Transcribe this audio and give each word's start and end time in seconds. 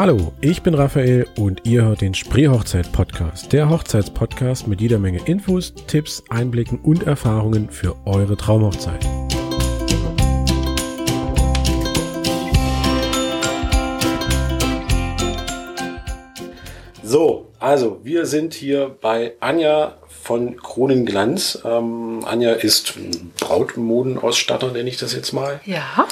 Hallo, 0.00 0.32
ich 0.40 0.62
bin 0.62 0.72
Raphael 0.72 1.26
und 1.36 1.66
ihr 1.66 1.84
hört 1.84 2.00
den 2.00 2.14
Spreehochzeit 2.14 2.90
Podcast, 2.90 3.52
der 3.52 3.68
Hochzeitspodcast 3.68 4.66
mit 4.66 4.80
jeder 4.80 4.98
Menge 4.98 5.20
Infos, 5.26 5.74
Tipps, 5.88 6.24
Einblicken 6.30 6.78
und 6.78 7.02
Erfahrungen 7.02 7.68
für 7.68 7.94
eure 8.06 8.34
Traumhochzeit. 8.38 9.06
So, 17.02 17.52
also 17.58 18.00
wir 18.02 18.24
sind 18.24 18.54
hier 18.54 18.96
bei 19.02 19.34
Anja 19.40 19.98
von 20.08 20.56
Kronenglanz. 20.56 21.60
Ähm, 21.62 22.24
Anja 22.24 22.52
ist 22.52 22.94
Brautmodenausstatter, 23.38 24.72
nenne 24.72 24.88
ich 24.88 24.96
das 24.96 25.12
jetzt 25.14 25.32
mal. 25.32 25.60
Ja. 25.66 26.06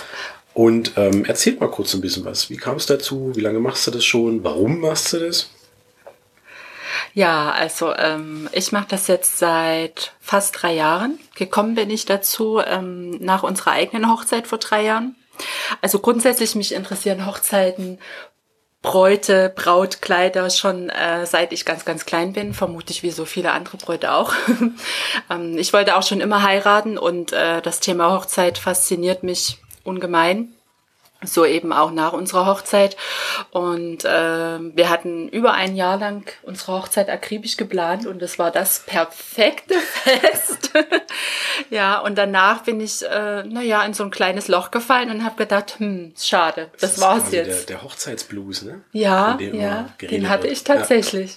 Und 0.59 0.95
ähm, 0.97 1.25
erzählt 1.25 1.61
mal 1.61 1.71
kurz 1.71 1.95
ein 1.95 2.01
bisschen 2.01 2.25
was. 2.25 2.51
Wie 2.51 2.57
kam 2.57 2.79
es 2.79 2.87
dazu? 2.87 3.31
Wie 3.37 3.41
lange 3.43 3.61
machst 3.61 3.87
du 3.87 3.93
das 3.93 4.05
schon? 4.05 4.43
Warum 4.43 4.81
machst 4.81 5.13
du 5.13 5.21
das? 5.21 5.51
Ja, 7.15 7.53
also 7.53 7.95
ähm, 7.95 8.49
ich 8.51 8.73
mache 8.73 8.89
das 8.89 9.07
jetzt 9.07 9.39
seit 9.39 10.15
fast 10.19 10.61
drei 10.61 10.75
Jahren. 10.75 11.21
Gekommen 11.37 11.77
bin 11.77 11.91
ich 11.91 12.07
dazu 12.07 12.59
ähm, 12.59 13.11
nach 13.21 13.45
unserer 13.45 13.71
eigenen 13.71 14.11
Hochzeit 14.11 14.49
vor 14.49 14.59
drei 14.59 14.83
Jahren. 14.83 15.15
Also 15.81 16.01
grundsätzlich 16.01 16.57
mich 16.57 16.75
interessieren 16.75 17.25
Hochzeiten, 17.25 18.01
Bräute, 18.83 19.53
Brautkleider 19.55 20.51
schon 20.51 20.91
äh, 20.91 21.25
seit 21.25 21.53
ich 21.53 21.67
ganz, 21.67 21.85
ganz 21.85 22.05
klein 22.05 22.33
bin, 22.33 22.53
vermutlich 22.53 23.05
wie 23.05 23.13
so 23.13 23.27
viele 23.27 23.53
andere 23.53 23.77
Bräute 23.77 24.13
auch. 24.13 24.35
ähm, 25.31 25.57
ich 25.57 25.73
wollte 25.73 25.97
auch 25.97 26.03
schon 26.03 26.21
immer 26.21 26.43
heiraten 26.43 26.99
und 26.99 27.33
äh, 27.33 27.63
das 27.63 27.79
Thema 27.79 28.11
Hochzeit 28.11 28.59
fasziniert 28.59 29.23
mich 29.23 29.59
ungemein. 29.89 30.53
So 31.25 31.45
eben 31.45 31.73
auch 31.73 31.91
nach 31.91 32.13
unserer 32.13 32.47
Hochzeit. 32.47 32.97
Und 33.51 34.05
äh, 34.05 34.09
wir 34.61 34.89
hatten 34.89 35.29
über 35.29 35.53
ein 35.53 35.75
Jahr 35.75 35.99
lang 35.99 36.31
unsere 36.43 36.75
Hochzeit 36.75 37.11
akribisch 37.11 37.57
geplant 37.57 38.07
und 38.07 38.23
es 38.23 38.39
war 38.39 38.53
das 38.53 38.85
perfekte 38.87 39.75
Fest. 39.81 40.71
ja, 41.71 41.99
und 41.99 42.17
danach 42.17 42.63
bin 42.63 42.81
ich, 42.81 43.03
äh, 43.05 43.43
naja, 43.43 43.83
in 43.83 43.95
so 43.95 44.05
ein 44.05 44.13
kleines 44.13 44.47
Loch 44.47 44.71
gefallen 44.71 45.11
und 45.11 45.25
habe 45.25 45.35
gedacht, 45.35 45.81
hm, 45.81 46.15
schade, 46.17 46.71
das, 46.79 46.95
das 46.95 47.01
war's 47.01 47.33
jetzt. 47.33 47.69
Der, 47.69 47.79
der 47.79 47.83
Hochzeitsblues, 47.83 48.63
ne? 48.63 48.83
Ja, 48.93 49.37
ja, 49.41 49.89
den 50.01 50.29
hatte 50.29 50.45
wird. 50.45 50.53
ich 50.53 50.63
tatsächlich. 50.63 51.37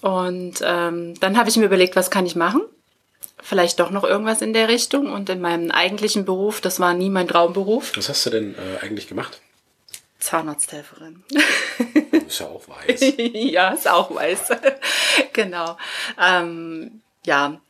Ja. 0.00 0.10
Und 0.10 0.62
ähm, 0.64 1.14
dann 1.18 1.36
habe 1.36 1.48
ich 1.48 1.56
mir 1.56 1.64
überlegt, 1.64 1.96
was 1.96 2.10
kann 2.10 2.24
ich 2.24 2.36
machen? 2.36 2.62
Vielleicht 3.42 3.80
doch 3.80 3.90
noch 3.90 4.04
irgendwas 4.04 4.42
in 4.42 4.52
der 4.52 4.68
Richtung. 4.68 5.12
Und 5.12 5.28
in 5.28 5.40
meinem 5.40 5.70
eigentlichen 5.70 6.24
Beruf, 6.24 6.60
das 6.60 6.80
war 6.80 6.94
nie 6.94 7.10
mein 7.10 7.28
Traumberuf. 7.28 7.92
Was 7.96 8.08
hast 8.08 8.26
du 8.26 8.30
denn 8.30 8.54
äh, 8.54 8.84
eigentlich 8.84 9.08
gemacht? 9.08 9.40
Zahnarzthelferin. 10.18 11.24
Ist 12.26 12.38
ja 12.38 12.46
auch 12.46 12.62
weiß. 12.68 13.00
ja, 13.32 13.70
ist 13.70 13.88
auch 13.88 14.14
weiß. 14.14 14.50
genau. 15.32 15.76
Ähm, 16.20 17.02
ja. 17.26 17.60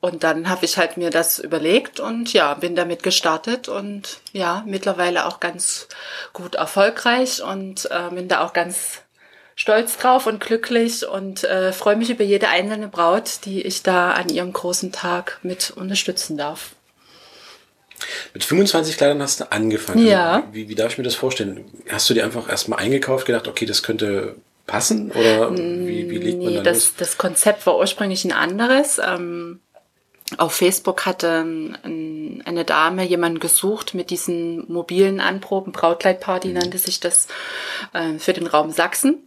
Und 0.00 0.24
dann 0.24 0.48
habe 0.48 0.64
ich 0.64 0.76
halt 0.78 0.96
mir 0.96 1.10
das 1.10 1.38
überlegt 1.38 2.00
und 2.00 2.32
ja, 2.32 2.54
bin 2.54 2.76
damit 2.76 3.02
gestartet 3.02 3.68
und 3.68 4.20
ja, 4.32 4.62
mittlerweile 4.66 5.26
auch 5.26 5.40
ganz 5.40 5.88
gut 6.32 6.54
erfolgreich 6.54 7.42
und 7.42 7.90
äh, 7.90 8.10
bin 8.10 8.28
da 8.28 8.44
auch 8.44 8.52
ganz 8.52 9.02
stolz 9.56 9.96
drauf 9.96 10.26
und 10.26 10.38
glücklich 10.38 11.08
und 11.08 11.42
äh, 11.42 11.72
freue 11.72 11.96
mich 11.96 12.10
über 12.10 12.22
jede 12.22 12.48
einzelne 12.48 12.88
Braut, 12.88 13.40
die 13.44 13.62
ich 13.62 13.82
da 13.82 14.12
an 14.12 14.28
ihrem 14.28 14.52
großen 14.52 14.92
Tag 14.92 15.40
mit 15.42 15.72
unterstützen 15.74 16.36
darf. 16.36 16.76
Mit 18.34 18.44
25 18.44 18.98
Kleidern 18.98 19.22
hast 19.22 19.40
du 19.40 19.50
angefangen. 19.50 20.06
Ja. 20.06 20.46
Wie, 20.52 20.68
wie 20.68 20.74
darf 20.74 20.92
ich 20.92 20.98
mir 20.98 21.04
das 21.04 21.14
vorstellen? 21.14 21.64
Hast 21.88 22.08
du 22.10 22.14
dir 22.14 22.24
einfach 22.24 22.48
erstmal 22.48 22.78
eingekauft, 22.78 23.24
gedacht, 23.24 23.48
okay, 23.48 23.64
das 23.64 23.82
könnte 23.82 24.36
passen? 24.66 25.10
Oder 25.12 25.50
wie, 25.56 26.10
wie 26.10 26.18
legt 26.18 26.42
man 26.42 26.52
nee, 26.52 26.62
das, 26.62 26.76
los? 26.76 26.94
das 26.98 27.16
Konzept 27.16 27.66
war 27.66 27.78
ursprünglich 27.78 28.26
ein 28.26 28.32
anderes. 28.32 28.98
Ähm, 28.98 29.60
auf 30.36 30.52
Facebook 30.52 31.06
hatte 31.06 31.46
ein, 31.84 32.42
eine 32.44 32.66
Dame 32.66 33.04
jemanden 33.04 33.38
gesucht 33.38 33.94
mit 33.94 34.10
diesen 34.10 34.70
mobilen 34.70 35.20
Anproben, 35.20 35.72
Brautkleidparty 35.72 36.48
mhm. 36.48 36.54
nannte 36.54 36.76
sich 36.76 37.00
das, 37.00 37.28
äh, 37.94 38.18
für 38.18 38.34
den 38.34 38.46
Raum 38.46 38.70
Sachsen. 38.70 39.25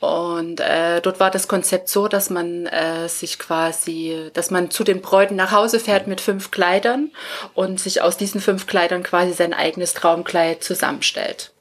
Und 0.00 0.60
äh, 0.60 1.00
dort 1.00 1.18
war 1.18 1.30
das 1.30 1.48
Konzept 1.48 1.88
so, 1.88 2.06
dass 2.06 2.30
man 2.30 2.66
äh, 2.66 3.08
sich 3.08 3.38
quasi, 3.38 4.30
dass 4.32 4.50
man 4.50 4.70
zu 4.70 4.84
den 4.84 5.00
Bräuten 5.00 5.34
nach 5.34 5.50
Hause 5.50 5.80
fährt 5.80 6.06
mit 6.06 6.20
fünf 6.20 6.50
Kleidern 6.50 7.10
und 7.54 7.80
sich 7.80 8.00
aus 8.00 8.16
diesen 8.16 8.40
fünf 8.40 8.66
Kleidern 8.66 9.02
quasi 9.02 9.32
sein 9.32 9.52
eigenes 9.54 9.94
Traumkleid 9.94 10.62
zusammenstellt. 10.62 11.52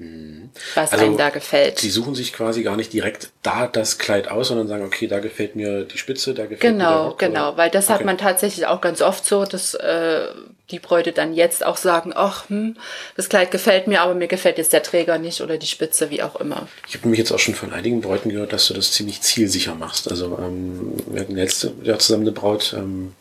Mhm. 0.00 0.48
Was 0.74 0.92
also, 0.92 1.04
einem 1.04 1.18
da 1.18 1.28
gefällt. 1.28 1.82
Die 1.82 1.90
suchen 1.90 2.14
sich 2.14 2.32
quasi 2.32 2.62
gar 2.62 2.76
nicht 2.76 2.90
direkt 2.94 3.28
da 3.42 3.66
das 3.66 3.98
Kleid 3.98 4.30
aus, 4.30 4.48
sondern 4.48 4.66
sagen, 4.66 4.82
okay, 4.82 5.06
da 5.06 5.18
gefällt 5.18 5.56
mir 5.56 5.84
die 5.84 5.98
Spitze, 5.98 6.32
da 6.32 6.44
gefällt 6.44 6.62
genau, 6.62 6.84
mir 6.84 6.90
der 6.90 7.02
Rock, 7.02 7.18
Genau, 7.18 7.56
weil 7.58 7.68
das 7.68 7.84
okay. 7.84 7.94
hat 7.94 8.04
man 8.06 8.16
tatsächlich 8.16 8.66
auch 8.66 8.80
ganz 8.80 9.02
oft 9.02 9.26
so, 9.26 9.44
dass 9.44 9.74
äh, 9.74 10.28
die 10.70 10.78
Bräute 10.78 11.12
dann 11.12 11.34
jetzt 11.34 11.66
auch 11.66 11.76
sagen, 11.76 12.12
ach, 12.16 12.48
hm, 12.48 12.76
das 13.16 13.28
Kleid 13.28 13.50
gefällt 13.50 13.88
mir, 13.88 14.00
aber 14.00 14.14
mir 14.14 14.26
gefällt 14.26 14.56
jetzt 14.56 14.72
der 14.72 14.82
Träger 14.82 15.18
nicht 15.18 15.42
oder 15.42 15.58
die 15.58 15.66
Spitze, 15.66 16.08
wie 16.08 16.22
auch 16.22 16.36
immer. 16.36 16.66
Ich 16.88 16.94
habe 16.94 17.04
nämlich 17.04 17.18
jetzt 17.18 17.32
auch 17.32 17.38
schon 17.38 17.54
von 17.54 17.74
einigen 17.74 18.00
Bräuten 18.00 18.30
gehört, 18.30 18.54
dass 18.54 18.68
du 18.68 18.74
das 18.74 18.92
ziemlich 18.92 19.20
zielsicher 19.20 19.74
machst. 19.74 20.10
Also 20.10 20.38
ähm, 20.40 20.94
wir 21.08 21.20
hatten 21.20 21.36
letzte 21.36 21.74
Jahr 21.82 21.98
zusammen 21.98 22.22
eine 22.22 22.32
Braut 22.32 22.74
ähm, 22.74 23.12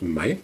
im 0.00 0.14
Mai, 0.14 0.38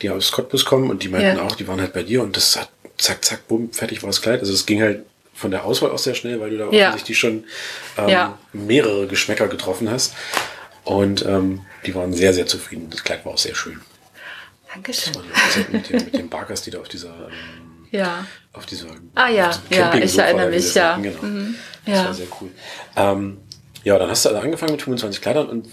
die 0.00 0.10
aus 0.10 0.32
Cottbus 0.32 0.64
kommen 0.64 0.90
und 0.90 1.04
die 1.04 1.08
meinten 1.08 1.38
ja. 1.38 1.44
auch, 1.44 1.54
die 1.54 1.68
waren 1.68 1.80
halt 1.80 1.92
bei 1.92 2.02
dir 2.02 2.22
und 2.22 2.36
das 2.36 2.56
hat 2.56 2.70
zack, 2.98 3.24
zack, 3.24 3.46
bumm, 3.46 3.72
fertig 3.72 4.02
war 4.02 4.08
das 4.08 4.20
Kleid. 4.20 4.40
Also 4.40 4.52
es 4.52 4.66
ging 4.66 4.82
halt 4.82 5.04
von 5.42 5.50
der 5.50 5.64
Auswahl 5.64 5.90
auch 5.90 5.98
sehr 5.98 6.14
schnell, 6.14 6.40
weil 6.40 6.50
du 6.50 6.58
da 6.58 6.70
ja. 6.70 6.88
offensichtlich 6.88 7.18
schon 7.18 7.44
ähm, 7.98 8.08
ja. 8.08 8.38
mehrere 8.52 9.06
Geschmäcker 9.06 9.48
getroffen 9.48 9.90
hast. 9.90 10.14
Und 10.84 11.24
ähm, 11.26 11.66
die 11.84 11.94
waren 11.94 12.12
sehr, 12.12 12.32
sehr 12.32 12.46
zufrieden. 12.46 12.88
Das 12.90 13.04
Kleid 13.04 13.24
war 13.24 13.32
auch 13.32 13.38
sehr 13.38 13.54
schön. 13.54 13.80
Dankeschön. 14.72 15.12
Das 15.12 15.58
war 15.58 15.64
mit, 15.70 15.90
den, 15.90 16.04
mit 16.04 16.14
den 16.14 16.28
Barkers, 16.28 16.62
die 16.62 16.70
da 16.70 16.80
auf 16.80 16.88
dieser 16.88 17.10
ähm, 17.28 17.88
ja. 17.90 18.24
auf 18.52 18.66
dieser 18.66 18.86
Ah 19.14 19.28
ja, 19.28 19.50
ja, 19.70 19.94
ich 19.94 20.18
erinnere 20.18 20.48
mich, 20.48 20.74
ja. 20.74 20.96
Genau. 20.96 21.22
Mhm. 21.22 21.56
Das 21.84 21.94
ja. 21.94 22.04
war 22.06 22.14
sehr 22.14 22.26
cool. 22.40 22.50
Ähm, 22.96 23.38
ja, 23.84 23.98
dann 23.98 24.08
hast 24.08 24.24
du 24.24 24.30
also 24.30 24.40
angefangen 24.40 24.72
mit 24.72 24.82
25 24.82 25.20
Kleidern 25.20 25.48
und 25.48 25.68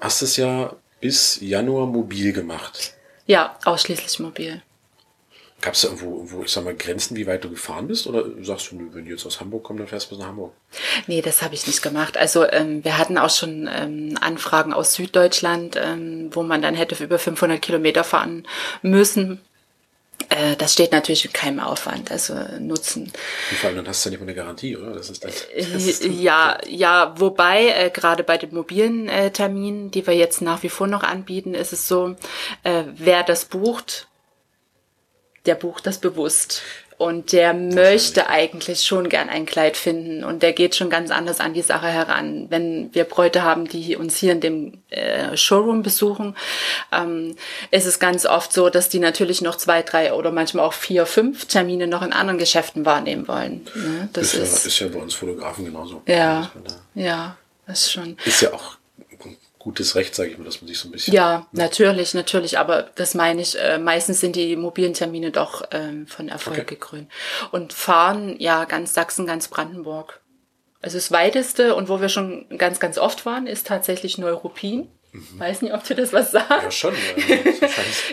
hast 0.00 0.22
es 0.22 0.36
ja 0.36 0.74
bis 1.00 1.38
Januar 1.40 1.86
mobil 1.86 2.32
gemacht. 2.32 2.94
Ja, 3.26 3.56
ausschließlich 3.64 4.18
mobil. 4.18 4.62
Gab 5.60 5.74
es 5.74 5.82
irgendwo, 5.82 6.16
irgendwo, 6.16 6.42
ich 6.44 6.52
sag 6.52 6.64
mal, 6.64 6.74
Grenzen, 6.74 7.16
wie 7.16 7.26
weit 7.26 7.42
du 7.42 7.50
gefahren 7.50 7.88
bist? 7.88 8.06
Oder 8.06 8.24
sagst 8.42 8.70
du, 8.70 8.78
wenn 8.92 9.04
du 9.04 9.10
jetzt 9.10 9.26
aus 9.26 9.40
Hamburg 9.40 9.64
kommst, 9.64 9.80
dann 9.80 9.88
fährst 9.88 10.06
du 10.06 10.10
bis 10.10 10.18
nach 10.20 10.28
Hamburg? 10.28 10.52
Nee, 11.08 11.20
das 11.20 11.42
habe 11.42 11.54
ich 11.54 11.66
nicht 11.66 11.82
gemacht. 11.82 12.16
Also 12.16 12.48
ähm, 12.48 12.84
wir 12.84 12.96
hatten 12.96 13.18
auch 13.18 13.30
schon 13.30 13.68
ähm, 13.72 14.16
Anfragen 14.20 14.72
aus 14.72 14.94
Süddeutschland, 14.94 15.76
ähm, 15.76 16.30
wo 16.32 16.44
man 16.44 16.62
dann 16.62 16.74
hätte 16.74 17.02
über 17.02 17.18
500 17.18 17.60
Kilometer 17.60 18.04
fahren 18.04 18.46
müssen. 18.82 19.40
Äh, 20.28 20.56
das 20.56 20.74
steht 20.74 20.92
natürlich 20.92 21.24
mit 21.24 21.34
keinem 21.34 21.60
Aufwand, 21.60 22.10
also 22.10 22.34
Nutzen. 22.60 23.04
Und 23.04 23.58
vor 23.58 23.68
allem 23.68 23.76
dann 23.76 23.88
hast 23.88 24.04
du 24.04 24.08
ja 24.08 24.10
nicht 24.12 24.20
mal 24.20 24.26
eine 24.26 24.34
Garantie, 24.34 24.76
oder? 24.76 24.92
Das 24.92 25.10
ist 25.10 25.24
das, 25.24 25.46
das 25.56 25.84
ist 25.84 26.04
ja, 26.04 26.58
ja, 26.66 27.14
wobei 27.18 27.68
äh, 27.68 27.90
gerade 27.90 28.24
bei 28.24 28.36
den 28.36 28.52
mobilen 28.54 29.08
äh, 29.08 29.30
Terminen, 29.30 29.90
die 29.90 30.06
wir 30.06 30.14
jetzt 30.14 30.42
nach 30.42 30.62
wie 30.62 30.68
vor 30.68 30.86
noch 30.86 31.02
anbieten, 31.02 31.54
ist 31.54 31.72
es 31.72 31.88
so, 31.88 32.16
äh, 32.64 32.84
wer 32.94 33.22
das 33.22 33.46
bucht, 33.46 34.07
der 35.48 35.56
bucht 35.56 35.86
das 35.86 35.98
bewusst. 35.98 36.62
Und 36.98 37.30
der 37.30 37.54
möchte 37.54 38.28
eigentlich 38.28 38.82
schon 38.82 39.08
gern 39.08 39.28
ein 39.28 39.46
Kleid 39.46 39.76
finden 39.76 40.24
und 40.24 40.42
der 40.42 40.52
geht 40.52 40.74
schon 40.74 40.90
ganz 40.90 41.12
anders 41.12 41.38
an 41.38 41.54
die 41.54 41.62
Sache 41.62 41.86
heran. 41.86 42.46
Wenn 42.50 42.92
wir 42.92 43.04
Bräute 43.04 43.44
haben, 43.44 43.68
die 43.68 43.94
uns 43.94 44.16
hier 44.16 44.32
in 44.32 44.40
dem 44.40 44.82
äh, 44.90 45.36
Showroom 45.36 45.84
besuchen, 45.84 46.34
ähm, 46.90 47.36
ist 47.70 47.86
es 47.86 48.00
ganz 48.00 48.26
oft 48.26 48.52
so, 48.52 48.68
dass 48.68 48.88
die 48.88 48.98
natürlich 48.98 49.42
noch 49.42 49.54
zwei, 49.54 49.82
drei 49.82 50.12
oder 50.12 50.32
manchmal 50.32 50.66
auch 50.66 50.72
vier, 50.72 51.06
fünf 51.06 51.44
Termine 51.44 51.86
noch 51.86 52.02
in 52.02 52.12
anderen 52.12 52.36
Geschäften 52.36 52.84
wahrnehmen 52.84 53.28
wollen. 53.28 53.64
Ne? 53.76 54.08
Das 54.12 54.34
ist, 54.34 54.42
ist, 54.42 54.64
ja, 54.64 54.68
ist 54.68 54.78
ja 54.80 54.88
bei 54.88 54.98
uns 54.98 55.14
Fotografen 55.14 55.66
genauso. 55.66 56.02
Ja, 56.06 56.50
ja, 56.96 57.36
das 57.68 57.82
ist 57.82 57.92
schon. 57.92 58.16
Ist 58.24 58.42
ja 58.42 58.52
auch 58.52 58.77
gutes 59.68 59.96
Recht, 59.96 60.14
sage 60.14 60.30
ich 60.30 60.38
mal, 60.38 60.44
dass 60.44 60.62
man 60.62 60.68
sich 60.68 60.78
so 60.78 60.88
ein 60.88 60.92
bisschen. 60.92 61.12
Ja, 61.12 61.40
ne? 61.52 61.62
natürlich, 61.62 62.14
natürlich, 62.14 62.58
aber 62.58 62.84
das 62.94 63.14
meine 63.14 63.42
ich, 63.42 63.60
äh, 63.60 63.78
meistens 63.78 64.18
sind 64.20 64.34
die 64.34 64.56
mobilen 64.56 64.94
Termine 64.94 65.30
doch 65.30 65.62
ähm, 65.72 66.06
von 66.06 66.30
Erfolg 66.30 66.56
okay. 66.56 66.74
gekrönt. 66.74 67.10
Und 67.50 67.74
fahren, 67.74 68.36
ja, 68.38 68.64
ganz 68.64 68.94
Sachsen, 68.94 69.26
ganz 69.26 69.48
Brandenburg. 69.48 70.20
Also 70.80 70.96
das 70.96 71.12
weiteste 71.12 71.74
und 71.74 71.90
wo 71.90 72.00
wir 72.00 72.08
schon 72.08 72.46
ganz, 72.56 72.80
ganz 72.80 72.96
oft 72.96 73.26
waren, 73.26 73.46
ist 73.46 73.66
tatsächlich 73.66 74.16
Neuruppin. 74.16 74.88
Mhm. 75.12 75.26
Weiß 75.38 75.60
nicht, 75.60 75.74
ob 75.74 75.84
du 75.84 75.94
das 75.94 76.14
was 76.14 76.30
sagst. 76.30 76.62
Ja, 76.62 76.70
schon. 76.70 76.94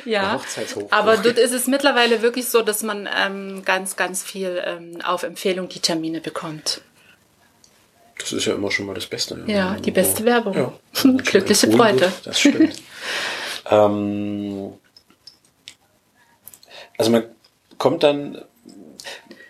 ja, 0.04 0.42
aber 0.90 1.16
dort 1.16 1.38
ist 1.38 1.54
es 1.54 1.68
mittlerweile 1.68 2.22
wirklich 2.22 2.50
so, 2.50 2.64
dass 2.64 2.84
man 2.84 3.08
ähm, 3.16 3.64
ganz, 3.64 3.96
ganz 3.96 4.24
viel 4.24 4.62
ähm, 4.66 5.00
auf 5.06 5.24
Empfehlung 5.24 5.70
die 5.70 5.80
Termine 5.80 6.20
bekommt. 6.20 6.82
Das 8.20 8.32
ist 8.32 8.46
ja 8.46 8.56
immer 8.56 8.72
schon 8.72 8.86
mal 8.86 8.96
das 8.96 9.06
Beste. 9.06 9.44
Ja, 9.48 9.56
ja 9.74 9.80
die 9.80 9.92
beste 9.92 10.24
Werbung. 10.26 10.56
Ja, 10.56 10.74
Glückliche 11.24 11.72
Freude. 11.72 12.12
Das 12.24 12.40
stimmt. 12.40 12.82
ähm, 13.70 14.74
also 16.98 17.12
man 17.12 17.24
kommt 17.78 18.04
dann, 18.04 18.42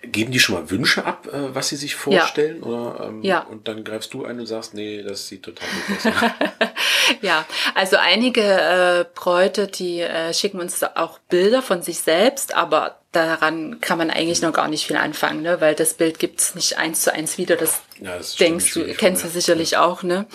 geben 0.01 0.31
die 0.31 0.39
schon 0.39 0.55
mal 0.55 0.69
Wünsche 0.69 1.05
ab, 1.05 1.27
äh, 1.31 1.53
was 1.53 1.69
sie 1.69 1.75
sich 1.75 1.95
vorstellen? 1.95 2.61
Ja. 2.61 2.65
Oder, 2.65 3.05
ähm, 3.05 3.23
ja. 3.23 3.39
Und 3.41 3.67
dann 3.67 3.83
greifst 3.83 4.13
du 4.13 4.25
ein 4.25 4.39
und 4.39 4.47
sagst, 4.47 4.73
nee, 4.73 5.03
das 5.03 5.27
sieht 5.27 5.43
total 5.43 5.67
gut 5.87 6.13
aus. 6.13 6.31
ja, 7.21 7.45
also 7.75 7.97
einige 7.97 8.41
äh, 8.41 9.05
Bräute, 9.13 9.67
die 9.67 10.01
äh, 10.01 10.33
schicken 10.33 10.59
uns 10.59 10.83
auch 10.83 11.19
Bilder 11.29 11.61
von 11.61 11.81
sich 11.81 11.99
selbst, 11.99 12.55
aber 12.55 12.99
daran 13.15 13.79
kann 13.81 13.97
man 13.97 14.09
eigentlich 14.09 14.41
noch 14.41 14.53
gar 14.53 14.67
nicht 14.67 14.85
viel 14.85 14.97
anfangen, 14.97 15.41
ne? 15.41 15.61
weil 15.61 15.75
das 15.75 15.93
Bild 15.93 16.19
gibt's 16.19 16.55
nicht 16.55 16.77
eins 16.77 17.01
zu 17.01 17.13
eins 17.13 17.37
wieder. 17.37 17.55
Das, 17.55 17.81
ja, 17.99 18.17
das 18.17 18.35
denkst 18.35 18.73
du, 18.73 18.85
kennst 18.93 19.23
du 19.23 19.29
sicherlich 19.29 19.77
auch. 19.77 20.03
Ne? 20.03 20.25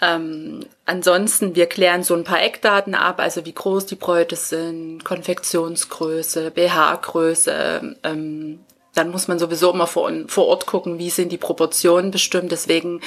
Ähm, 0.00 0.64
ansonsten, 0.86 1.54
wir 1.54 1.66
klären 1.66 2.02
so 2.02 2.14
ein 2.14 2.24
paar 2.24 2.42
Eckdaten 2.42 2.94
ab, 2.94 3.20
also 3.20 3.44
wie 3.44 3.52
groß 3.52 3.86
die 3.86 3.96
Bräute 3.96 4.36
sind, 4.36 5.04
Konfektionsgröße, 5.04 6.50
BH-Größe, 6.50 7.96
ähm, 8.04 8.60
dann 8.94 9.10
muss 9.10 9.28
man 9.28 9.38
sowieso 9.38 9.72
immer 9.72 9.86
vor, 9.86 10.10
vor 10.26 10.46
Ort 10.46 10.66
gucken, 10.66 10.98
wie 10.98 11.10
sind 11.10 11.30
die 11.30 11.38
Proportionen 11.38 12.10
bestimmt. 12.10 12.50
Deswegen 12.50 13.00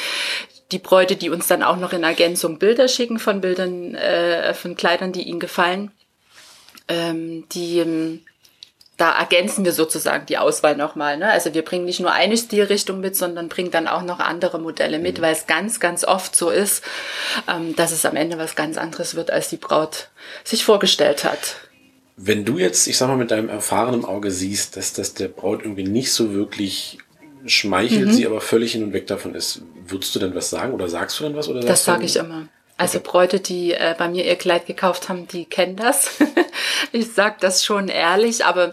die 0.71 0.79
Bräute, 0.79 1.15
die 1.15 1.29
uns 1.29 1.47
dann 1.47 1.63
auch 1.63 1.77
noch 1.77 1.93
in 1.93 2.03
Ergänzung 2.03 2.59
Bilder 2.59 2.87
schicken 2.87 3.19
von 3.19 3.41
Bildern, 3.41 3.95
äh, 3.95 4.53
von 4.53 4.75
Kleidern, 4.75 5.11
die 5.11 5.23
ihnen 5.23 5.39
gefallen, 5.39 5.91
ähm, 6.87 7.45
die 7.51 7.79
ähm, 7.79 8.21
da 9.01 9.17
ergänzen 9.17 9.65
wir 9.65 9.71
sozusagen 9.71 10.27
die 10.27 10.37
Auswahl 10.37 10.77
nochmal. 10.77 11.17
Ne? 11.17 11.27
Also 11.31 11.55
wir 11.55 11.63
bringen 11.63 11.85
nicht 11.85 11.99
nur 11.99 12.11
eine 12.11 12.37
Stilrichtung 12.37 12.99
mit, 12.99 13.15
sondern 13.15 13.49
bringen 13.49 13.71
dann 13.71 13.87
auch 13.87 14.03
noch 14.03 14.19
andere 14.19 14.59
Modelle 14.59 14.99
mit, 14.99 15.17
mhm. 15.17 15.23
weil 15.23 15.33
es 15.33 15.47
ganz, 15.47 15.79
ganz 15.79 16.03
oft 16.03 16.35
so 16.35 16.51
ist, 16.51 16.83
ähm, 17.47 17.75
dass 17.75 17.91
es 17.91 18.05
am 18.05 18.15
Ende 18.15 18.37
was 18.37 18.55
ganz 18.55 18.77
anderes 18.77 19.15
wird, 19.15 19.31
als 19.31 19.49
die 19.49 19.57
Braut 19.57 20.09
sich 20.43 20.63
vorgestellt 20.63 21.23
hat. 21.23 21.55
Wenn 22.15 22.45
du 22.45 22.59
jetzt, 22.59 22.85
ich 22.85 22.95
sag 22.95 23.07
mal, 23.07 23.17
mit 23.17 23.31
deinem 23.31 23.49
erfahrenen 23.49 24.05
Auge 24.05 24.29
siehst, 24.29 24.77
dass 24.77 24.93
das 24.93 25.15
der 25.15 25.29
Braut 25.29 25.63
irgendwie 25.63 25.85
nicht 25.85 26.13
so 26.13 26.35
wirklich 26.35 26.99
schmeichelt, 27.47 28.09
mhm. 28.09 28.13
sie 28.13 28.27
aber 28.27 28.39
völlig 28.39 28.73
hin 28.73 28.83
und 28.83 28.93
weg 28.93 29.07
davon 29.07 29.33
ist, 29.33 29.63
würdest 29.87 30.13
du 30.13 30.19
denn 30.19 30.35
was 30.35 30.51
sagen 30.51 30.73
oder 30.73 30.87
sagst 30.87 31.19
du 31.19 31.23
dann 31.23 31.35
was? 31.35 31.47
Oder 31.47 31.61
das 31.61 31.85
sage 31.85 32.05
ich 32.05 32.17
immer. 32.17 32.47
Also. 32.81 32.99
Bräute, 32.99 33.39
die 33.39 33.73
äh, 33.73 33.95
bei 33.97 34.07
mir 34.07 34.25
ihr 34.25 34.35
Kleid 34.35 34.65
gekauft 34.65 35.09
haben, 35.09 35.27
die 35.27 35.45
kennen 35.45 35.75
das. 35.75 36.11
ich 36.91 37.13
sag 37.13 37.39
das 37.39 37.63
schon 37.63 37.87
ehrlich, 37.87 38.45
aber 38.45 38.71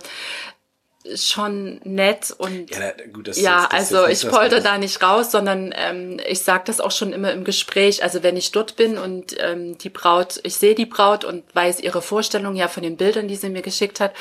schon 1.14 1.80
nett 1.84 2.34
und 2.36 2.70
ja, 2.70 2.92
gut, 3.12 3.28
das, 3.28 3.40
ja 3.40 3.68
das, 3.70 3.88
das, 3.88 3.94
also 3.94 4.06
ich 4.06 4.28
polter 4.30 4.60
da 4.60 4.78
nicht 4.78 5.02
raus, 5.02 5.30
sondern 5.30 5.72
ähm, 5.76 6.20
ich 6.26 6.40
sag 6.40 6.64
das 6.66 6.80
auch 6.80 6.90
schon 6.90 7.12
immer 7.12 7.32
im 7.32 7.44
Gespräch. 7.44 8.02
Also 8.02 8.22
wenn 8.22 8.36
ich 8.36 8.52
dort 8.52 8.76
bin 8.76 8.98
und 8.98 9.36
ähm, 9.38 9.78
die 9.78 9.90
Braut, 9.90 10.40
ich 10.42 10.56
sehe 10.56 10.74
die 10.74 10.86
Braut 10.86 11.24
und 11.24 11.44
weiß 11.54 11.80
ihre 11.80 12.02
Vorstellung 12.02 12.56
ja 12.56 12.68
von 12.68 12.82
den 12.82 12.96
Bildern, 12.96 13.28
die 13.28 13.36
sie 13.36 13.48
mir 13.48 13.62
geschickt 13.62 14.00
hat 14.00 14.12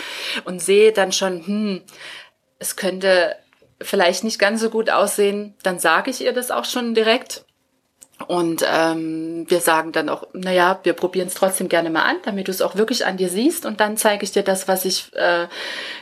und 0.45 0.62
sehe 0.62 0.92
dann 0.92 1.12
schon, 1.12 1.45
hm, 1.45 1.81
es 2.60 2.75
könnte 2.75 3.36
vielleicht 3.81 4.24
nicht 4.24 4.40
ganz 4.40 4.62
so 4.62 4.69
gut 4.69 4.90
aussehen, 4.90 5.56
dann 5.63 5.80
sage 5.80 6.10
ich 6.10 6.22
ihr 6.22 6.33
das 6.33 6.51
auch 6.51 6.66
schon 6.66 6.94
direkt. 6.94 7.44
Und 8.25 8.66
ähm, 8.68 9.46
wir 9.48 9.60
sagen 9.60 9.92
dann 9.92 10.10
auch, 10.10 10.28
naja, 10.34 10.80
wir 10.84 10.94
probieren 10.94 11.28
es 11.28 11.36
trotzdem 11.36 11.69
gerne 11.69 11.92
mal 11.92 12.02
an, 12.02 12.18
damit 12.25 12.48
du 12.48 12.52
es 12.52 12.64
auch 12.64 12.75
wirklich 12.75 13.06
an 13.06 13.18
dir 13.18 13.30
siehst 13.30 13.66
und 13.66 13.80
dann 13.80 13.96
zeige 13.96 14.24
ich 14.24 14.31
dir 14.31 14.42
das, 14.42 14.68
was 14.68 14.86
ich 14.86 15.14
äh, 15.14 15.48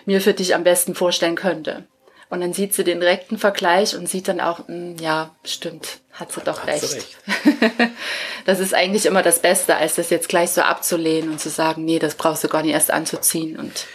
mir 0.06 0.22
für 0.22 0.34
dich 0.34 0.56
am 0.56 0.64
besten 0.64 0.96
vorstellen 0.96 1.36
könnte. 1.36 1.84
Und 2.30 2.42
dann 2.42 2.54
sieht 2.54 2.74
sie 2.74 2.84
den 2.84 3.02
direkten 3.02 3.38
Vergleich 3.38 3.96
und 3.96 4.10
sieht 4.10 4.28
dann 4.28 4.40
auch, 4.40 4.60
mh, 4.60 4.68
hm, 4.68 4.96
ja, 4.98 5.36
stimmt, 5.44 6.00
hat 6.14 6.32
sie 6.32 6.42
doch 6.42 6.66
recht. 6.66 6.84
recht. 6.84 7.18
das 8.46 8.60
ist 8.60 8.74
eigentlich 8.74 9.06
immer 9.06 9.22
das 9.22 9.40
Beste, 9.40 9.76
als 9.76 9.96
das 9.96 10.10
jetzt 10.10 10.30
gleich 10.30 10.52
so 10.52 10.62
abzulehnen 10.62 11.32
und 11.32 11.40
zu 11.40 11.50
sagen, 11.50 11.86
nee, 11.86 12.00
das 12.00 12.16
brauchst 12.16 12.44
du 12.44 12.48
gar 12.48 12.64
nicht 12.64 12.74
erst 12.74 12.92
anzuziehen. 12.92 13.60
Und 13.60 13.86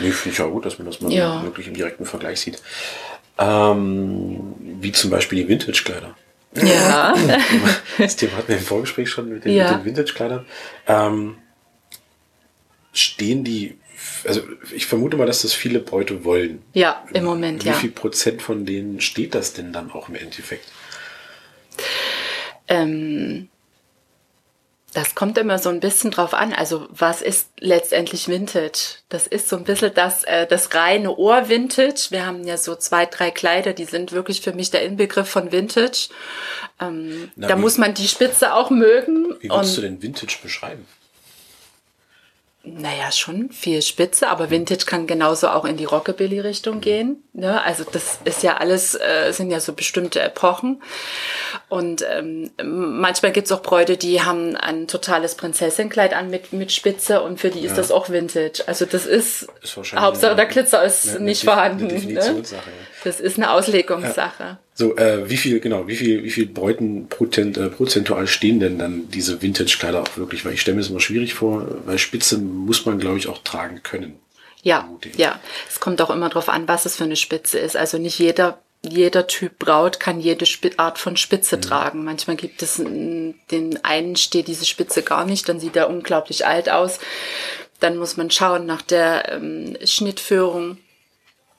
nee, 0.00 0.10
finde 0.10 0.34
ich 0.34 0.42
auch 0.42 0.50
gut, 0.50 0.64
dass 0.64 0.78
man 0.78 0.86
das 0.86 1.00
mal 1.00 1.12
ja. 1.12 1.42
wirklich 1.44 1.68
im 1.68 1.74
direkten 1.74 2.06
Vergleich 2.06 2.40
sieht. 2.40 2.60
Ähm, 3.38 4.54
wie 4.58 4.92
zum 4.92 5.10
Beispiel 5.10 5.42
die 5.42 5.48
Vintage-Kleider. 5.48 6.16
Ja. 6.54 7.14
das 7.98 8.16
Thema 8.16 8.36
hatten 8.36 8.48
wir 8.48 8.58
im 8.58 8.64
Vorgespräch 8.64 9.08
schon 9.08 9.28
mit 9.28 9.44
den, 9.44 9.54
ja. 9.54 9.72
den 9.72 9.84
Vintage-Kleidern. 9.84 10.46
Ähm, 10.86 11.36
stehen 12.92 13.44
die, 13.44 13.78
also 14.26 14.42
ich 14.74 14.86
vermute 14.86 15.16
mal, 15.16 15.26
dass 15.26 15.42
das 15.42 15.54
viele 15.54 15.80
Bräute 15.80 16.24
wollen. 16.24 16.62
Ja, 16.74 17.04
im 17.12 17.24
Moment, 17.24 17.64
Wie 17.64 17.68
ja. 17.68 17.74
Wie 17.74 17.80
viel 17.80 17.90
Prozent 17.90 18.42
von 18.42 18.66
denen 18.66 19.00
steht 19.00 19.34
das 19.34 19.54
denn 19.54 19.72
dann 19.72 19.90
auch 19.90 20.08
im 20.08 20.14
Endeffekt? 20.14 20.66
Ähm, 22.68 23.48
das 24.94 25.14
kommt 25.14 25.38
immer 25.38 25.58
so 25.58 25.70
ein 25.70 25.80
bisschen 25.80 26.10
drauf 26.10 26.34
an. 26.34 26.52
Also 26.52 26.86
was 26.90 27.22
ist 27.22 27.48
letztendlich 27.58 28.28
Vintage? 28.28 28.96
Das 29.08 29.26
ist 29.26 29.48
so 29.48 29.56
ein 29.56 29.64
bisschen 29.64 29.92
das, 29.94 30.24
äh, 30.24 30.46
das 30.46 30.74
reine 30.74 31.16
Ohr-Vintage. 31.16 32.08
Wir 32.10 32.26
haben 32.26 32.44
ja 32.44 32.58
so 32.58 32.74
zwei, 32.74 33.06
drei 33.06 33.30
Kleider, 33.30 33.72
die 33.72 33.86
sind 33.86 34.12
wirklich 34.12 34.42
für 34.42 34.52
mich 34.52 34.70
der 34.70 34.82
Inbegriff 34.82 35.28
von 35.28 35.50
Vintage. 35.50 36.08
Ähm, 36.80 37.30
Na, 37.36 37.48
da 37.48 37.56
muss 37.56 37.78
man 37.78 37.94
die 37.94 38.08
Spitze 38.08 38.54
auch 38.54 38.70
mögen. 38.70 39.34
Wie 39.40 39.48
würdest 39.48 39.76
du 39.78 39.80
denn 39.80 40.02
Vintage 40.02 40.36
beschreiben? 40.42 40.86
Naja, 42.64 43.10
schon 43.10 43.50
viel 43.50 43.82
Spitze, 43.82 44.28
aber 44.28 44.50
Vintage 44.50 44.84
kann 44.86 45.08
genauso 45.08 45.48
auch 45.48 45.64
in 45.64 45.76
die 45.76 45.84
Rockabilly-Richtung 45.84 46.80
gehen. 46.80 47.24
Ne? 47.32 47.60
Also 47.60 47.82
das 47.82 48.20
ist 48.24 48.44
ja 48.44 48.58
alles, 48.58 48.94
äh, 48.94 49.32
sind 49.32 49.50
ja 49.50 49.58
so 49.58 49.72
bestimmte 49.72 50.20
Epochen. 50.20 50.80
Und 51.68 52.04
ähm, 52.08 52.52
manchmal 52.62 53.32
gibt's 53.32 53.50
auch 53.50 53.62
Bräute, 53.62 53.96
die 53.96 54.22
haben 54.22 54.56
ein 54.56 54.86
totales 54.86 55.34
Prinzessinnenkleid 55.34 56.14
an 56.14 56.30
mit, 56.30 56.52
mit 56.52 56.70
Spitze 56.70 57.22
und 57.22 57.40
für 57.40 57.50
die 57.50 57.60
ist 57.60 57.72
ja. 57.72 57.76
das 57.78 57.90
auch 57.90 58.10
Vintage. 58.10 58.62
Also 58.68 58.86
das 58.86 59.06
ist, 59.06 59.48
ist 59.60 59.76
Hauptsache 59.96 60.36
der 60.36 60.46
Glitzer 60.46 60.84
ist 60.84 61.16
eine, 61.16 61.24
nicht 61.24 61.42
eine 61.42 61.52
vorhanden. 61.52 61.90
Eine 61.90 62.12
ne? 62.12 62.42
Das 63.02 63.18
ist 63.18 63.38
eine 63.38 63.50
Auslegungssache. 63.50 64.42
Ja. 64.44 64.58
So, 64.74 64.96
äh, 64.96 65.28
wie 65.28 65.36
viel, 65.36 65.60
genau, 65.60 65.86
wie 65.86 65.96
viel, 65.96 66.24
wie 66.24 66.30
viel 66.30 66.46
Bräuten 66.46 67.08
protent, 67.08 67.58
äh, 67.58 67.68
prozentual 67.68 68.26
stehen 68.26 68.58
denn 68.58 68.78
dann 68.78 69.08
diese 69.10 69.42
Vintage-Kleider 69.42 70.02
auch 70.02 70.16
wirklich? 70.16 70.44
Weil 70.44 70.54
ich 70.54 70.62
stelle 70.62 70.76
mir 70.76 70.80
das 70.80 70.90
immer 70.90 71.00
schwierig 71.00 71.34
vor, 71.34 71.66
weil 71.84 71.98
Spitze 71.98 72.38
muss 72.38 72.86
man, 72.86 72.98
glaube 72.98 73.18
ich, 73.18 73.28
auch 73.28 73.42
tragen 73.42 73.82
können. 73.82 74.18
Ja, 74.62 74.88
ja. 75.16 75.40
Es 75.68 75.80
kommt 75.80 76.00
auch 76.00 76.10
immer 76.10 76.28
darauf 76.28 76.48
an, 76.48 76.68
was 76.68 76.86
es 76.86 76.96
für 76.96 77.04
eine 77.04 77.16
Spitze 77.16 77.58
ist. 77.58 77.76
Also 77.76 77.98
nicht 77.98 78.18
jeder 78.18 78.62
jeder 78.84 79.28
Typ 79.28 79.58
Braut 79.58 80.00
kann 80.00 80.20
jede 80.20 80.44
Art 80.76 80.98
von 80.98 81.16
Spitze 81.16 81.56
mhm. 81.56 81.62
tragen. 81.62 82.04
Manchmal 82.04 82.36
gibt 82.36 82.62
es 82.62 82.76
den 82.76 83.78
einen 83.82 84.16
steht 84.16 84.48
diese 84.48 84.66
Spitze 84.66 85.02
gar 85.02 85.24
nicht, 85.24 85.48
dann 85.48 85.60
sieht 85.60 85.76
er 85.76 85.88
unglaublich 85.88 86.46
alt 86.46 86.68
aus. 86.68 86.98
Dann 87.80 87.96
muss 87.96 88.16
man 88.16 88.30
schauen 88.30 88.66
nach 88.66 88.82
der 88.82 89.32
ähm, 89.32 89.76
Schnittführung 89.84 90.78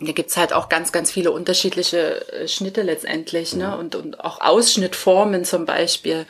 da 0.05 0.11
gibt's 0.11 0.37
halt 0.37 0.53
auch 0.53 0.69
ganz, 0.69 0.91
ganz 0.91 1.11
viele 1.11 1.31
unterschiedliche 1.31 2.31
äh, 2.31 2.47
Schnitte 2.47 2.81
letztendlich, 2.81 3.55
ne? 3.55 3.77
Und, 3.77 3.95
und 3.95 4.19
auch 4.19 4.41
Ausschnittformen 4.41 5.45
zum 5.45 5.65
Beispiel. 5.65 6.25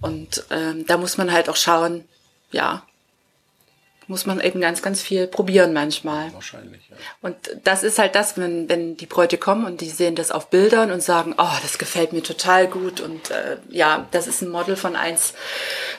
Und 0.00 0.44
ähm, 0.50 0.86
da 0.86 0.96
muss 0.96 1.18
man 1.18 1.32
halt 1.32 1.48
auch 1.48 1.56
schauen, 1.56 2.04
ja, 2.52 2.82
muss 4.10 4.26
man 4.26 4.40
eben 4.40 4.60
ganz, 4.60 4.82
ganz 4.82 5.00
viel 5.00 5.28
probieren 5.28 5.72
manchmal. 5.72 6.34
Wahrscheinlich, 6.34 6.82
ja. 6.90 6.96
Und 7.22 7.36
das 7.62 7.84
ist 7.84 7.98
halt 7.98 8.16
das, 8.16 8.36
wenn, 8.36 8.68
wenn 8.68 8.96
die 8.96 9.06
Bräute 9.06 9.38
kommen 9.38 9.64
und 9.64 9.80
die 9.80 9.88
sehen 9.88 10.16
das 10.16 10.32
auf 10.32 10.50
Bildern 10.50 10.90
und 10.90 11.00
sagen, 11.00 11.34
oh, 11.38 11.56
das 11.62 11.78
gefällt 11.78 12.12
mir 12.12 12.22
total 12.22 12.66
gut 12.66 13.00
und 13.00 13.30
äh, 13.30 13.58
ja, 13.68 14.08
das 14.10 14.26
ist 14.26 14.42
ein 14.42 14.50
Model 14.50 14.74
von 14.74 14.96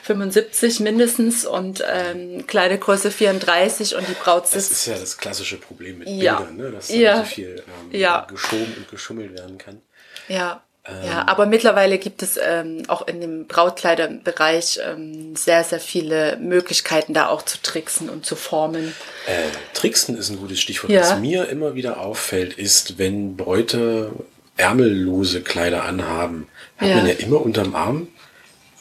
1,75 0.06 0.82
mindestens 0.82 1.44
und 1.44 1.84
ähm, 1.88 2.46
Kleidergröße 2.46 3.10
34 3.10 3.96
und 3.96 4.08
die 4.08 4.14
Braut 4.14 4.48
sitzt. 4.48 4.70
Das 4.70 4.78
ist 4.78 4.86
ja 4.86 4.98
das 4.98 5.16
klassische 5.16 5.56
Problem 5.56 5.98
mit 5.98 6.08
ja. 6.08 6.36
Bildern, 6.36 6.56
ne? 6.56 6.70
dass 6.70 6.90
ja. 6.90 7.18
so 7.18 7.24
viel 7.24 7.62
ähm, 7.66 7.98
ja. 7.98 8.26
geschoben 8.28 8.74
und 8.76 8.90
geschummelt 8.90 9.32
werden 9.34 9.58
kann. 9.58 9.80
Ja, 10.28 10.62
ja, 10.86 11.20
ähm. 11.22 11.28
aber 11.28 11.46
mittlerweile 11.46 11.98
gibt 11.98 12.22
es 12.22 12.38
ähm, 12.42 12.82
auch 12.88 13.06
in 13.06 13.20
dem 13.20 13.46
Brautkleiderbereich 13.46 14.80
ähm, 14.84 15.36
sehr, 15.36 15.62
sehr 15.62 15.78
viele 15.78 16.36
Möglichkeiten, 16.38 17.14
da 17.14 17.28
auch 17.28 17.42
zu 17.42 17.58
tricksen 17.62 18.08
und 18.08 18.26
zu 18.26 18.34
formen. 18.34 18.92
Äh, 19.26 19.74
tricksen 19.74 20.16
ist 20.16 20.30
ein 20.30 20.38
gutes 20.38 20.60
Stichwort. 20.60 20.90
Ja. 20.90 21.02
Was 21.02 21.18
mir 21.18 21.48
immer 21.48 21.76
wieder 21.76 22.00
auffällt, 22.00 22.54
ist, 22.54 22.98
wenn 22.98 23.36
Bräute 23.36 24.10
ärmellose 24.56 25.42
Kleider 25.42 25.84
anhaben, 25.84 26.48
hat 26.78 26.88
ja. 26.88 26.96
man 26.96 27.06
ja 27.06 27.14
immer 27.14 27.40
unterm 27.40 27.76
Arm, 27.76 28.08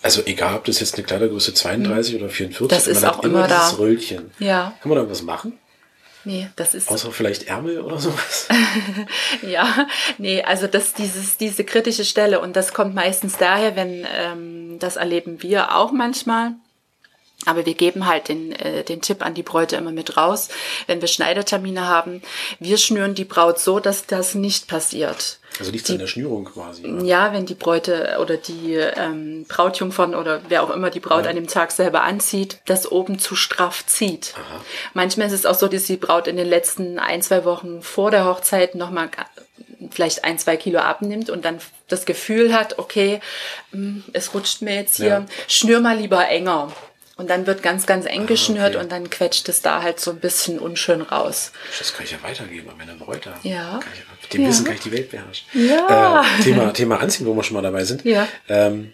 also 0.01 0.24
egal, 0.25 0.55
ob 0.55 0.65
das 0.65 0.79
jetzt 0.79 0.96
eine 0.96 1.03
Kleidergröße 1.03 1.53
32 1.53 2.13
mhm. 2.13 2.22
oder 2.22 2.29
44 2.29 2.67
das 2.67 2.88
ist, 2.88 3.01
man 3.01 3.12
auch 3.12 3.24
immer, 3.24 3.39
immer 3.39 3.48
da. 3.48 3.70
Röllchen. 3.70 4.31
Ja. 4.39 4.74
Kann 4.81 4.89
man 4.89 4.98
da 5.03 5.10
was 5.10 5.22
machen? 5.22 5.58
Nee, 6.24 6.50
das 6.55 6.75
ist. 6.75 6.89
Außer 6.89 7.12
vielleicht 7.12 7.43
Ärmel 7.43 7.81
oder 7.81 7.98
sowas? 7.98 8.48
ja, 9.41 9.88
nee, 10.20 10.43
also 10.43 10.67
das, 10.67 10.93
dieses, 10.93 11.38
diese 11.38 11.63
kritische 11.63 12.05
Stelle 12.05 12.39
und 12.39 12.55
das 12.55 12.74
kommt 12.74 12.93
meistens 12.93 13.38
daher, 13.38 13.75
wenn, 13.75 14.05
ähm, 14.15 14.77
das 14.79 14.98
erleben 14.98 15.41
wir 15.41 15.75
auch 15.75 15.91
manchmal, 15.91 16.53
Aber 17.45 17.65
wir 17.65 17.74
geben 17.74 18.07
halt 18.07 18.27
den, 18.27 18.51
äh, 18.53 18.83
den 18.83 19.01
Tipp 19.01 19.25
an 19.25 19.33
die 19.33 19.43
Bräute 19.43 19.75
immer 19.75 19.91
mit 19.91 20.17
raus, 20.17 20.50
wenn 20.88 21.01
wir 21.01 21.07
Schneidertermine 21.07 21.88
haben. 21.88 22.21
Wir 22.60 22.77
schnüren 22.77 23.15
die 23.15 23.25
Braut 23.25 23.60
so, 23.60 23.79
dass 23.79 24.05
das 24.05 24.36
nicht 24.36 24.67
passiert. 24.67 25.39
Also 25.60 25.71
nichts 25.71 25.89
an 25.89 26.00
der 26.00 26.07
Schnürung 26.07 26.45
quasi. 26.45 26.86
Oder? 26.86 27.03
Ja, 27.03 27.33
wenn 27.33 27.45
die 27.45 27.55
Bräute 27.55 28.17
oder 28.21 28.38
die 28.38 28.75
ähm, 28.75 29.45
Brautjungfern 29.48 30.15
oder 30.15 30.41
wer 30.48 30.63
auch 30.63 30.69
immer 30.69 30.89
die 30.89 31.00
Braut 31.00 31.25
ja. 31.25 31.29
an 31.29 31.36
dem 31.36 31.48
Tag 31.48 31.71
selber 31.71 32.03
anzieht, 32.03 32.60
das 32.65 32.89
oben 32.89 33.19
zu 33.19 33.36
straff 33.36 33.86
zieht. 33.86 34.33
Aha. 34.36 34.62
Manchmal 34.93 35.27
ist 35.27 35.33
es 35.33 35.45
auch 35.45 35.55
so, 35.55 35.67
dass 35.67 35.83
die 35.83 35.98
Braut 35.98 36.27
in 36.27 36.38
den 36.38 36.48
letzten 36.48 37.00
ein, 37.00 37.21
zwei 37.21 37.43
Wochen 37.43 37.81
vor 37.81 38.12
der 38.12 38.25
Hochzeit 38.25 38.75
nochmal 38.75 39.10
vielleicht 39.91 40.24
ein, 40.24 40.39
zwei 40.39 40.57
Kilo 40.57 40.79
abnimmt 40.79 41.29
und 41.29 41.43
dann 41.43 41.60
das 41.88 42.05
Gefühl 42.05 42.53
hat, 42.53 42.79
okay, 42.79 43.19
hm, 43.71 44.03
es 44.13 44.33
rutscht 44.33 44.62
mir 44.62 44.75
jetzt 44.75 44.98
hier, 44.98 45.07
ja. 45.07 45.25
schnür 45.48 45.81
mal 45.81 45.98
lieber 45.98 46.27
enger. 46.27 46.71
Und 47.22 47.30
dann 47.30 47.46
wird 47.46 47.62
ganz, 47.62 47.86
ganz 47.86 48.08
eng 48.08 48.24
ah, 48.24 48.25
geschnürt 48.25 48.75
okay. 48.75 48.84
und 48.84 48.92
dann 48.92 49.12
quetscht 49.12 49.48
es 49.48 49.62
da 49.62 49.84
halt 49.84 50.00
so 50.00 50.10
ein 50.10 50.20
bisschen 50.20 50.58
unschön 50.58 51.04
raus. 51.04 51.51
Das 51.78 51.94
kann 51.94 52.04
ich 52.04 52.12
ja 52.13 52.18
weitergeben 52.24 52.68
an 52.72 52.78
meine 52.80 52.96
Bräuter. 52.96 53.40
Ja. 53.44 53.80
Ich, 53.94 54.24
mit 54.24 54.34
dem 54.34 54.42
ja. 54.42 54.50
Wissen 54.50 54.66
kann 54.66 54.74
ich 54.74 54.82
die 54.82 54.92
Welt 54.92 55.12
beherrschen. 55.12 55.46
Ja. 55.54 56.24
Äh, 56.24 56.42
Thema, 56.42 56.74
Thema 56.74 57.00
Anziehen, 57.00 57.28
wo 57.28 57.36
wir 57.36 57.44
schon 57.44 57.54
mal 57.54 57.62
dabei 57.62 57.84
sind. 57.84 58.04
Ja. 58.06 58.28
Ähm, 58.50 58.94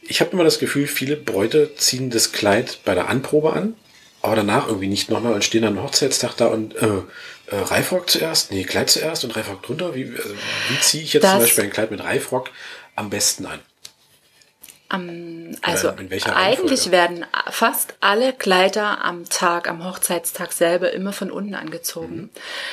ich 0.00 0.22
habe 0.22 0.30
immer 0.30 0.42
das 0.42 0.58
Gefühl, 0.58 0.86
viele 0.86 1.16
Bräute 1.16 1.74
ziehen 1.74 2.08
das 2.08 2.32
Kleid 2.32 2.78
bei 2.86 2.94
der 2.94 3.10
Anprobe 3.10 3.52
an, 3.52 3.74
aber 4.22 4.36
danach 4.36 4.68
irgendwie 4.68 4.88
nicht 4.88 5.10
nochmal 5.10 5.34
und 5.34 5.44
stehen 5.44 5.64
am 5.64 5.82
Hochzeitstag 5.82 6.38
da 6.38 6.46
und 6.46 6.74
äh, 6.76 6.86
äh, 6.86 7.02
Reifrock 7.50 8.08
zuerst, 8.08 8.52
nee, 8.52 8.64
Kleid 8.64 8.88
zuerst 8.88 9.22
und 9.24 9.36
Reifrock 9.36 9.62
drunter. 9.62 9.94
Wie, 9.94 10.04
also, 10.16 10.34
wie 10.70 10.80
ziehe 10.80 11.02
ich 11.02 11.12
jetzt 11.12 11.24
das 11.24 11.32
zum 11.32 11.40
Beispiel 11.40 11.64
ein 11.64 11.70
Kleid 11.70 11.90
mit 11.90 12.02
Reifrock 12.02 12.48
am 12.96 13.10
besten 13.10 13.44
an? 13.44 13.60
Um, 14.94 15.56
also 15.62 15.92
eigentlich 16.34 16.90
werden 16.90 17.24
fast 17.50 17.94
alle 18.00 18.32
Kleider 18.32 19.04
am 19.04 19.28
Tag, 19.28 19.68
am 19.68 19.84
Hochzeitstag 19.84 20.52
selber 20.52 20.92
immer 20.92 21.12
von 21.12 21.30
unten 21.30 21.54
angezogen. 21.54 22.16
Mhm. 22.16 22.30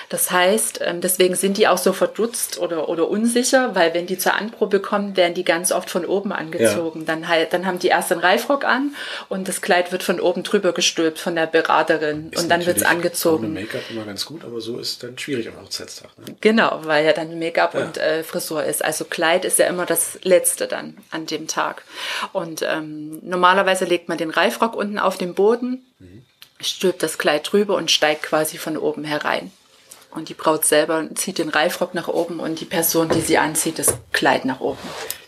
Das 0.10 0.32
heißt, 0.32 0.80
ähm, 0.84 1.01
deswegen 1.01 1.36
sind 1.36 1.58
die 1.58 1.68
auch 1.68 1.78
so 1.78 1.94
verdutzt 1.94 2.60
oder, 2.60 2.90
oder 2.90 3.10
unsicher, 3.10 3.75
weil 3.75 3.94
wenn 3.94 4.08
die 4.08 4.18
zur 4.18 4.34
Anprobe 4.34 4.80
kommen, 4.80 5.16
werden 5.16 5.34
die 5.34 5.44
ganz 5.44 5.72
oft 5.72 5.90
von 5.90 6.06
oben 6.06 6.32
angezogen. 6.32 7.01
Ja. 7.01 7.06
Dann, 7.06 7.28
halt, 7.28 7.54
dann 7.54 7.66
haben 7.66 7.80
die 7.80 7.88
erst 7.88 8.12
einen 8.12 8.22
Reifrock 8.22 8.66
an 8.66 8.96
und 9.30 9.48
das 9.48 9.62
Kleid 9.62 9.92
wird 9.92 10.04
von 10.04 10.20
oben 10.20 10.44
drüber 10.44 10.74
gestülpt 10.74 11.20
von 11.20 11.36
der 11.36 11.48
Beraterin 11.48 12.30
ist 12.32 12.44
und 12.44 12.50
dann 12.50 12.66
wird 12.66 12.78
es 12.78 12.84
angezogen. 12.84 13.46
Ohne 13.51 13.62
Make-up 13.62 13.84
immer 13.90 14.06
ganz 14.06 14.25
gut, 14.25 14.44
aber 14.44 14.62
so 14.62 14.80
ist 14.80 15.04
dann 15.04 15.18
schwierig 15.18 15.48
am 15.48 15.62
Hochzeitstag. 15.62 16.10
Ne? 16.18 16.36
Genau, 16.42 16.82
weil 16.84 17.06
ja 17.06 17.13
dann 17.13 17.38
Make-up 17.40 17.74
ja. 17.74 17.82
und 17.82 17.98
äh, 17.98 18.24
Frisur 18.24 18.63
ist. 18.63 18.84
Also 18.84 19.06
Kleid 19.06 19.46
ist 19.46 19.60
ja 19.60 19.68
immer 19.68 19.86
das 19.86 20.20
Letzte 20.24 20.68
dann 20.68 20.98
an 21.12 21.25
dem 21.25 21.48
Tag. 21.48 21.84
Und 22.34 22.63
ähm, 22.68 23.20
normalerweise 23.22 23.86
legt 23.86 24.10
man 24.10 24.18
den 24.18 24.30
Reifrock 24.30 24.75
unten 24.75 25.00
auf 25.00 25.18
den 25.18 25.34
Boden, 25.34 25.86
mhm. 26.00 26.24
stülpt 26.60 27.03
das 27.03 27.18
Kleid 27.18 27.51
drüber 27.51 27.75
und 27.75 27.91
steigt 27.91 28.24
quasi 28.24 28.58
von 28.58 28.77
oben 28.77 29.03
herein. 29.03 29.51
Und 30.12 30.27
die 30.27 30.34
Braut 30.34 30.65
selber 30.65 31.08
zieht 31.15 31.38
den 31.38 31.50
Reifrock 31.50 31.94
nach 31.94 32.10
oben 32.10 32.39
und 32.39 32.60
die 32.60 32.65
Person, 32.65 33.08
die 33.10 33.22
sie 33.22 33.38
anzieht, 33.38 33.80
das 33.80 33.98
Kleid 34.12 34.44
nach 34.44 34.60
oben. 34.60 34.80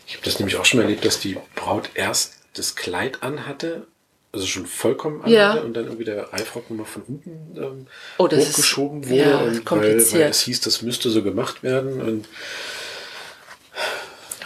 Ich 0.06 0.14
habe 0.14 0.24
das 0.24 0.38
nämlich 0.38 0.56
auch 0.56 0.64
schon 0.66 0.80
erlebt, 0.80 1.04
dass 1.04 1.20
die 1.20 1.38
Braut 1.54 1.90
erst 1.94 2.34
das 2.52 2.76
Kleid 2.76 3.22
anhatte, 3.22 3.86
also 4.32 4.46
schon 4.46 4.66
vollkommen 4.66 5.22
anhatte 5.22 5.34
ja. 5.34 5.52
und 5.54 5.74
dann 5.74 5.84
irgendwie 5.84 6.04
der 6.04 6.32
Reifrock 6.32 6.68
nochmal 6.68 6.86
von 6.86 7.02
unten 7.02 7.56
ähm, 7.56 7.86
oh, 8.18 8.28
hochgeschoben 8.28 9.02
ist, 9.02 9.10
wurde. 9.10 9.20
Ja, 9.20 9.38
und 9.38 9.70
weil, 9.70 10.12
weil 10.12 10.22
es 10.22 10.42
hieß, 10.42 10.60
das 10.60 10.82
müsste 10.82 11.08
so 11.08 11.22
gemacht 11.22 11.62
werden. 11.62 12.26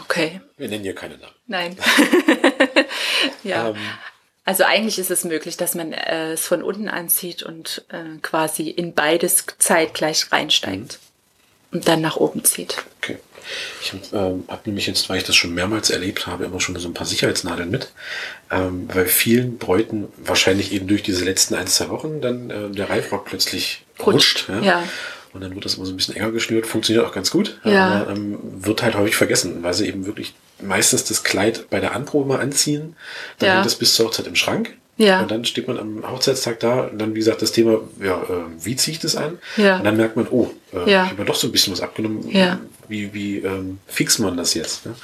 Okay. 0.04 0.40
Wir 0.58 0.68
nennen 0.68 0.82
hier 0.82 0.94
keine 0.94 1.16
Namen. 1.18 1.34
Nein. 1.46 1.76
ja. 3.44 3.70
Ähm, 3.70 3.76
also 4.44 4.64
eigentlich 4.64 4.98
ist 4.98 5.10
es 5.10 5.24
möglich, 5.24 5.56
dass 5.56 5.74
man 5.74 5.92
äh, 5.92 6.32
es 6.32 6.46
von 6.46 6.62
unten 6.62 6.88
anzieht 6.88 7.42
und 7.42 7.84
äh, 7.90 8.18
quasi 8.22 8.70
in 8.70 8.94
beides 8.94 9.44
zeitgleich 9.58 10.32
reinsteigt 10.32 10.98
mhm. 11.70 11.78
und 11.78 11.88
dann 11.88 12.00
nach 12.00 12.16
oben 12.16 12.44
zieht. 12.44 12.84
Okay. 12.98 13.18
Ich 13.80 13.92
ähm, 14.12 14.44
habe 14.48 14.62
nämlich 14.66 14.86
jetzt, 14.86 15.08
weil 15.08 15.18
ich 15.18 15.24
das 15.24 15.36
schon 15.36 15.54
mehrmals 15.54 15.90
erlebt 15.90 16.26
habe, 16.26 16.44
immer 16.44 16.60
schon 16.60 16.76
so 16.76 16.88
ein 16.88 16.94
paar 16.94 17.06
Sicherheitsnadeln 17.06 17.70
mit, 17.70 17.92
ähm, 18.50 18.88
weil 18.92 19.06
vielen 19.06 19.58
Bräuten 19.58 20.08
wahrscheinlich 20.16 20.72
eben 20.72 20.86
durch 20.86 21.02
diese 21.02 21.24
letzten 21.24 21.54
ein, 21.54 21.66
zwei 21.66 21.88
Wochen 21.88 22.20
dann 22.20 22.50
äh, 22.50 22.70
der 22.70 22.90
Reifrock 22.90 23.24
plötzlich 23.26 23.84
rutscht. 24.00 24.48
rutscht 24.48 24.48
ja. 24.48 24.60
ja. 24.62 24.84
Und 25.32 25.42
dann 25.42 25.54
wird 25.54 25.64
das 25.64 25.74
immer 25.74 25.86
so 25.86 25.92
ein 25.92 25.96
bisschen 25.96 26.16
enger 26.16 26.30
geschnürt, 26.30 26.66
funktioniert 26.66 27.06
auch 27.06 27.12
ganz 27.12 27.30
gut. 27.30 27.58
Ja. 27.64 28.02
Aber 28.02 28.12
ähm, 28.12 28.38
wird 28.42 28.82
halt 28.82 28.96
häufig 28.96 29.16
vergessen, 29.16 29.62
weil 29.62 29.74
sie 29.74 29.86
eben 29.86 30.06
wirklich 30.06 30.34
meistens 30.60 31.04
das 31.04 31.22
Kleid 31.24 31.68
bei 31.70 31.80
der 31.80 31.94
Anprobe 31.94 32.28
mal 32.28 32.40
anziehen. 32.40 32.96
Dann 33.38 33.48
ja. 33.48 33.54
hängt 33.54 33.66
das 33.66 33.76
bis 33.76 33.94
zur 33.94 34.06
Hochzeit 34.06 34.26
im 34.26 34.36
Schrank. 34.36 34.74
Ja. 34.96 35.20
Und 35.20 35.30
dann 35.30 35.44
steht 35.44 35.68
man 35.68 35.78
am 35.78 36.10
Hochzeitstag 36.10 36.58
da 36.58 36.80
und 36.80 36.98
dann, 36.98 37.14
wie 37.14 37.20
gesagt, 37.20 37.40
das 37.40 37.52
Thema, 37.52 37.80
ja, 38.02 38.20
äh, 38.20 38.64
wie 38.64 38.74
ziehe 38.74 38.92
ich 38.92 38.98
das 38.98 39.14
an? 39.14 39.38
Ja. 39.56 39.78
Und 39.78 39.84
dann 39.84 39.96
merkt 39.96 40.16
man, 40.16 40.26
oh, 40.28 40.50
äh, 40.72 40.90
ja. 40.90 41.04
ich 41.04 41.10
habe 41.12 41.24
doch 41.24 41.36
so 41.36 41.46
ein 41.46 41.52
bisschen 41.52 41.72
was 41.72 41.80
abgenommen. 41.80 42.28
Ja. 42.30 42.58
Wie, 42.88 43.14
wie 43.14 43.38
ähm, 43.38 43.78
fix 43.86 44.18
man 44.18 44.36
das 44.36 44.54
jetzt? 44.54 44.86
Ne? 44.86 44.94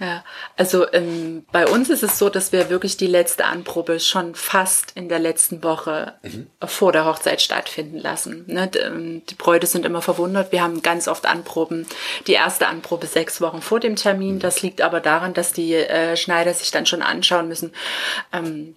Ja, 0.00 0.24
also 0.56 0.90
ähm, 0.92 1.44
bei 1.52 1.66
uns 1.66 1.90
ist 1.90 2.02
es 2.02 2.18
so, 2.18 2.28
dass 2.28 2.50
wir 2.50 2.70
wirklich 2.70 2.96
die 2.96 3.06
letzte 3.06 3.44
Anprobe 3.44 4.00
schon 4.00 4.34
fast 4.34 4.92
in 4.96 5.08
der 5.08 5.18
letzten 5.18 5.62
Woche 5.62 6.14
mhm. 6.22 6.48
vor 6.66 6.92
der 6.92 7.04
Hochzeit 7.04 7.40
stattfinden 7.40 7.98
lassen. 7.98 8.44
Ne? 8.48 8.70
Ähm, 8.80 9.22
die 9.26 9.34
Bräute 9.34 9.66
sind 9.66 9.84
immer 9.84 10.02
verwundert. 10.02 10.50
Wir 10.50 10.62
haben 10.62 10.82
ganz 10.82 11.08
oft 11.08 11.26
Anproben. 11.26 11.86
Die 12.26 12.32
erste 12.32 12.66
Anprobe 12.66 13.06
sechs 13.06 13.40
Wochen 13.40 13.60
vor 13.60 13.80
dem 13.80 13.94
Termin. 13.94 14.36
Mhm. 14.36 14.40
Das 14.40 14.62
liegt 14.62 14.80
aber 14.80 15.00
daran, 15.00 15.34
dass 15.34 15.52
die 15.52 15.74
äh, 15.74 16.16
Schneider 16.16 16.54
sich 16.54 16.70
dann 16.70 16.86
schon 16.86 17.02
anschauen 17.02 17.46
müssen. 17.46 17.72
Ähm, 18.32 18.76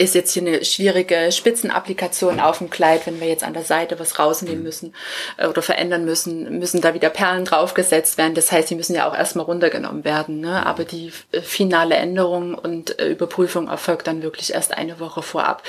ist 0.00 0.14
jetzt 0.14 0.32
hier 0.32 0.42
eine 0.42 0.64
schwierige 0.64 1.30
Spitzenapplikation 1.30 2.40
auf 2.40 2.58
dem 2.58 2.70
Kleid, 2.70 3.06
wenn 3.06 3.20
wir 3.20 3.28
jetzt 3.28 3.44
an 3.44 3.52
der 3.52 3.64
Seite 3.64 3.98
was 3.98 4.18
rausnehmen 4.18 4.62
müssen 4.62 4.94
äh, 5.36 5.46
oder 5.46 5.60
verändern 5.60 6.06
müssen, 6.06 6.58
müssen 6.58 6.80
da 6.80 6.94
wieder 6.94 7.10
Perlen 7.10 7.44
draufgesetzt 7.44 8.16
werden. 8.16 8.34
Das 8.34 8.50
heißt, 8.50 8.70
die 8.70 8.76
müssen 8.76 8.94
ja 8.94 9.06
auch 9.06 9.14
erstmal 9.14 9.44
runtergenommen 9.44 10.04
werden. 10.04 10.40
Ne? 10.40 10.64
Aber 10.64 10.84
die 10.84 11.12
äh, 11.32 11.42
finale 11.42 11.96
Änderung 11.96 12.54
und 12.54 12.98
äh, 12.98 13.08
Überprüfung 13.08 13.68
erfolgt 13.68 14.06
dann 14.06 14.22
wirklich 14.22 14.54
erst 14.54 14.74
eine 14.76 15.00
Woche 15.00 15.22
vorab. 15.22 15.62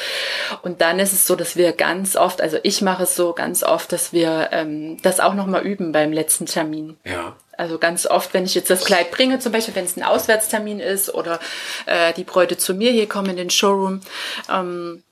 Und 0.62 0.80
dann 0.80 1.00
ist 1.00 1.12
es 1.12 1.28
so, 1.28 1.36
dass 1.36 1.58
wir 1.58 1.74
ganz 1.74 2.16
oft, 2.16 2.42
also 2.42 2.58
ich 2.64 2.82
mache 2.82 3.04
es 3.04 3.18
so 3.18 3.34
ganz 3.34 3.64
oft, 3.64 3.92
dass 3.92 4.14
wir 4.14 4.50
ähm, 4.54 4.98
das 5.04 5.20
auch 5.20 5.34
nochmal 5.34 5.64
üben 5.64 5.92
beim 5.92 6.14
letzten 6.14 6.46
Termin. 6.46 6.96
Ja. 7.04 7.36
Also 7.62 7.78
ganz 7.78 8.08
oft, 8.08 8.34
wenn 8.34 8.44
ich 8.46 8.56
jetzt 8.56 8.72
das 8.72 8.84
Kleid 8.86 9.12
bringe, 9.12 9.38
zum 9.38 9.52
Beispiel 9.52 9.76
wenn 9.76 9.86
es 9.86 9.96
ein 9.96 10.02
Auswärtstermin 10.02 10.80
ist 10.80 11.14
oder 11.14 11.40
äh, 11.86 12.12
die 12.14 12.24
Bräute 12.24 12.58
zu 12.58 12.74
mir 12.74 12.92
hier 12.92 13.08
kommen 13.08 13.30
in 13.30 13.36
den 13.36 13.50
Showroom, 13.52 14.02
ähm, 14.52 15.04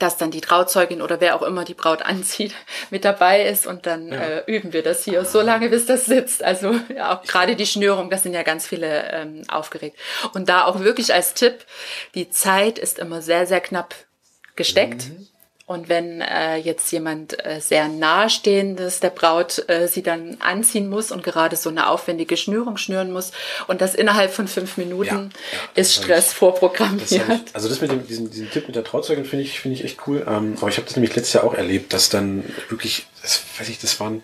dass 0.00 0.16
dann 0.16 0.32
die 0.32 0.40
Trauzeugin 0.40 1.00
oder 1.02 1.20
wer 1.20 1.36
auch 1.36 1.42
immer 1.42 1.64
die 1.64 1.74
Braut 1.74 2.02
anzieht 2.04 2.52
mit 2.90 3.04
dabei 3.04 3.44
ist 3.44 3.64
und 3.68 3.86
dann 3.86 4.08
ja. 4.08 4.20
äh, 4.20 4.42
üben 4.48 4.72
wir 4.72 4.82
das 4.82 5.04
hier 5.04 5.24
so 5.24 5.40
lange, 5.40 5.68
bis 5.68 5.86
das 5.86 6.06
sitzt. 6.06 6.42
Also 6.42 6.74
ja, 6.92 7.16
auch 7.16 7.22
gerade 7.22 7.54
die 7.54 7.66
Schnürung, 7.66 8.10
das 8.10 8.24
sind 8.24 8.34
ja 8.34 8.42
ganz 8.42 8.66
viele 8.66 9.12
ähm, 9.12 9.44
aufgeregt. 9.46 9.96
Und 10.34 10.48
da 10.48 10.64
auch 10.64 10.80
wirklich 10.80 11.14
als 11.14 11.34
Tipp, 11.34 11.64
die 12.16 12.28
Zeit 12.28 12.80
ist 12.80 12.98
immer 12.98 13.22
sehr, 13.22 13.46
sehr 13.46 13.60
knapp 13.60 13.94
gesteckt. 14.56 15.10
Mhm. 15.10 15.28
Und 15.68 15.90
wenn 15.90 16.22
äh, 16.22 16.56
jetzt 16.56 16.90
jemand 16.92 17.44
äh, 17.44 17.60
sehr 17.60 17.88
nahestehendes 17.88 19.00
der 19.00 19.10
Braut 19.10 19.68
äh, 19.68 19.86
sie 19.86 20.02
dann 20.02 20.38
anziehen 20.40 20.88
muss 20.88 21.12
und 21.12 21.22
gerade 21.22 21.56
so 21.56 21.68
eine 21.68 21.90
aufwendige 21.90 22.38
Schnürung 22.38 22.78
schnüren 22.78 23.12
muss 23.12 23.32
und 23.66 23.82
das 23.82 23.94
innerhalb 23.94 24.32
von 24.32 24.48
fünf 24.48 24.78
Minuten 24.78 25.04
ja, 25.06 25.20
ja, 25.20 25.28
ist 25.74 25.94
Stress 25.94 26.28
ich, 26.28 26.38
vorprogrammiert. 26.38 27.02
Das 27.02 27.12
ich, 27.12 27.54
also 27.54 27.68
das 27.68 27.82
mit 27.82 27.92
dem, 27.92 28.06
diesen, 28.06 28.30
diesen 28.30 28.50
Tipp 28.50 28.66
mit 28.66 28.76
der 28.76 28.84
Trauzeugin 28.84 29.26
finde 29.26 29.44
ich, 29.44 29.60
finde 29.60 29.76
ich 29.76 29.84
echt 29.84 29.98
cool. 30.06 30.24
Ähm, 30.26 30.56
aber 30.58 30.70
ich 30.70 30.78
habe 30.78 30.86
das 30.86 30.96
nämlich 30.96 31.14
letztes 31.14 31.34
Jahr 31.34 31.44
auch 31.44 31.52
erlebt, 31.52 31.92
dass 31.92 32.08
dann 32.08 32.44
wirklich, 32.70 33.04
das 33.20 33.42
weiß 33.58 33.68
ich, 33.68 33.78
das 33.78 34.00
waren 34.00 34.22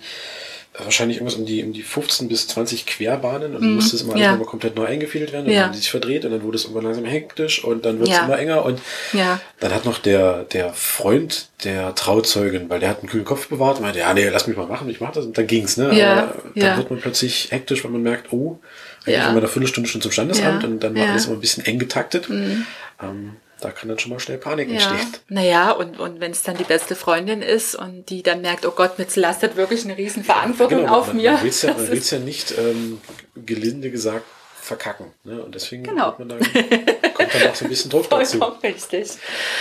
wahrscheinlich 0.77 1.19
irgendwas 1.19 1.39
um 1.39 1.47
die, 1.47 1.63
um 1.63 1.73
die 1.73 1.83
15 1.83 2.27
bis 2.27 2.49
20 2.49 2.85
Querbahnen 2.87 3.55
und 3.55 3.63
mhm. 3.63 3.75
musste 3.77 3.95
es 3.95 4.03
immer 4.03 4.17
ja. 4.17 4.35
alles 4.35 4.47
komplett 4.47 4.75
neu 4.75 4.87
eingefädelt 4.87 5.33
werden. 5.33 5.47
Dann 5.47 5.55
ja. 5.55 5.63
haben 5.65 5.73
die 5.73 5.79
sich 5.79 5.91
verdreht 5.91 6.25
und 6.25 6.33
dann 6.33 6.43
wurde 6.43 6.57
es 6.57 6.65
irgendwann 6.65 6.85
langsam 6.85 7.05
hektisch 7.05 7.63
und 7.63 7.85
dann 7.85 8.01
wird 8.01 8.09
es 8.09 8.17
ja. 8.17 8.25
immer 8.25 8.39
enger 8.39 8.65
und 8.65 8.81
ja. 9.13 9.41
dann 9.61 9.73
hat 9.73 9.85
noch 9.85 9.99
der, 9.99 10.45
der 10.45 10.73
Freund 10.73 11.49
der 11.63 11.95
Trauzeugin, 11.95 12.69
weil 12.71 12.81
der 12.81 12.89
hat 12.89 13.01
einen 13.01 13.09
kühlen 13.09 13.25
Kopf 13.25 13.49
bewahrt, 13.49 13.81
meinte, 13.81 14.01
ja, 14.01 14.13
nee, 14.13 14.29
lass 14.29 14.49
mich 14.49 14.57
mal 14.57 14.67
machen, 14.67 14.91
ich 14.91 15.01
mach 15.01 15.13
das 15.13 15.27
und 15.27 15.39
dann 15.39 15.47
ging's, 15.47 15.77
ne? 15.77 15.95
Ja. 15.97 16.13
Aber 16.13 16.35
dann 16.57 16.77
wird 16.79 16.91
man 16.91 17.01
plötzlich 17.01 17.53
hektisch, 17.53 17.85
weil 17.85 17.93
man 17.93 18.03
merkt, 18.03 18.33
oh, 18.33 18.59
eigentlich 19.05 19.19
ja. 19.19 19.25
haben 19.27 19.35
wir 19.35 19.43
eine 19.43 19.49
Viertelstunde 19.49 19.89
schon 19.89 20.01
zum 20.01 20.11
Standesamt 20.11 20.65
und 20.65 20.81
dann 20.81 20.97
war 20.97 21.09
alles 21.09 21.27
immer 21.27 21.37
ein 21.37 21.41
bisschen 21.41 21.65
eng 21.65 21.79
getaktet. 21.79 22.29
Mhm. 22.29 22.67
Ähm, 23.01 23.37
da 23.61 23.71
kann 23.71 23.89
dann 23.89 23.99
schon 23.99 24.13
mal 24.13 24.21
schnell 24.21 24.39
Panik 24.39 24.69
ja. 24.69 24.75
entstehen. 24.75 25.23
Naja, 25.29 25.73
und, 25.73 25.99
und 25.99 26.21
wenn 26.21 26.33
es 26.33 26.43
dann 26.43 26.57
die 26.57 26.65
beste 26.65 26.95
Freundin 26.97 27.43
ist 27.43 27.75
und 27.75 28.11
die 28.11 28.23
dann 28.23 28.41
merkt, 28.41 28.67
oh 28.67 28.73
Gott, 28.73 28.99
mir 28.99 29.07
lastet 29.15 29.57
wirklich 29.57 29.85
eine 29.85 29.97
riesen 29.97 30.25
Verantwortung 30.25 30.81
genau, 30.81 30.99
auf 30.99 31.09
man, 31.09 31.17
mir. 31.17 31.33
Man 31.33 31.43
will 31.43 31.51
es 31.51 31.63
ja, 31.63 31.73
man 31.73 31.89
will's 31.89 32.11
ja 32.11 32.19
nicht, 32.19 32.57
ähm, 32.59 33.01
gelinde 33.35 33.91
gesagt, 33.91 34.27
verkacken. 34.61 35.13
Ne? 35.25 35.43
Und 35.43 35.55
deswegen 35.55 35.85
genau. 35.85 36.15
man 36.19 36.29
dann, 36.29 36.39
kommt 36.41 37.35
dann 37.35 37.49
auch 37.49 37.55
so 37.55 37.65
ein 37.65 37.69
bisschen 37.69 37.91
Druck 37.91 38.09
dazu. 38.11 38.39
richtig. 38.63 39.11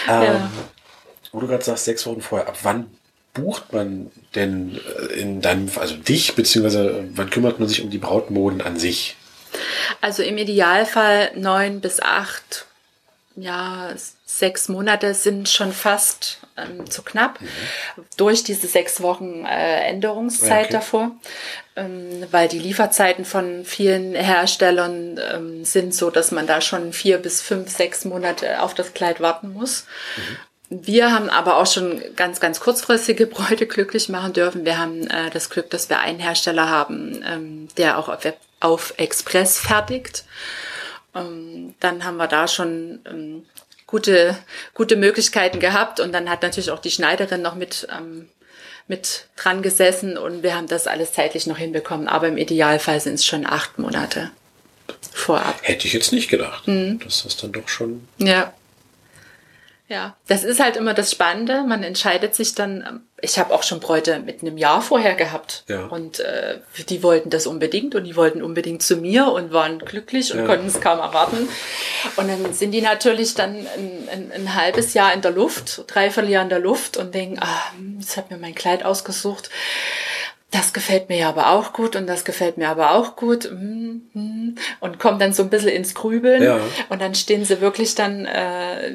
Ähm, 0.07 0.23
ja. 0.23 0.51
Wo 1.31 1.39
du 1.39 1.47
gerade 1.47 1.63
sagst, 1.63 1.85
sechs 1.85 2.05
Wochen 2.05 2.21
vorher, 2.21 2.47
ab 2.47 2.57
wann 2.63 2.87
bucht 3.33 3.73
man 3.73 4.11
denn 4.35 4.79
äh, 4.99 5.19
in 5.19 5.41
deinem, 5.41 5.69
also 5.75 5.95
dich, 5.95 6.35
beziehungsweise 6.35 6.89
äh, 6.89 7.03
wann 7.15 7.29
kümmert 7.29 7.59
man 7.59 7.67
sich 7.67 7.81
um 7.81 7.89
die 7.89 7.97
Brautmoden 7.97 8.61
an 8.61 8.79
sich? 8.79 9.15
Also 10.01 10.23
im 10.23 10.37
Idealfall 10.37 11.31
neun 11.35 11.81
bis 11.81 11.99
acht 11.99 12.65
ja, 13.35 13.89
sechs 14.25 14.69
Monate 14.69 15.13
sind 15.13 15.49
schon 15.49 15.73
fast 15.73 16.39
ähm, 16.57 16.89
zu 16.89 17.01
knapp 17.01 17.41
mhm. 17.41 17.47
durch 18.17 18.43
diese 18.43 18.67
sechs 18.67 19.01
Wochen 19.01 19.45
äh, 19.45 19.87
Änderungszeit 19.87 20.65
okay. 20.65 20.73
davor, 20.73 21.11
ähm, 21.75 22.25
weil 22.31 22.47
die 22.47 22.59
Lieferzeiten 22.59 23.25
von 23.25 23.65
vielen 23.65 24.13
Herstellern 24.13 25.19
ähm, 25.33 25.65
sind 25.65 25.95
so, 25.95 26.09
dass 26.09 26.31
man 26.31 26.47
da 26.47 26.61
schon 26.61 26.93
vier 26.93 27.17
bis 27.17 27.41
fünf, 27.41 27.69
sechs 27.69 28.05
Monate 28.05 28.61
auf 28.61 28.73
das 28.73 28.93
Kleid 28.93 29.19
warten 29.19 29.53
muss. 29.53 29.85
Mhm. 30.17 30.37
Wir 30.69 31.11
haben 31.11 31.29
aber 31.29 31.57
auch 31.57 31.67
schon 31.67 32.01
ganz, 32.15 32.39
ganz 32.39 32.59
kurzfristige 32.59 33.27
Bräute 33.27 33.67
glücklich 33.67 34.09
machen 34.09 34.33
dürfen. 34.33 34.65
Wir 34.65 34.79
haben 34.79 35.07
äh, 35.07 35.29
das 35.29 35.49
Glück, 35.49 35.69
dass 35.69 35.89
wir 35.89 35.99
einen 35.99 36.19
Hersteller 36.19 36.69
haben, 36.69 37.23
ähm, 37.27 37.67
der 37.77 37.99
auch 37.99 38.09
auf, 38.09 38.21
auf 38.59 38.93
Express 38.97 39.59
fertigt. 39.59 40.23
Ähm, 41.15 41.75
dann 41.79 42.03
haben 42.03 42.17
wir 42.17 42.27
da 42.27 42.47
schon 42.47 42.99
ähm, 43.05 43.45
gute, 43.87 44.37
gute 44.73 44.95
Möglichkeiten 44.95 45.59
gehabt 45.59 45.99
und 45.99 46.11
dann 46.11 46.29
hat 46.29 46.41
natürlich 46.41 46.71
auch 46.71 46.79
die 46.79 46.91
Schneiderin 46.91 47.41
noch 47.41 47.55
mit, 47.55 47.87
ähm, 47.95 48.27
mit 48.87 49.27
dran 49.35 49.61
gesessen 49.61 50.17
und 50.17 50.43
wir 50.43 50.55
haben 50.55 50.67
das 50.67 50.87
alles 50.87 51.13
zeitlich 51.13 51.47
noch 51.47 51.57
hinbekommen. 51.57 52.07
Aber 52.07 52.27
im 52.27 52.37
Idealfall 52.37 52.99
sind 52.99 53.15
es 53.15 53.25
schon 53.25 53.45
acht 53.45 53.77
Monate 53.77 54.31
vorab. 55.11 55.59
Hätte 55.61 55.87
ich 55.87 55.93
jetzt 55.93 56.11
nicht 56.11 56.29
gedacht. 56.29 56.67
Mhm. 56.67 56.99
Das 57.03 57.23
ist 57.25 57.43
dann 57.43 57.51
doch 57.51 57.67
schon. 57.69 58.07
Ja. 58.17 58.53
Ja, 59.89 60.15
das 60.27 60.43
ist 60.43 60.59
halt 60.59 60.75
immer 60.75 60.93
das 60.93 61.11
Spannende. 61.11 61.63
Man 61.63 61.83
entscheidet 61.83 62.33
sich 62.33 62.55
dann. 62.55 63.01
Ich 63.23 63.39
habe 63.39 63.53
auch 63.53 63.63
schon 63.63 63.79
Bräute 63.79 64.19
mit 64.19 64.41
einem 64.41 64.57
Jahr 64.57 64.81
vorher 64.81 65.15
gehabt. 65.15 65.63
Ja. 65.69 65.85
Und 65.85 66.19
äh, 66.19 66.59
die 66.89 67.01
wollten 67.03 67.29
das 67.29 67.47
unbedingt 67.47 67.95
und 67.95 68.03
die 68.03 68.17
wollten 68.17 68.41
unbedingt 68.41 68.83
zu 68.83 68.97
mir 68.97 69.31
und 69.31 69.53
waren 69.53 69.79
glücklich 69.79 70.33
und 70.33 70.39
ja. 70.39 70.45
konnten 70.45 70.67
es 70.67 70.81
kaum 70.81 70.99
erwarten. 70.99 71.47
Und 72.17 72.27
dann 72.27 72.53
sind 72.53 72.71
die 72.71 72.81
natürlich 72.81 73.33
dann 73.33 73.55
ein, 73.55 74.09
ein, 74.11 74.31
ein 74.33 74.55
halbes 74.55 74.93
Jahr 74.93 75.13
in 75.13 75.21
der 75.21 75.31
Luft, 75.31 75.85
dreiviertel 75.87 76.29
Jahr 76.29 76.43
in 76.43 76.49
der 76.49 76.59
Luft 76.59 76.97
und 76.97 77.15
denken, 77.15 77.39
ah, 77.39 77.61
jetzt 77.97 78.17
hat 78.17 78.29
mir 78.29 78.37
mein 78.37 78.55
Kleid 78.55 78.83
ausgesucht 78.83 79.49
das 80.53 80.71
gefällt 80.71 81.09
mir 81.09 81.27
aber 81.27 81.49
auch 81.49 81.73
gut 81.73 81.95
und 81.95 82.05
das 82.05 82.25
gefällt 82.25 82.57
mir 82.57 82.69
aber 82.69 82.91
auch 82.91 83.15
gut 83.15 83.45
hm, 83.45 84.03
hm. 84.13 84.55
und 84.79 84.99
kommen 84.99 85.17
dann 85.17 85.33
so 85.33 85.41
ein 85.41 85.49
bisschen 85.49 85.69
ins 85.69 85.95
Grübeln 85.95 86.43
ja. 86.43 86.59
und 86.89 87.01
dann 87.01 87.15
stehen 87.15 87.43
sie 87.43 87.59
wirklich 87.59 87.95
dann 87.95 88.25
äh, 88.25 88.93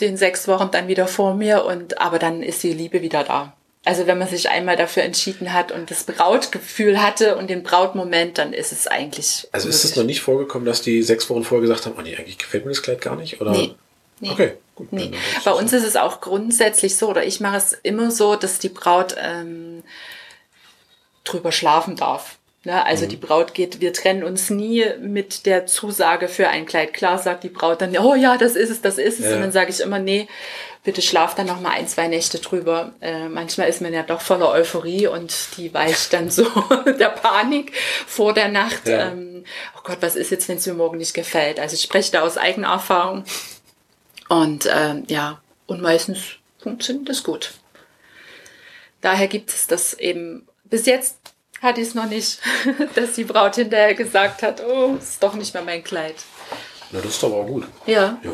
den 0.00 0.16
sechs 0.16 0.48
Wochen 0.48 0.70
dann 0.72 0.88
wieder 0.88 1.06
vor 1.06 1.34
mir 1.34 1.66
und 1.66 2.00
aber 2.00 2.18
dann 2.18 2.42
ist 2.42 2.62
die 2.62 2.72
Liebe 2.72 3.02
wieder 3.02 3.24
da. 3.24 3.52
Also 3.84 4.06
wenn 4.06 4.18
man 4.18 4.26
sich 4.26 4.48
einmal 4.48 4.76
dafür 4.76 5.04
entschieden 5.04 5.52
hat 5.52 5.70
und 5.70 5.90
das 5.90 6.04
Brautgefühl 6.04 7.00
hatte 7.00 7.36
und 7.36 7.50
den 7.50 7.62
Brautmoment, 7.62 8.38
dann 8.38 8.52
ist 8.52 8.72
es 8.72 8.88
eigentlich. 8.88 9.46
Also 9.52 9.68
ist 9.68 9.84
es 9.84 9.94
noch 9.94 10.02
nicht 10.02 10.22
vorgekommen, 10.22 10.66
dass 10.66 10.82
die 10.82 11.02
sechs 11.02 11.30
Wochen 11.30 11.44
vorher 11.44 11.62
gesagt 11.62 11.86
haben, 11.86 11.94
oh 11.96 12.02
nee, 12.02 12.16
eigentlich 12.16 12.38
gefällt 12.38 12.64
mir 12.64 12.72
das 12.72 12.82
Kleid 12.82 13.00
gar 13.00 13.14
nicht? 13.14 13.40
Oder? 13.40 13.52
Nee. 13.52 13.74
Nee. 14.18 14.30
Okay, 14.30 14.52
gut. 14.74 14.92
Nee. 14.92 15.12
Bei 15.44 15.52
uns 15.52 15.72
ist 15.72 15.84
es 15.84 15.96
auch 15.96 16.20
grundsätzlich 16.20 16.96
so, 16.96 17.08
oder 17.08 17.24
ich 17.24 17.40
mache 17.40 17.58
es 17.58 17.74
immer 17.82 18.10
so, 18.10 18.34
dass 18.34 18.58
die 18.58 18.70
Braut 18.70 19.14
ähm, 19.20 19.82
drüber 21.26 21.52
schlafen 21.52 21.96
darf. 21.96 22.38
Ne? 22.64 22.84
Also 22.84 23.04
mhm. 23.04 23.10
die 23.10 23.16
Braut 23.16 23.54
geht, 23.54 23.80
wir 23.80 23.92
trennen 23.92 24.24
uns 24.24 24.50
nie 24.50 24.84
mit 25.00 25.46
der 25.46 25.66
Zusage 25.66 26.28
für 26.28 26.48
ein 26.48 26.66
Kleid. 26.66 26.92
Klar 26.92 27.18
sagt 27.18 27.44
die 27.44 27.48
Braut 27.48 27.80
dann, 27.80 27.96
oh 27.96 28.14
ja, 28.14 28.36
das 28.36 28.56
ist 28.56 28.70
es, 28.70 28.80
das 28.80 28.98
ist 28.98 29.20
es. 29.20 29.26
Ja. 29.26 29.36
Und 29.36 29.40
dann 29.40 29.52
sage 29.52 29.70
ich 29.70 29.80
immer, 29.80 30.00
nee, 30.00 30.26
bitte 30.82 31.00
schlaf 31.00 31.34
dann 31.34 31.46
noch 31.46 31.60
mal 31.60 31.70
ein, 31.70 31.86
zwei 31.86 32.08
Nächte 32.08 32.38
drüber. 32.38 32.92
Äh, 33.00 33.28
manchmal 33.28 33.68
ist 33.68 33.82
man 33.82 33.92
ja 33.92 34.02
doch 34.02 34.20
voller 34.20 34.50
Euphorie 34.50 35.06
und 35.06 35.32
die 35.56 35.72
weicht 35.74 36.12
dann 36.12 36.28
so 36.30 36.44
der 36.98 37.10
Panik 37.10 37.72
vor 38.06 38.32
der 38.32 38.48
Nacht. 38.48 38.88
Ja. 38.88 39.08
Ähm, 39.08 39.44
oh 39.76 39.80
Gott, 39.84 39.98
was 40.00 40.16
ist 40.16 40.30
jetzt, 40.30 40.48
wenn 40.48 40.56
es 40.56 40.66
mir 40.66 40.74
morgen 40.74 40.98
nicht 40.98 41.14
gefällt? 41.14 41.60
Also 41.60 41.74
ich 41.74 41.82
spreche 41.82 42.12
da 42.12 42.22
aus 42.22 42.36
eigener 42.36 42.68
Erfahrung. 42.68 43.24
Und 44.28 44.68
ähm, 44.72 45.04
ja, 45.06 45.40
und 45.66 45.82
meistens 45.82 46.18
funktioniert 46.58 47.08
das 47.08 47.22
gut. 47.22 47.52
Daher 49.00 49.28
gibt 49.28 49.50
es 49.50 49.68
das 49.68 49.94
eben 49.94 50.48
bis 50.68 50.86
jetzt 50.86 51.16
hatte 51.62 51.80
ich 51.80 51.88
es 51.88 51.94
noch 51.94 52.08
nicht, 52.08 52.40
dass 52.94 53.14
die 53.14 53.24
Braut 53.24 53.56
hinterher 53.56 53.94
gesagt 53.94 54.42
hat, 54.42 54.62
oh, 54.62 54.96
ist 54.96 55.22
doch 55.22 55.34
nicht 55.34 55.54
mehr 55.54 55.62
mein 55.62 55.82
Kleid. 55.82 56.16
Na, 56.92 57.00
das 57.00 57.12
ist 57.12 57.22
doch 57.22 57.32
auch 57.32 57.46
gut. 57.46 57.64
Ja. 57.86 58.18
ja. 58.22 58.30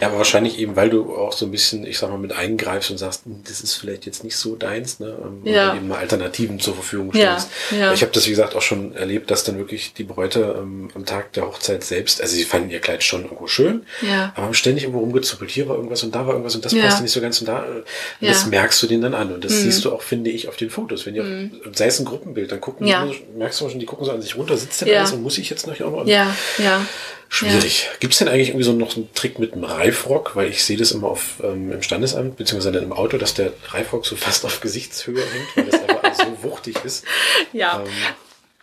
Ja, 0.00 0.08
aber 0.08 0.18
wahrscheinlich 0.18 0.58
eben, 0.58 0.76
weil 0.76 0.90
du 0.90 1.14
auch 1.16 1.32
so 1.32 1.46
ein 1.46 1.50
bisschen, 1.50 1.86
ich 1.86 1.98
sag 1.98 2.10
mal, 2.10 2.18
mit 2.18 2.32
eingreifst 2.32 2.90
und 2.90 2.98
sagst, 2.98 3.24
hm, 3.24 3.42
das 3.46 3.60
ist 3.60 3.74
vielleicht 3.74 4.06
jetzt 4.06 4.24
nicht 4.24 4.36
so 4.36 4.56
deins, 4.56 5.00
ne? 5.00 5.14
Und 5.14 5.46
ja. 5.46 5.74
eben 5.74 5.88
mal 5.88 5.98
Alternativen 5.98 6.60
zur 6.60 6.74
Verfügung 6.74 7.10
stellst. 7.12 7.48
Ja. 7.70 7.78
ja. 7.78 7.92
Ich 7.92 8.02
habe 8.02 8.12
das, 8.12 8.26
wie 8.26 8.30
gesagt, 8.30 8.54
auch 8.54 8.62
schon 8.62 8.94
erlebt, 8.94 9.30
dass 9.30 9.44
dann 9.44 9.58
wirklich 9.58 9.94
die 9.94 10.04
Bräute 10.04 10.56
ähm, 10.58 10.90
am 10.94 11.04
Tag 11.04 11.32
der 11.32 11.46
Hochzeit 11.46 11.84
selbst, 11.84 12.20
also 12.20 12.34
sie 12.34 12.44
fanden 12.44 12.70
ihr 12.70 12.80
Kleid 12.80 13.02
schon 13.02 13.22
irgendwo 13.22 13.46
schön, 13.46 13.86
ja. 14.02 14.32
aber 14.34 14.46
haben 14.46 14.54
ständig 14.54 14.84
irgendwo 14.84 15.00
rumgezuppelt. 15.00 15.50
Hier 15.50 15.68
war 15.68 15.76
irgendwas 15.76 16.02
und 16.02 16.14
da 16.14 16.26
war 16.26 16.32
irgendwas 16.32 16.54
und 16.54 16.64
das 16.64 16.72
ja. 16.72 16.82
passte 16.82 17.02
nicht 17.02 17.12
so 17.12 17.20
ganz 17.20 17.40
und 17.40 17.48
da. 17.48 17.64
Äh, 17.64 17.82
ja. 18.20 18.28
Das 18.32 18.46
merkst 18.46 18.82
du 18.82 18.86
denen 18.86 19.02
dann 19.02 19.14
an. 19.14 19.32
Und 19.32 19.44
das 19.44 19.52
mhm. 19.52 19.58
siehst 19.58 19.84
du 19.84 19.92
auch, 19.92 20.02
finde 20.02 20.30
ich, 20.30 20.48
auf 20.48 20.56
den 20.56 20.70
Fotos. 20.70 21.06
Wenn 21.06 21.14
ihr, 21.14 21.24
mhm. 21.24 21.50
sei 21.74 21.86
es 21.86 21.98
ein 21.98 22.04
Gruppenbild, 22.04 22.52
dann 22.52 22.60
gucken 22.60 22.86
ja. 22.86 23.08
merkst 23.36 23.60
du 23.60 23.68
schon, 23.68 23.78
die 23.78 23.86
gucken 23.86 24.04
so 24.04 24.12
an 24.12 24.22
sich 24.22 24.36
runter, 24.36 24.56
sitzt 24.56 24.80
denn 24.82 24.96
alles 24.96 25.12
und 25.12 25.22
muss 25.22 25.38
ich 25.38 25.50
jetzt 25.50 25.66
noch 25.66 25.74
hier 25.74 25.86
auch 25.86 25.92
noch? 25.92 26.06
Ja, 26.06 26.34
ja. 26.58 26.84
Schwierig. 27.34 27.84
Ja. 27.84 27.96
Gibt 27.98 28.12
es 28.12 28.18
denn 28.18 28.28
eigentlich 28.28 28.48
irgendwie 28.48 28.64
so 28.66 28.74
noch 28.74 28.94
einen 28.94 29.10
Trick 29.14 29.38
mit 29.38 29.54
dem 29.54 29.64
Reifrock? 29.64 30.36
Weil 30.36 30.50
ich 30.50 30.62
sehe 30.62 30.76
das 30.76 30.92
immer 30.92 31.08
auf, 31.08 31.36
ähm, 31.42 31.72
im 31.72 31.80
Standesamt, 31.82 32.36
beziehungsweise 32.36 32.78
im 32.78 32.92
Auto, 32.92 33.16
dass 33.16 33.32
der 33.32 33.54
Reifrock 33.68 34.04
so 34.04 34.16
fast 34.16 34.44
auf 34.44 34.60
Gesichtshöhe 34.60 35.24
hängt, 35.24 35.56
weil 35.56 35.64
das 35.64 35.82
einfach 35.88 36.14
so 36.14 36.42
wuchtig 36.42 36.76
ist. 36.84 37.06
Ja. 37.54 37.80
Ähm, 37.80 37.90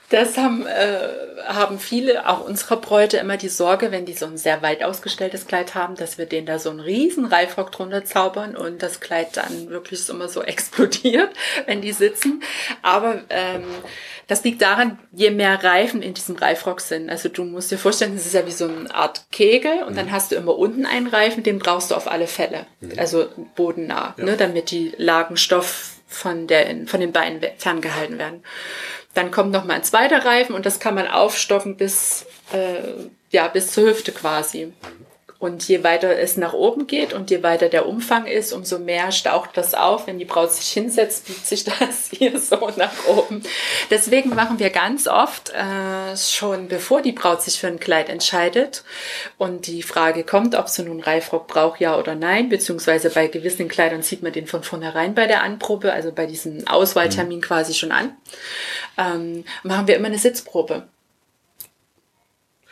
das 0.09 0.37
haben, 0.37 0.65
äh, 0.65 1.09
haben 1.47 1.79
viele, 1.79 2.27
auch 2.27 2.45
unsere 2.45 2.77
Bräute, 2.77 3.17
immer 3.17 3.37
die 3.37 3.49
Sorge, 3.49 3.91
wenn 3.91 4.05
die 4.05 4.13
so 4.13 4.25
ein 4.25 4.37
sehr 4.37 4.61
weit 4.61 4.83
ausgestelltes 4.83 5.45
Kleid 5.45 5.75
haben, 5.75 5.95
dass 5.95 6.17
wir 6.17 6.25
denen 6.25 6.47
da 6.47 6.57
so 6.57 6.71
einen 6.71 6.79
riesen 6.79 7.25
Reifrock 7.25 7.71
drunter 7.71 8.03
zaubern 8.05 8.55
und 8.55 8.81
das 8.81 8.99
Kleid 8.99 9.37
dann 9.37 9.69
wirklich 9.69 10.09
immer 10.09 10.27
so 10.27 10.41
explodiert, 10.43 11.29
wenn 11.67 11.81
die 11.81 11.91
sitzen. 11.91 12.43
Aber 12.81 13.21
ähm, 13.29 13.63
das 14.27 14.43
liegt 14.43 14.61
daran, 14.61 14.99
je 15.11 15.31
mehr 15.31 15.63
Reifen 15.63 16.01
in 16.01 16.13
diesem 16.13 16.35
Reifrock 16.35 16.81
sind. 16.81 17.09
Also 17.09 17.29
du 17.29 17.43
musst 17.43 17.71
dir 17.71 17.77
vorstellen, 17.77 18.15
das 18.15 18.25
ist 18.25 18.33
ja 18.33 18.45
wie 18.47 18.51
so 18.51 18.65
eine 18.65 18.93
Art 18.93 19.25
Kegel 19.31 19.83
und 19.83 19.93
mhm. 19.93 19.97
dann 19.97 20.11
hast 20.11 20.31
du 20.31 20.35
immer 20.35 20.57
unten 20.57 20.85
einen 20.85 21.07
Reifen, 21.07 21.43
den 21.43 21.59
brauchst 21.59 21.91
du 21.91 21.95
auf 21.95 22.09
alle 22.09 22.27
Fälle. 22.27 22.65
Mhm. 22.81 22.93
Also 22.97 23.27
bodennah, 23.55 24.15
ja. 24.17 24.23
ne, 24.23 24.37
damit 24.37 24.71
die 24.71 24.93
Lagen 24.97 25.37
Stoff 25.37 25.99
von, 26.09 26.47
der, 26.47 26.87
von 26.87 26.99
den 26.99 27.11
Beinen 27.11 27.39
ferngehalten 27.57 28.17
werden. 28.17 28.43
Dann 29.19 29.31
kommt 29.31 29.51
noch 29.51 29.65
mal 29.65 29.73
ein 29.73 29.83
zweiter 29.83 30.23
Reifen 30.23 30.55
und 30.55 30.65
das 30.65 30.79
kann 30.79 30.95
man 30.95 31.05
aufstocken 31.05 31.75
bis, 31.75 32.25
äh, 32.53 32.77
ja, 33.31 33.49
bis 33.49 33.73
zur 33.73 33.83
Hüfte 33.89 34.13
quasi. 34.13 34.71
Und 35.39 35.65
je 35.69 35.85
weiter 35.85 36.19
es 36.19 36.35
nach 36.35 36.51
oben 36.51 36.85
geht 36.85 37.13
und 37.13 37.31
je 37.31 37.43
weiter 37.43 37.69
der 37.69 37.87
Umfang 37.87 38.25
ist, 38.25 38.51
umso 38.51 38.77
mehr 38.77 39.13
staucht 39.13 39.51
das 39.53 39.73
auf. 39.73 40.05
Wenn 40.05 40.19
die 40.19 40.25
Braut 40.25 40.51
sich 40.51 40.67
hinsetzt, 40.67 41.27
biegt 41.27 41.47
sich 41.47 41.63
das 41.79 42.09
hier 42.11 42.37
so 42.41 42.69
nach 42.75 43.07
oben. 43.07 43.41
Deswegen 43.89 44.35
machen 44.35 44.59
wir 44.59 44.69
ganz 44.69 45.07
oft 45.07 45.51
äh, 45.51 46.17
schon, 46.17 46.67
bevor 46.67 47.01
die 47.01 47.13
Braut 47.13 47.41
sich 47.41 47.57
für 47.57 47.67
ein 47.67 47.79
Kleid 47.79 48.09
entscheidet 48.09 48.83
und 49.37 49.67
die 49.67 49.81
Frage 49.81 50.25
kommt, 50.25 50.55
ob 50.55 50.67
sie 50.67 50.83
nun 50.83 50.99
Reifrock 50.99 51.47
braucht, 51.47 51.79
ja 51.79 51.97
oder 51.97 52.15
nein, 52.15 52.49
beziehungsweise 52.49 53.09
bei 53.09 53.27
gewissen 53.27 53.69
Kleidern 53.69 54.03
zieht 54.03 54.21
man 54.21 54.33
den 54.33 54.45
von 54.45 54.63
vornherein 54.63 55.15
bei 55.15 55.25
der 55.25 55.41
Anprobe, 55.41 55.93
also 55.93 56.11
bei 56.11 56.25
diesem 56.25 56.67
Auswahltermin 56.67 57.39
quasi 57.39 57.73
schon 57.73 57.93
an, 57.93 58.17
ähm, 58.99 59.45
machen 59.63 59.87
wir 59.87 59.95
immer 59.95 60.07
eine 60.07 60.19
Sitzprobe 60.19 60.87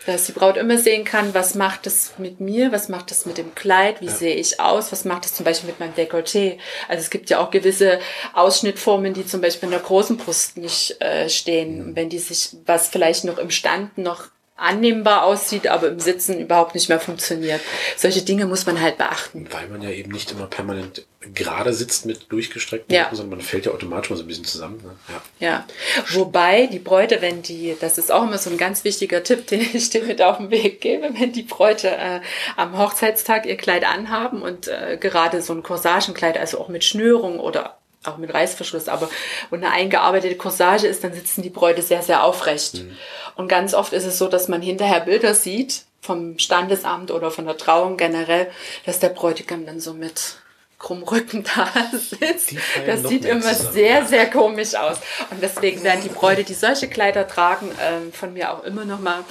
dass 0.08 0.26
die 0.26 0.32
Braut 0.32 0.56
immer 0.56 0.78
sehen 0.78 1.04
kann, 1.04 1.34
was 1.34 1.54
macht 1.54 1.86
es 1.86 2.14
mit 2.18 2.40
mir, 2.40 2.72
was 2.72 2.88
macht 2.88 3.12
es 3.12 3.26
mit 3.26 3.38
dem 3.38 3.54
Kleid, 3.56 4.00
wie 4.00 4.06
ja. 4.06 4.12
sehe 4.12 4.36
ich 4.36 4.60
aus, 4.60 4.94
was 4.94 5.04
macht 5.04 5.26
es 5.26 5.34
zum 5.34 5.44
Beispiel 5.44 5.70
mit 5.70 5.82
meinem 5.82 5.94
Dekolleté. 5.96 6.60
Also 6.88 7.02
es 7.02 7.10
gibt 7.10 7.30
ja 7.30 7.40
auch 7.40 7.52
gewisse 7.52 8.00
Ausschnittformen, 8.34 9.14
die 9.14 9.26
zum 9.26 9.42
Beispiel 9.42 9.68
in 9.68 9.72
der 9.72 9.82
großen 9.82 10.16
Brust 10.16 10.56
nicht 10.56 11.02
äh, 11.02 11.28
stehen. 11.28 11.90
Mhm. 11.90 11.96
Wenn 11.98 12.10
die 12.10 12.20
sich, 12.20 12.56
was 12.66 12.88
vielleicht 12.88 13.26
noch 13.26 13.38
im 13.38 13.52
Stand 13.52 13.98
noch 13.98 14.30
annehmbar 14.58 15.24
aussieht, 15.24 15.68
aber 15.68 15.88
im 15.88 16.00
Sitzen 16.00 16.40
überhaupt 16.40 16.74
nicht 16.76 16.90
mehr 16.90 17.00
funktioniert. 17.00 17.62
Solche 17.96 18.24
Dinge 18.24 18.46
muss 18.48 18.66
man 18.66 18.82
halt 18.82 18.98
beachten. 18.98 19.48
Weil 19.52 19.68
man 19.68 19.82
ja 19.82 19.92
eben 19.92 20.12
nicht 20.12 20.32
immer 20.32 20.48
permanent 20.48 21.06
gerade 21.34 21.74
sitzt 21.74 22.06
mit 22.06 22.32
durchgestreckten 22.32 22.94
ja. 22.94 23.04
Rücken, 23.04 23.16
sondern 23.16 23.40
man 23.40 23.46
fällt 23.46 23.66
ja 23.66 23.72
automatisch 23.72 24.10
mal 24.10 24.16
so 24.16 24.24
ein 24.24 24.28
bisschen 24.28 24.46
zusammen. 24.46 24.82
Ne? 24.84 24.92
Ja. 25.40 25.48
ja. 25.48 25.68
Wobei 26.10 26.68
die 26.68 26.80
Bräute, 26.80 27.22
wenn 27.22 27.42
die, 27.42 27.76
das 27.80 27.98
ist 27.98 28.12
auch 28.12 28.24
immer 28.24 28.38
so 28.38 28.50
ein 28.50 28.58
ganz 28.58 28.84
wichtiger 28.84 29.24
Tipp, 29.24 29.48
den 29.48 29.62
ich 29.74 29.90
dir 29.90 30.04
mit 30.04 30.22
auf 30.22 30.38
den 30.38 30.50
Weg 30.50 30.82
gebe, 30.82 31.10
wenn 31.18 31.34
die 31.34 31.44
Bräute 31.44 31.90
äh, 31.90 32.22
am 32.56 32.78
Hochzeitstag 32.78 33.46
ihr 33.46 33.58
Kleid 33.58 33.86
anhaben 33.86 34.42
und 34.42 34.68
äh, 34.68 34.98
gerade 35.00 35.42
so 35.42 35.54
ein 35.54 35.64
Corsagenkleid, 35.64 36.38
also 36.38 36.60
auch 36.60 36.70
mit 36.70 36.84
Schnürung 36.84 37.40
oder 37.40 37.78
auch 38.04 38.18
mit 38.18 38.34
Reißverschluss, 38.34 38.88
aber 38.88 39.10
und 39.50 39.64
eine 39.64 39.74
eingearbeitete 39.74 40.36
Corsage 40.36 40.88
ist, 40.88 41.04
dann 41.04 41.14
sitzen 41.14 41.42
die 41.42 41.50
Bräute 41.50 41.82
sehr, 41.82 42.02
sehr 42.02 42.24
aufrecht. 42.24 42.76
Mhm. 42.76 42.98
Und 43.36 43.48
ganz 43.48 43.74
oft 43.74 43.94
ist 43.94 44.06
es 44.06 44.18
so, 44.18 44.28
dass 44.28 44.48
man 44.48 44.62
hinterher 44.62 45.02
Bilder 45.02 45.34
sieht 45.34 45.84
vom 46.02 46.40
Standesamt 46.40 47.12
oder 47.12 47.32
von 47.32 47.46
der 47.46 47.58
Trauung 47.58 47.98
generell, 47.98 48.50
dass 48.86 49.00
der 49.00 49.10
Bräutigam 49.10 49.66
dann 49.66 49.80
so 49.80 49.94
mit 49.94 50.38
Krummrücken 50.80 51.44
da 51.56 51.70
sitzt. 51.92 52.54
Das 52.86 53.04
sieht 53.04 53.26
immer 53.26 53.42
zusammen. 53.42 53.74
sehr, 53.74 54.06
sehr 54.06 54.30
komisch 54.30 54.76
aus. 54.76 54.98
Und 55.32 55.42
deswegen 55.42 55.84
werden 55.84 56.02
die 56.04 56.10
Bräute, 56.10 56.44
die 56.44 56.54
solche 56.54 56.88
Kleider 56.88 57.28
tragen, 57.28 57.72
ähm, 57.82 58.14
von 58.14 58.34
mir 58.34 58.54
auch 58.54 58.64
immer 58.64 58.86
noch 58.86 59.00
mal 59.00 59.24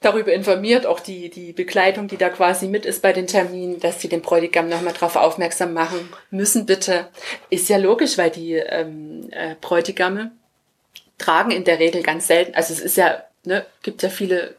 darüber 0.00 0.32
informiert, 0.32 0.86
auch 0.86 1.00
die, 1.00 1.28
die 1.28 1.52
Begleitung, 1.52 2.08
die 2.08 2.16
da 2.16 2.30
quasi 2.30 2.68
mit 2.68 2.86
ist 2.86 3.02
bei 3.02 3.12
den 3.12 3.26
Terminen, 3.26 3.80
dass 3.80 4.00
sie 4.00 4.08
den 4.08 4.22
Bräutigam 4.22 4.68
nochmal 4.68 4.94
darauf 4.94 5.16
aufmerksam 5.16 5.74
machen 5.74 6.08
müssen, 6.30 6.66
bitte. 6.66 7.08
Ist 7.50 7.68
ja 7.68 7.76
logisch, 7.76 8.16
weil 8.16 8.30
die 8.30 8.54
ähm, 8.54 9.28
äh, 9.30 9.56
Bräutigame 9.60 10.32
tragen 11.18 11.50
in 11.50 11.64
der 11.64 11.78
Regel 11.78 12.02
ganz 12.02 12.26
selten, 12.26 12.54
also 12.54 12.72
es 12.72 12.80
ist 12.80 12.96
ja, 12.96 13.22
ne, 13.44 13.66
gibt 13.82 14.02
ja 14.02 14.08
viele 14.08 14.54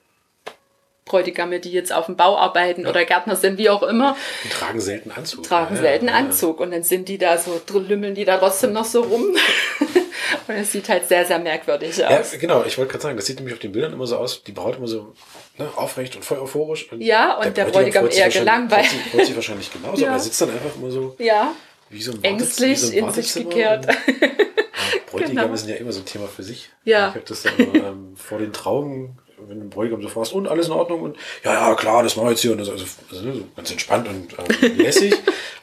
Bräutigame, 1.06 1.60
die 1.60 1.71
jetzt 1.71 1.91
auf 1.91 2.06
dem 2.06 2.15
Bau 2.15 2.38
arbeiten 2.38 2.84
ja. 2.84 2.89
oder 2.89 3.04
Gärtner 3.04 3.36
sind, 3.36 3.58
wie 3.58 3.69
auch 3.69 3.84
immer. 3.84 4.15
Die 4.45 4.49
tragen 4.49 4.80
selten 4.80 5.12
Anzug. 5.12 5.43
Tragen 5.43 5.75
ja, 5.75 5.82
selten 5.82 6.08
ja, 6.08 6.13
Anzug 6.13 6.60
und 6.60 6.71
dann 6.71 6.84
sind 6.84 7.10
die 7.10 7.17
da 7.17 7.38
so, 7.38 7.60
lümmeln 7.80 8.15
die 8.15 8.23
da 8.23 8.38
trotzdem 8.38 8.71
noch 8.71 8.86
so 8.86 9.01
rum. 9.01 9.25
und 10.47 10.56
es 10.56 10.71
sieht 10.71 10.88
halt 10.88 11.08
sehr, 11.08 11.25
sehr 11.25 11.39
merkwürdig 11.39 12.06
aus. 12.06 12.32
Ja, 12.32 12.38
genau, 12.39 12.63
ich 12.63 12.77
wollte 12.77 12.91
gerade 12.91 13.04
sagen, 13.04 13.17
das 13.17 13.25
sieht 13.25 13.38
nämlich 13.38 13.54
auf 13.54 13.60
den 13.60 13.73
Bildern 13.73 13.91
immer 13.93 14.08
so 14.08 14.17
aus, 14.17 14.43
die 14.43 14.54
Braut 14.54 14.77
immer 14.77 14.88
so 14.88 15.13
ne, 15.57 15.69
aufrecht 15.75 16.15
und 16.15 16.25
voll 16.25 16.39
euphorisch. 16.39 16.91
Und 16.91 17.01
ja, 17.01 17.37
und 17.37 17.45
der, 17.45 17.51
der 17.51 17.65
Bräutigam, 17.65 18.09
eher 18.09 18.29
gelangweilt. 18.29 18.87
Freut 19.11 19.25
sich, 19.25 19.35
wahrscheinlich 19.35 19.71
genauso, 19.71 20.05
aber 20.05 20.15
er 20.15 20.19
sitzt 20.19 20.41
dann 20.41 20.51
einfach 20.51 20.75
immer 20.75 20.91
so. 20.91 21.15
Ja. 21.19 21.53
Wie 21.89 22.01
so 22.01 22.13
ein 22.13 22.23
Ängstlich 22.23 22.79
so 22.79 22.87
ein 22.87 22.93
in 22.93 23.11
sich 23.11 23.33
gekehrt. 23.33 23.85
Bräutigame 25.07 25.47
genau. 25.47 25.55
sind 25.55 25.69
ja 25.69 25.75
immer 25.75 25.91
so 25.91 25.99
ein 25.99 26.05
Thema 26.05 26.27
für 26.27 26.43
sich. 26.43 26.69
Ja. 26.85 27.09
Ich 27.09 27.15
habe 27.15 27.25
das 27.27 27.43
dann 27.43 27.53
ähm, 27.59 28.15
vor 28.15 28.39
den 28.39 28.53
Trauungen 28.53 29.19
wenn 29.47 29.59
du 29.59 29.69
Bräutigam 29.69 30.01
so 30.01 30.09
fragst, 30.09 30.33
und 30.33 30.47
alles 30.47 30.67
in 30.67 30.73
Ordnung 30.73 31.01
und 31.01 31.17
ja, 31.43 31.53
ja, 31.53 31.75
klar, 31.75 32.03
das 32.03 32.15
machen 32.15 32.27
wir 32.27 32.31
jetzt 32.31 32.41
hier 32.41 32.51
und 32.51 32.59
das 32.59 32.69
also, 32.69 32.85
also 33.09 33.33
so 33.33 33.47
ganz 33.55 33.71
entspannt 33.71 34.07
und 34.07 34.37
äh, 34.37 34.67
lässig. 34.83 35.13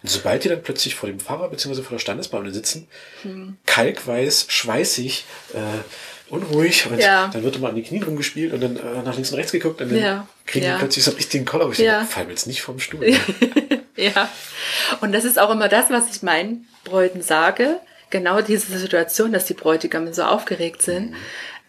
und 0.02 0.10
sobald 0.10 0.44
die 0.44 0.48
dann 0.48 0.62
plötzlich 0.62 0.94
vor 0.94 1.08
dem 1.08 1.20
Pfarrer 1.20 1.48
bzw. 1.48 1.82
vor 1.82 1.92
der 1.92 1.98
Standesbeamte 1.98 2.52
sitzen, 2.52 2.88
hm. 3.22 3.56
kalkweiß, 3.66 4.46
schweißig, 4.48 5.24
äh, 5.54 5.58
unruhig 6.30 6.86
und 6.90 6.98
ja. 6.98 7.28
dann 7.32 7.42
wird 7.42 7.56
immer 7.56 7.68
an 7.68 7.74
die 7.74 7.82
Knie 7.82 8.02
rumgespielt 8.02 8.52
und 8.52 8.60
dann 8.60 8.76
äh, 8.76 9.02
nach 9.02 9.14
links 9.14 9.30
und 9.30 9.38
rechts 9.38 9.52
geguckt 9.52 9.80
und 9.80 9.90
dann 9.90 9.98
ja. 9.98 10.28
kriegen 10.46 10.66
ja. 10.66 10.74
die 10.74 10.78
plötzlich 10.78 11.04
so 11.04 11.12
ich 11.16 11.28
den 11.28 11.44
Koller, 11.44 11.64
aber 11.64 11.72
ich 11.72 11.78
ja. 11.78 12.04
fall 12.04 12.24
mir 12.24 12.30
jetzt 12.30 12.46
nicht 12.46 12.62
vom 12.62 12.78
Stuhl. 12.78 13.14
ja, 13.96 14.28
und 15.00 15.12
das 15.12 15.24
ist 15.24 15.38
auch 15.38 15.50
immer 15.50 15.68
das, 15.68 15.90
was 15.90 16.14
ich 16.14 16.22
meinen 16.22 16.66
Bräuten 16.84 17.22
sage, 17.22 17.80
genau 18.10 18.40
diese 18.40 18.78
Situation, 18.78 19.32
dass 19.32 19.44
die 19.44 19.54
Bräutigame 19.54 20.12
so 20.12 20.22
aufgeregt 20.22 20.82
sind. 20.82 21.10
Mhm 21.10 21.16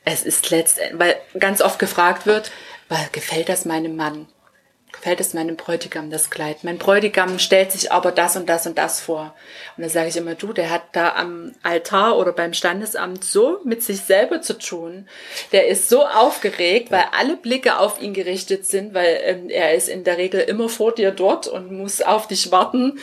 es 0.06 0.24
ist 0.24 0.50
letztendlich, 0.50 1.00
weil 1.00 1.16
ganz 1.40 1.62
oft 1.62 1.80
gefragt 1.80 2.26
wird, 2.26 2.52
weil 2.88 3.08
gefällt 3.12 3.50
das 3.50 3.66
meinem 3.66 3.96
Mann? 3.96 4.28
Gefällt 5.00 5.22
es 5.22 5.34
meinem 5.34 5.56
Bräutigam 5.56 6.10
das 6.10 6.30
Kleid. 6.30 6.64
Mein 6.64 6.78
Bräutigam 6.78 7.40
stellt 7.40 7.72
sich 7.72 7.92
aber 7.92 8.12
das 8.12 8.36
und 8.36 8.50
das 8.50 8.68
und 8.68 8.78
das 8.78 9.00
vor. 9.00 9.34
Und 9.78 9.84
dann 9.84 9.90
sage 9.90 10.10
ich 10.10 10.18
immer, 10.18 10.36
du, 10.36 10.52
der 10.52 10.70
hat 10.70 10.84
da 10.92 11.16
am 11.16 11.54
Altar 11.64 12.18
oder 12.18 12.34
beim 12.34 12.54
Standesamt 12.54 13.24
so 13.24 13.60
mit 13.64 13.82
sich 13.82 14.02
selber 14.02 14.42
zu 14.42 14.58
tun. 14.58 15.08
Der 15.54 15.68
ist 15.68 15.88
so 15.88 16.06
aufgeregt, 16.06 16.92
weil 16.92 17.06
alle 17.18 17.38
Blicke 17.38 17.80
auf 17.80 18.02
ihn 18.02 18.14
gerichtet 18.14 18.66
sind, 18.66 18.94
weil 18.94 19.20
ähm, 19.24 19.50
er 19.50 19.74
ist 19.74 19.88
in 19.88 20.04
der 20.04 20.18
Regel 20.18 20.42
immer 20.42 20.68
vor 20.68 20.94
dir 20.94 21.12
dort 21.12 21.48
und 21.48 21.72
muss 21.72 22.02
auf 22.02 22.28
dich 22.28 22.52
warten. 22.52 23.00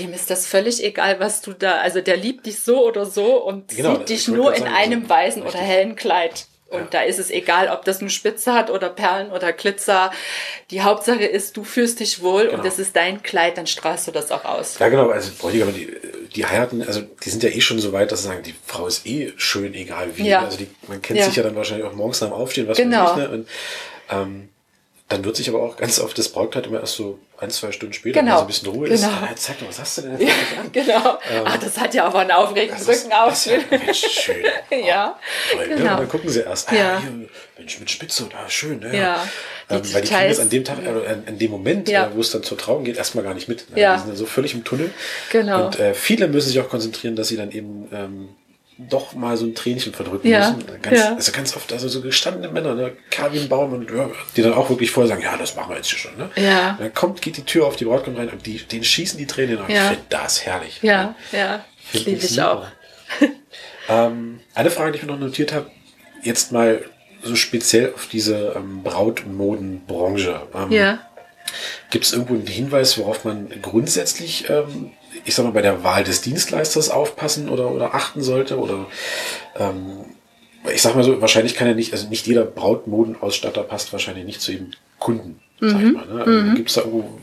Dem 0.00 0.12
ist 0.12 0.30
das 0.30 0.46
völlig 0.46 0.82
egal, 0.82 1.20
was 1.20 1.42
du 1.42 1.52
da, 1.52 1.76
also 1.76 2.00
der 2.00 2.16
liebt 2.16 2.46
dich 2.46 2.58
so 2.58 2.84
oder 2.84 3.06
so 3.06 3.36
und 3.44 3.68
genau, 3.68 3.96
sieht 3.96 4.08
dich 4.08 4.28
nur 4.28 4.52
in 4.52 4.64
sagen, 4.64 4.74
einem 4.74 5.08
weißen 5.08 5.42
oder 5.42 5.58
hellen 5.58 5.94
Kleid. 5.94 6.46
Und 6.68 6.80
ja. 6.80 6.86
da 6.90 7.02
ist 7.02 7.20
es 7.20 7.30
egal, 7.30 7.68
ob 7.68 7.84
das 7.84 8.00
eine 8.00 8.10
Spitze 8.10 8.52
hat 8.52 8.70
oder 8.70 8.88
Perlen 8.88 9.30
oder 9.30 9.52
Glitzer. 9.52 10.10
Die 10.72 10.82
Hauptsache 10.82 11.24
ist, 11.24 11.56
du 11.56 11.62
fühlst 11.62 12.00
dich 12.00 12.22
wohl 12.22 12.46
genau. 12.46 12.54
und 12.54 12.64
das 12.64 12.80
ist 12.80 12.96
dein 12.96 13.22
Kleid, 13.22 13.56
dann 13.56 13.68
strahlst 13.68 14.08
du 14.08 14.10
das 14.10 14.32
auch 14.32 14.44
aus. 14.44 14.78
Ja, 14.80 14.88
genau. 14.88 15.10
Also 15.10 15.30
Bräutigam, 15.38 15.72
die, 15.72 15.96
die 16.34 16.44
heiraten, 16.44 16.82
also 16.82 17.02
die 17.02 17.30
sind 17.30 17.44
ja 17.44 17.50
eh 17.50 17.60
schon 17.60 17.78
so 17.78 17.92
weit, 17.92 18.10
dass 18.10 18.22
sie 18.22 18.28
sagen, 18.28 18.42
die 18.42 18.54
Frau 18.64 18.88
ist 18.88 19.06
eh 19.06 19.32
schön, 19.36 19.74
egal 19.74 20.16
wie. 20.16 20.26
Ja. 20.26 20.40
Also 20.40 20.58
die, 20.58 20.66
man 20.88 21.00
kennt 21.00 21.20
ja. 21.20 21.26
sich 21.26 21.36
ja 21.36 21.44
dann 21.44 21.54
wahrscheinlich 21.54 21.86
auch 21.86 21.94
morgens 21.94 22.20
nach 22.20 22.28
dem 22.28 22.34
Aufstehen, 22.34 22.66
was 22.66 22.76
genau. 22.76 23.04
weiß 23.04 23.10
ich, 23.12 23.16
ne? 23.16 23.28
Und, 23.28 23.48
ähm, 24.10 24.48
dann 25.08 25.24
wird 25.24 25.36
sich 25.36 25.48
aber 25.48 25.62
auch 25.62 25.76
ganz 25.76 26.00
oft 26.00 26.18
das 26.18 26.28
Brautkleid 26.30 26.66
immer 26.66 26.80
erst 26.80 26.96
so 26.96 27.20
ein, 27.38 27.50
zwei 27.50 27.70
Stunden 27.70 27.92
später, 27.92 28.18
genau. 28.18 28.32
wenn 28.32 28.38
so 28.38 28.42
ein 28.42 28.46
bisschen 28.48 28.68
Ruhe 28.70 28.88
genau. 28.88 28.94
ist. 28.94 29.04
Ah, 29.04 29.28
zeig 29.36 29.60
doch, 29.60 29.68
was 29.68 29.78
hast 29.78 29.98
du 29.98 30.02
denn 30.02 30.20
ja, 30.20 30.34
an? 30.60 30.72
Genau. 30.72 31.18
Ähm, 31.30 31.42
ah, 31.44 31.56
das 31.58 31.78
hat 31.78 31.94
ja 31.94 32.06
aber 32.06 32.20
einen 32.20 32.32
aufregenden 32.32 32.84
Rückenausschnitt. 32.84 33.70
Ja, 33.70 33.78
Mensch, 33.78 34.00
schön. 34.00 34.44
ja, 34.84 35.16
oh, 35.16 35.56
toll, 35.56 35.68
ne? 35.68 35.76
genau. 35.76 35.90
Und 35.92 35.98
dann 36.00 36.08
gucken 36.08 36.28
sie 36.28 36.40
erst, 36.40 36.72
ah, 36.72 36.74
ja. 36.74 37.00
hier, 37.00 37.28
Mensch, 37.56 37.78
mit 37.78 37.88
Spitze, 37.88 38.24
und 38.24 38.34
ah, 38.34 38.48
schön. 38.48 38.80
Ne? 38.80 38.96
Ja. 38.96 39.28
Ähm, 39.70 39.82
weil 39.92 40.02
die 40.02 40.08
kriegen 40.08 40.28
das 40.28 40.40
an 40.40 40.50
dem 40.50 40.64
Tag, 40.64 40.78
äh, 40.84 41.28
an 41.28 41.38
dem 41.38 41.50
Moment, 41.52 41.88
ja. 41.88 42.06
äh, 42.06 42.14
wo 42.14 42.20
es 42.20 42.32
dann 42.32 42.42
zur 42.42 42.58
Trauung 42.58 42.82
geht, 42.82 42.96
erstmal 42.96 43.22
gar 43.22 43.34
nicht 43.34 43.46
mit. 43.46 43.70
Ne? 43.70 43.80
Ja. 43.80 43.94
Die 43.94 44.00
sind 44.00 44.08
dann 44.08 44.16
so 44.16 44.26
völlig 44.26 44.54
im 44.54 44.64
Tunnel. 44.64 44.90
Genau. 45.30 45.66
Und 45.66 45.78
äh, 45.78 45.94
viele 45.94 46.26
müssen 46.26 46.48
sich 46.48 46.58
auch 46.58 46.68
konzentrieren, 46.68 47.14
dass 47.14 47.28
sie 47.28 47.36
dann 47.36 47.52
eben 47.52 47.88
ähm, 47.92 48.28
doch 48.78 49.14
mal 49.14 49.36
so 49.36 49.46
ein 49.46 49.54
Tränchen 49.54 49.94
verdrücken 49.94 50.28
ja, 50.28 50.50
müssen. 50.50 50.82
Ganz, 50.82 50.98
ja. 50.98 51.14
Also 51.14 51.32
ganz 51.32 51.56
oft, 51.56 51.72
also 51.72 51.88
so 51.88 52.02
gestandene 52.02 52.48
Männer, 52.48 52.74
ne, 52.74 52.92
Calvin 53.10 53.48
Baum 53.48 53.72
und 53.72 53.90
die 54.36 54.42
dann 54.42 54.52
auch 54.52 54.68
wirklich 54.68 54.90
vorher 54.90 55.08
sagen, 55.08 55.22
ja, 55.22 55.36
das 55.36 55.56
machen 55.56 55.70
wir 55.70 55.76
jetzt 55.76 55.88
hier 55.88 55.98
schon. 55.98 56.16
Ne? 56.16 56.30
Ja. 56.36 56.72
Und 56.72 56.80
dann 56.80 56.94
kommt, 56.94 57.22
geht 57.22 57.38
die 57.38 57.44
Tür 57.44 57.66
auf, 57.66 57.76
die 57.76 57.86
Braut 57.86 58.04
kommt 58.04 58.18
rein 58.18 58.28
und 58.28 58.44
die, 58.44 58.58
denen 58.58 58.84
schießen 58.84 59.18
die 59.18 59.26
Tränen 59.26 59.58
an. 59.58 59.70
Ja. 59.70 59.84
Ich 59.84 59.88
finde 59.88 60.04
das 60.10 60.44
herrlich. 60.44 60.82
Ja, 60.82 61.14
ja, 61.32 61.38
ja. 61.38 61.64
liebe 61.92 62.24
ich 62.24 62.42
auch. 62.42 62.66
ähm, 63.88 64.40
eine 64.54 64.70
Frage, 64.70 64.92
die 64.92 64.98
ich 64.98 65.04
mir 65.04 65.12
noch 65.12 65.20
notiert 65.20 65.54
habe, 65.54 65.70
jetzt 66.22 66.52
mal 66.52 66.84
so 67.22 67.34
speziell 67.34 67.94
auf 67.94 68.08
diese 68.08 68.52
ähm, 68.56 68.82
Brautmodenbranche. 68.82 70.42
Ähm, 70.54 70.70
ja. 70.70 70.98
Gibt 71.90 72.04
es 72.04 72.12
irgendwo 72.12 72.34
einen 72.34 72.46
Hinweis, 72.46 72.98
worauf 72.98 73.24
man 73.24 73.48
grundsätzlich 73.62 74.50
ähm, 74.50 74.92
ich 75.24 75.34
sag 75.34 75.44
mal, 75.44 75.52
bei 75.52 75.62
der 75.62 75.82
Wahl 75.84 76.04
des 76.04 76.20
Dienstleisters 76.20 76.90
aufpassen 76.90 77.48
oder, 77.48 77.70
oder 77.70 77.94
achten 77.94 78.22
sollte? 78.22 78.58
Oder 78.58 78.86
ähm, 79.58 80.04
ich 80.72 80.82
sag 80.82 80.94
mal 80.94 81.04
so, 81.04 81.20
wahrscheinlich 81.20 81.54
kann 81.54 81.68
er 81.68 81.74
nicht, 81.74 81.92
also 81.92 82.08
nicht 82.08 82.26
jeder 82.26 82.44
Brautmodenausstatter 82.44 83.62
passt 83.62 83.92
wahrscheinlich 83.92 84.24
nicht 84.24 84.40
zu 84.40 84.52
jedem 84.52 84.72
Kunden, 84.98 85.40
sag 85.60 85.78
ich 85.80 85.86
mhm. 85.86 85.92
mal. 85.92 86.06
Ne? 86.06 86.20
Also 86.20 86.30
mhm. 86.30 86.54
Gibt 86.54 86.68
es 86.68 86.74
da 86.74 86.82
irgendwo 86.82 87.18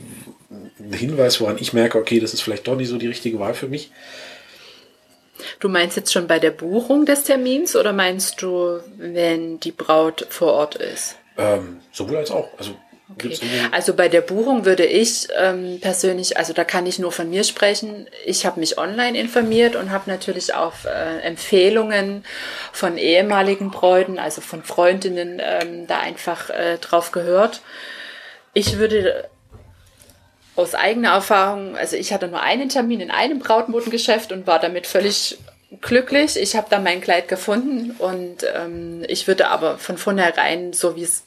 einen 0.78 0.92
Hinweis, 0.92 1.40
woran 1.40 1.56
ich 1.58 1.72
merke, 1.72 1.98
okay, 1.98 2.20
das 2.20 2.34
ist 2.34 2.42
vielleicht 2.42 2.66
doch 2.66 2.76
nicht 2.76 2.88
so 2.88 2.98
die 2.98 3.06
richtige 3.06 3.38
Wahl 3.38 3.54
für 3.54 3.68
mich? 3.68 3.90
Du 5.60 5.68
meinst 5.68 5.96
jetzt 5.96 6.12
schon 6.12 6.26
bei 6.26 6.38
der 6.38 6.50
Buchung 6.50 7.06
des 7.06 7.24
Termins 7.24 7.76
oder 7.76 7.92
meinst 7.92 8.40
du, 8.42 8.80
wenn 8.96 9.60
die 9.60 9.72
Braut 9.72 10.26
vor 10.30 10.52
Ort 10.52 10.76
ist? 10.76 11.16
Ähm, 11.36 11.80
sowohl 11.92 12.18
als 12.18 12.30
auch. 12.30 12.48
Also 12.58 12.76
Okay. 13.12 13.38
Also 13.70 13.92
bei 13.92 14.08
der 14.08 14.22
Buchung 14.22 14.64
würde 14.64 14.86
ich 14.86 15.28
ähm, 15.36 15.78
persönlich, 15.80 16.38
also 16.38 16.54
da 16.54 16.64
kann 16.64 16.86
ich 16.86 16.98
nur 16.98 17.12
von 17.12 17.28
mir 17.28 17.44
sprechen. 17.44 18.06
Ich 18.24 18.46
habe 18.46 18.58
mich 18.58 18.78
online 18.78 19.18
informiert 19.18 19.76
und 19.76 19.90
habe 19.90 20.10
natürlich 20.10 20.54
auf 20.54 20.86
äh, 20.86 21.20
Empfehlungen 21.20 22.24
von 22.72 22.96
ehemaligen 22.96 23.70
Bräuten, 23.70 24.18
also 24.18 24.40
von 24.40 24.62
Freundinnen, 24.62 25.40
ähm, 25.44 25.86
da 25.86 26.00
einfach 26.00 26.48
äh, 26.48 26.78
drauf 26.78 27.12
gehört. 27.12 27.60
Ich 28.54 28.78
würde 28.78 29.28
aus 30.56 30.74
eigener 30.74 31.10
Erfahrung, 31.10 31.76
also 31.76 31.96
ich 31.96 32.10
hatte 32.12 32.28
nur 32.28 32.40
einen 32.40 32.70
Termin 32.70 33.00
in 33.00 33.10
einem 33.10 33.38
Brautmodengeschäft 33.38 34.32
und 34.32 34.46
war 34.46 34.60
damit 34.60 34.86
völlig 34.86 35.36
glücklich. 35.82 36.36
Ich 36.36 36.56
habe 36.56 36.68
da 36.70 36.78
mein 36.78 37.02
Kleid 37.02 37.28
gefunden 37.28 37.90
und 37.98 38.46
ähm, 38.54 39.04
ich 39.08 39.26
würde 39.26 39.48
aber 39.48 39.76
von 39.76 39.98
vornherein, 39.98 40.72
so 40.72 40.96
wie 40.96 41.02
es 41.02 41.24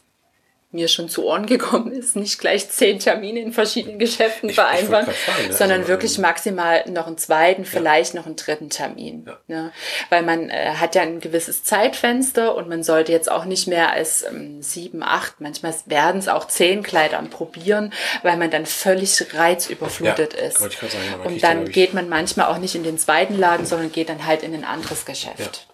mir 0.72 0.90
schon 0.90 1.08
zu 1.08 1.26
Ohren 1.26 1.46
gekommen 1.46 1.94
ist, 1.94 2.16
nicht 2.18 2.40
gleich 2.40 2.70
zehn 2.70 3.00
Termine 3.00 3.40
in 3.40 3.54
verschiedenen 3.54 4.00
Geschäften 4.00 4.50
ich, 4.50 4.56
vereinbaren, 4.56 5.08
ich 5.50 5.56
sondern 5.56 5.80
also, 5.80 5.90
wirklich 5.90 6.16
ähm, 6.18 6.24
maximal 6.24 6.84
noch 6.90 7.08
einen 7.08 7.18
zweiten, 7.18 7.64
ja. 7.64 7.70
vielleicht 7.70 8.14
noch 8.14 8.26
einen 8.26 8.36
dritten 8.36 8.70
Termin. 8.70 9.26
Ja. 9.26 9.38
Ne? 9.48 9.72
Weil 10.10 10.24
man 10.24 10.50
äh, 10.50 10.74
hat 10.76 10.96
ja 10.96 11.04
ein 11.04 11.22
gewisses 11.22 11.64
Zeitfenster 11.64 12.54
und 12.56 12.68
man 12.68 12.84
sollte 12.84 13.14
jetzt 13.14 13.32
auch 13.32 13.46
nicht 13.46 13.68
mehr 13.68 13.92
als 13.92 14.24
ähm, 14.24 14.62
sieben, 14.62 15.04
acht, 15.04 15.40
manchmal 15.40 15.74
werden 15.86 16.20
es 16.20 16.28
auch 16.28 16.48
zehn 16.48 16.84
Kleider 16.84 17.18
probieren, 17.30 17.94
weil 18.24 18.38
man 18.38 18.52
dann 18.52 18.66
völlig 18.66 19.34
reizüberflutet 19.34 20.34
ja, 20.34 20.48
ist. 20.48 20.60
Sagen, 20.60 21.22
und 21.24 21.44
dann 21.44 21.70
geht 21.70 21.94
man 21.94 22.10
manchmal 22.10 22.48
auch 22.48 22.58
nicht 22.58 22.76
in 22.76 22.84
den 22.84 22.98
zweiten 22.98 23.38
Laden, 23.38 23.66
sondern 23.66 23.92
geht 23.92 24.10
dann 24.10 24.26
halt 24.26 24.44
in 24.44 24.54
ein 24.54 24.64
anderes 24.64 25.06
Geschäft. 25.06 25.68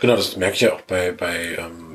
Genau, 0.00 0.16
das 0.16 0.36
merke 0.36 0.54
ich 0.54 0.60
ja 0.60 0.72
auch 0.74 0.82
bei, 0.82 1.12
bei 1.12 1.56
ähm, 1.58 1.87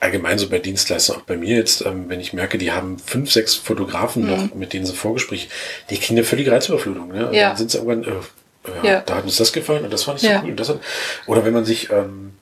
allgemein 0.00 0.38
so 0.38 0.48
bei 0.48 0.58
Dienstleistern, 0.58 1.16
auch 1.16 1.22
bei 1.22 1.36
mir 1.36 1.56
jetzt, 1.56 1.84
ähm, 1.84 2.08
wenn 2.08 2.20
ich 2.20 2.32
merke, 2.32 2.58
die 2.58 2.72
haben 2.72 2.98
fünf, 2.98 3.30
sechs 3.32 3.54
Fotografen 3.54 4.24
mhm. 4.24 4.30
noch, 4.30 4.54
mit 4.54 4.72
denen 4.72 4.86
sie 4.86 4.92
Vorgespräch, 4.92 5.48
die 5.90 5.96
kriegen 5.96 6.18
eine 6.18 6.24
völlige 6.24 6.52
Reizüberflutung. 6.52 7.08
Ne? 7.08 7.28
Und 7.28 7.34
ja. 7.34 7.48
dann 7.48 7.56
sind 7.56 7.70
sie 7.70 7.78
irgendwann, 7.78 8.04
äh, 8.04 8.82
ja, 8.82 8.90
ja. 8.92 9.00
da 9.00 9.16
hat 9.16 9.24
uns 9.24 9.36
das 9.36 9.52
gefallen 9.52 9.84
und 9.84 9.92
das 9.92 10.06
war 10.06 10.14
nicht 10.14 10.22
so 10.22 10.30
cool. 10.42 10.50
Und 10.50 10.60
das 10.60 10.68
hat, 10.68 10.80
oder 11.26 11.44
wenn 11.44 11.54
man 11.54 11.64
sich, 11.64 11.90
ähm, 11.90 12.32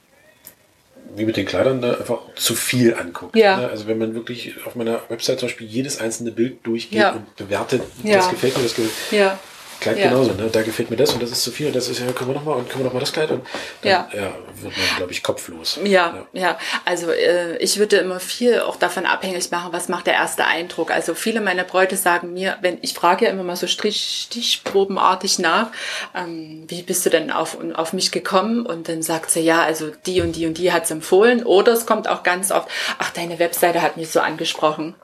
wie 1.16 1.26
mit 1.26 1.36
den 1.36 1.46
Kleidern, 1.46 1.80
da 1.80 1.94
einfach 1.94 2.20
zu 2.34 2.56
viel 2.56 2.94
anguckt. 2.94 3.36
Ja. 3.36 3.58
Ne? 3.58 3.68
Also 3.68 3.86
wenn 3.86 3.98
man 3.98 4.14
wirklich 4.14 4.54
auf 4.66 4.74
meiner 4.74 5.00
Website 5.08 5.38
zum 5.38 5.48
Beispiel 5.48 5.68
jedes 5.68 6.00
einzelne 6.00 6.32
Bild 6.32 6.66
durchgeht 6.66 7.04
und 7.14 7.36
bewertet, 7.36 7.82
das 8.02 8.30
gefällt 8.30 8.56
mir, 8.56 8.62
das 8.64 8.74
gefällt 8.74 9.12
mir. 9.12 9.18
Ja 9.18 9.38
Kleid 9.80 9.98
Ja. 9.98 10.08
genauso, 10.08 10.32
ne? 10.32 10.48
Da 10.50 10.62
gefällt 10.62 10.90
mir 10.90 10.96
das 10.96 11.12
und 11.12 11.22
das 11.22 11.30
ist 11.30 11.42
zu 11.42 11.50
viel 11.50 11.66
und 11.68 11.76
das 11.76 11.88
ist 11.88 12.00
ja, 12.00 12.10
können 12.12 12.30
wir 12.30 12.34
noch 12.34 12.44
mal 12.44 12.52
und 12.54 12.68
können 12.68 12.80
wir 12.80 12.86
noch 12.86 12.92
mal 12.94 13.00
das 13.00 13.12
Kleid 13.12 13.30
und 13.30 13.44
dann 13.82 13.90
Ja. 13.90 14.08
ja. 14.12 14.32
wird 14.60 14.76
man, 14.76 14.96
glaube 14.96 15.12
ich, 15.12 15.22
kopflos. 15.22 15.78
Ja, 15.84 16.26
ja. 16.32 16.58
Also 16.84 17.10
äh, 17.10 17.56
ich 17.58 17.78
würde 17.78 17.96
immer 17.96 18.20
viel 18.20 18.60
auch 18.60 18.76
davon 18.76 19.06
abhängig 19.06 19.50
machen, 19.50 19.72
was 19.72 19.88
macht 19.88 20.06
der 20.06 20.14
erste 20.14 20.44
Eindruck. 20.46 20.90
Also 20.90 21.14
viele 21.14 21.40
meiner 21.40 21.64
Bräute 21.64 21.96
sagen 21.96 22.32
mir, 22.32 22.56
wenn 22.60 22.78
ich 22.82 22.94
frage 22.94 23.24
ja 23.26 23.30
immer 23.30 23.42
mal 23.42 23.56
so 23.56 23.66
Strich, 23.66 24.26
stichprobenartig 24.30 25.38
nach, 25.38 25.68
ähm, 26.14 26.64
wie 26.68 26.82
bist 26.82 27.04
du 27.06 27.10
denn 27.10 27.30
auf, 27.30 27.56
auf 27.74 27.92
mich 27.92 28.10
gekommen? 28.12 28.66
Und 28.66 28.88
dann 28.88 29.02
sagt 29.02 29.30
sie, 29.30 29.40
ja, 29.40 29.62
also 29.62 29.90
die 30.06 30.20
und 30.20 30.36
die 30.36 30.46
und 30.46 30.58
die 30.58 30.72
hat's 30.72 30.90
empfohlen. 30.90 31.44
Oder 31.44 31.72
es 31.72 31.86
kommt 31.86 32.08
auch 32.08 32.22
ganz 32.22 32.50
oft, 32.50 32.68
ach, 32.98 33.10
deine 33.10 33.38
Webseite 33.38 33.82
hat 33.82 33.96
mich 33.96 34.10
so 34.10 34.20
angesprochen. 34.20 34.94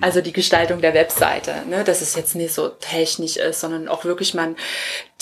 Also 0.00 0.20
die 0.20 0.32
Gestaltung 0.32 0.80
der 0.80 0.94
Webseite, 0.94 1.62
ne, 1.68 1.82
dass 1.82 2.02
es 2.02 2.14
jetzt 2.14 2.34
nicht 2.34 2.52
so 2.52 2.68
technisch 2.68 3.36
ist, 3.36 3.60
sondern 3.60 3.88
auch 3.88 4.04
wirklich 4.04 4.34
man 4.34 4.56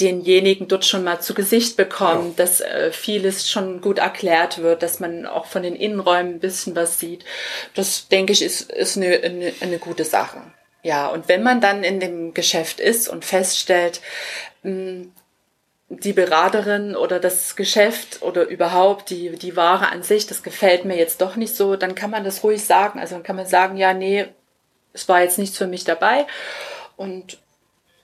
denjenigen 0.00 0.66
dort 0.66 0.84
schon 0.84 1.04
mal 1.04 1.20
zu 1.20 1.34
Gesicht 1.34 1.76
bekommt, 1.76 2.38
dass 2.38 2.60
äh, 2.60 2.90
vieles 2.90 3.48
schon 3.48 3.80
gut 3.80 3.98
erklärt 3.98 4.58
wird, 4.58 4.82
dass 4.82 4.98
man 4.98 5.26
auch 5.26 5.46
von 5.46 5.62
den 5.62 5.76
Innenräumen 5.76 6.34
ein 6.34 6.40
bisschen 6.40 6.74
was 6.74 6.98
sieht. 6.98 7.24
Das 7.74 8.08
denke 8.08 8.32
ich 8.32 8.42
ist, 8.42 8.72
ist 8.72 8.96
eine, 8.96 9.20
eine, 9.22 9.52
eine 9.60 9.78
gute 9.78 10.04
Sache. 10.04 10.40
Ja, 10.82 11.06
und 11.08 11.28
wenn 11.28 11.42
man 11.42 11.60
dann 11.60 11.84
in 11.84 12.00
dem 12.00 12.34
Geschäft 12.34 12.80
ist 12.80 13.08
und 13.08 13.24
feststellt, 13.24 14.00
mh, 14.64 15.06
die 15.88 16.12
Beraterin 16.12 16.96
oder 16.96 17.20
das 17.20 17.56
Geschäft 17.56 18.22
oder 18.22 18.46
überhaupt 18.46 19.10
die, 19.10 19.30
die 19.30 19.56
Ware 19.56 19.88
an 19.90 20.02
sich, 20.02 20.26
das 20.26 20.42
gefällt 20.42 20.84
mir 20.84 20.96
jetzt 20.96 21.20
doch 21.20 21.36
nicht 21.36 21.54
so, 21.54 21.76
dann 21.76 21.94
kann 21.94 22.10
man 22.10 22.24
das 22.24 22.42
ruhig 22.42 22.64
sagen. 22.64 22.98
Also 22.98 23.14
dann 23.14 23.22
kann 23.22 23.36
man 23.36 23.46
sagen, 23.46 23.76
ja, 23.76 23.94
nee, 23.94 24.26
es 24.94 25.08
war 25.08 25.20
jetzt 25.22 25.38
nichts 25.38 25.58
für 25.58 25.66
mich 25.66 25.84
dabei 25.84 26.26
und 26.96 27.38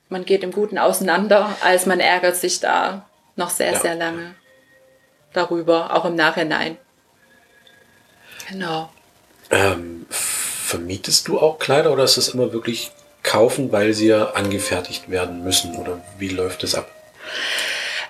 man 0.08 0.24
geht 0.24 0.42
im 0.42 0.52
Guten 0.52 0.76
auseinander, 0.76 1.56
als 1.62 1.86
man 1.86 2.00
ärgert 2.00 2.36
sich 2.36 2.60
da 2.60 3.08
noch 3.36 3.50
sehr, 3.50 3.72
Ja. 3.72 3.80
sehr 3.80 3.94
lange 3.94 4.34
darüber, 5.32 5.94
auch 5.96 6.04
im 6.04 6.16
Nachhinein. 6.16 6.76
Genau. 8.48 8.90
Ähm, 9.50 10.06
vermietest 10.10 11.28
du 11.28 11.38
auch 11.38 11.58
Kleider 11.58 11.92
oder 11.92 12.04
ist 12.04 12.16
das 12.16 12.28
immer 12.28 12.52
wirklich 12.52 12.90
kaufen, 13.22 13.70
weil 13.72 13.94
sie 13.94 14.08
ja 14.08 14.30
angefertigt 14.32 15.08
werden 15.10 15.44
müssen? 15.44 15.76
Oder 15.76 16.00
wie 16.18 16.28
läuft 16.28 16.62
das 16.64 16.74
ab? 16.74 16.90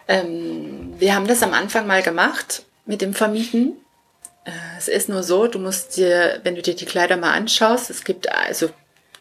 Ähm, 0.08 0.94
wir 0.98 1.14
haben 1.14 1.26
das 1.26 1.42
am 1.42 1.52
Anfang 1.52 1.86
mal 1.86 2.02
gemacht 2.02 2.62
mit 2.86 3.02
dem 3.02 3.14
Vermieten. 3.14 3.76
Es 4.80 4.88
ist 4.88 5.10
nur 5.10 5.22
so, 5.22 5.46
du 5.46 5.58
musst 5.58 5.98
dir, 5.98 6.40
wenn 6.42 6.54
du 6.54 6.62
dir 6.62 6.74
die 6.74 6.86
Kleider 6.86 7.18
mal 7.18 7.34
anschaust, 7.34 7.90
es 7.90 8.02
gibt 8.02 8.32
also 8.32 8.70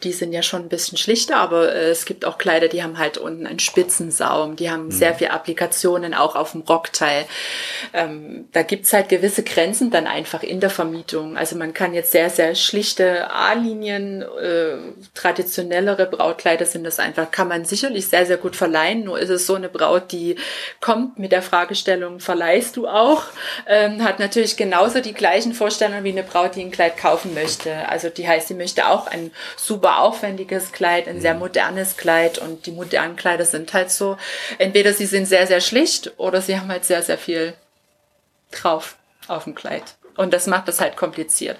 die 0.04 0.14
sind 0.14 0.32
ja 0.32 0.42
schon 0.42 0.62
ein 0.62 0.70
bisschen 0.70 0.98
schlichter, 0.98 1.38
aber 1.38 1.76
äh, 1.76 1.90
es 1.90 2.06
gibt 2.06 2.24
auch 2.24 2.38
Kleider, 2.38 2.70
die 2.70 2.84
haben 2.84 2.98
halt 2.98 3.18
unten 3.18 3.46
einen 3.46 3.60
Spitzensaum, 3.60 4.56
die 4.56 4.72
haben 4.72 4.92
sehr 4.92 5.14
viel 5.14 5.28
Applikationen 5.28 6.14
auch 6.14 6.36
auf 6.36 6.54
dem 6.54 6.62
Rockteil. 6.62 7.26
Ähm, 7.94 8.48
da 8.54 8.62
gibt's 8.62 8.94
halt 8.94 9.10
gewisse 9.10 9.44
Grenzen 9.44 9.92
dann 9.92 10.08
einfach 10.08 10.42
in 10.42 10.62
der 10.62 10.70
Vermietung. 10.70 11.38
Also 11.38 11.58
man 11.58 11.74
kann 11.74 11.94
jetzt 11.94 12.12
sehr, 12.12 12.30
sehr 12.30 12.56
schlichte 12.56 13.30
A-Linien, 13.30 14.22
äh, 14.22 14.78
traditionellere 15.16 16.06
Brautkleider 16.06 16.66
sind 16.66 16.86
das 16.86 17.00
einfach, 17.00 17.30
kann 17.30 17.50
man 17.50 17.66
sicherlich 17.66 18.08
sehr, 18.08 18.26
sehr 18.26 18.38
gut 18.38 18.56
verleihen. 18.56 19.04
Nur 19.04 19.20
ist 19.20 19.30
es 19.30 19.46
so 19.46 19.56
eine 19.56 19.68
Braut, 19.68 20.14
die 20.14 20.38
kommt 20.80 21.20
mit 21.20 21.34
der 21.34 21.42
Fragestellung, 21.42 22.22
verleihst 22.22 22.78
du 22.78 22.88
auch? 22.88 23.24
Ähm, 23.68 24.02
hat 24.06 24.20
natürlich 24.20 24.56
genauso 24.56 25.02
die 25.02 25.14
gleichen 25.14 25.54
Vorstellungen 25.54 26.06
wie 26.06 26.12
eine 26.12 26.24
Braut, 26.24 26.56
die 26.56 26.62
ein 26.62 26.72
Kleid 26.72 26.96
kaufen 26.96 27.34
möchte. 27.34 27.90
Also 27.90 28.08
die 28.08 28.26
heißt, 28.26 28.48
sie 28.48 28.54
möchte 28.54 28.88
auch 28.88 29.08
ein 29.08 29.32
super 29.58 29.89
aufwendiges 29.98 30.72
Kleid, 30.72 31.08
ein 31.08 31.22
sehr 31.22 31.34
modernes 31.34 31.98
Kleid 31.98 32.38
und 32.38 32.66
die 32.66 32.72
modernen 32.72 33.16
Kleider 33.16 33.46
sind 33.46 33.74
halt 33.74 33.92
so, 33.92 34.18
entweder 34.58 34.94
sie 34.94 35.06
sind 35.06 35.26
sehr, 35.26 35.48
sehr 35.48 35.62
schlicht 35.62 36.14
oder 36.18 36.42
sie 36.42 36.60
haben 36.60 36.70
halt 36.70 36.86
sehr, 36.86 37.02
sehr 37.02 37.18
viel 37.18 37.54
drauf 38.52 38.96
auf 39.28 39.46
dem 39.46 39.56
Kleid. 39.56 39.84
Und 40.16 40.34
das 40.34 40.48
macht 40.48 40.68
das 40.68 40.82
halt 40.82 40.98
kompliziert. 40.98 41.58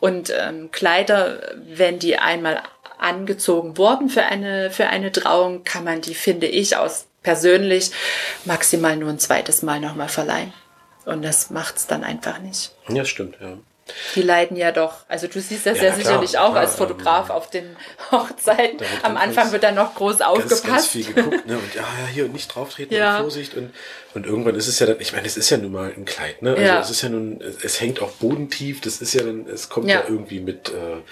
Und 0.00 0.32
ähm, 0.34 0.70
Kleider, 0.70 1.54
wenn 1.56 1.98
die 1.98 2.18
einmal 2.18 2.62
angezogen 2.98 3.76
wurden 3.76 4.08
für 4.08 4.24
eine, 4.24 4.70
für 4.70 4.88
eine 4.88 5.12
Trauung, 5.12 5.62
kann 5.64 5.84
man 5.84 6.00
die, 6.00 6.14
finde 6.14 6.46
ich, 6.46 6.76
aus 6.76 7.06
persönlich 7.22 7.90
maximal 8.44 8.96
nur 8.96 9.10
ein 9.10 9.18
zweites 9.18 9.62
Mal 9.62 9.80
nochmal 9.80 10.08
verleihen. 10.08 10.52
Und 11.04 11.22
das 11.22 11.50
macht's 11.50 11.86
dann 11.86 12.04
einfach 12.04 12.38
nicht. 12.38 12.72
Ja, 12.88 13.04
stimmt, 13.04 13.36
ja. 13.40 13.58
Die 14.14 14.22
leiden 14.22 14.56
ja 14.56 14.70
doch. 14.72 15.04
Also 15.08 15.26
du 15.26 15.40
siehst 15.40 15.66
das 15.66 15.78
Ja, 15.78 15.84
ja, 15.84 15.90
na 15.90 15.94
klar, 15.96 16.04
sicherlich 16.04 16.38
auch 16.38 16.50
klar, 16.52 16.60
als 16.62 16.74
Fotograf 16.76 17.30
ähm, 17.30 17.34
auf 17.34 17.50
den 17.50 17.76
Hochzeiten. 18.10 18.78
Am 19.02 19.16
Anfang 19.16 19.50
wird 19.52 19.62
da 19.62 19.72
noch 19.72 19.94
groß 19.94 20.18
Ganz, 20.18 20.30
aufgepasst. 20.30 20.64
ganz 20.66 20.86
viel 20.86 21.04
geguckt, 21.12 21.46
ne? 21.46 21.58
Und 21.58 21.74
ja, 21.74 21.82
ja, 21.82 22.06
hier 22.12 22.28
nicht 22.28 22.54
drauf 22.54 22.70
treten 22.70 22.94
Ja. 22.94 23.16
und 23.16 23.22
Vorsicht. 23.22 23.54
Und, 23.54 23.72
und 24.14 24.26
irgendwann 24.26 24.54
ist 24.54 24.68
es 24.68 24.78
ja 24.78 24.86
dann, 24.86 25.00
ich 25.00 25.12
meine, 25.12 25.26
es 25.26 25.36
ist 25.36 25.50
ja 25.50 25.56
nun 25.56 25.72
mal 25.72 25.92
ein 25.96 26.04
Kleid, 26.04 26.42
ne? 26.42 26.50
Also 26.50 26.62
Ja. 26.62 26.80
es 26.80 26.90
ist 26.90 27.02
ja 27.02 27.08
nun, 27.08 27.40
es, 27.62 27.80
hängt 27.80 28.00
auch 28.02 28.10
bodentief, 28.12 28.80
das 28.80 29.00
ist 29.00 29.14
ja 29.14 29.22
dann, 29.22 29.46
es 29.48 29.68
kommt 29.68 29.88
ja, 29.88 29.96
Ja. 30.00 30.04
irgendwie 30.08 30.40
mit 30.40 30.68
äh, 30.70 31.02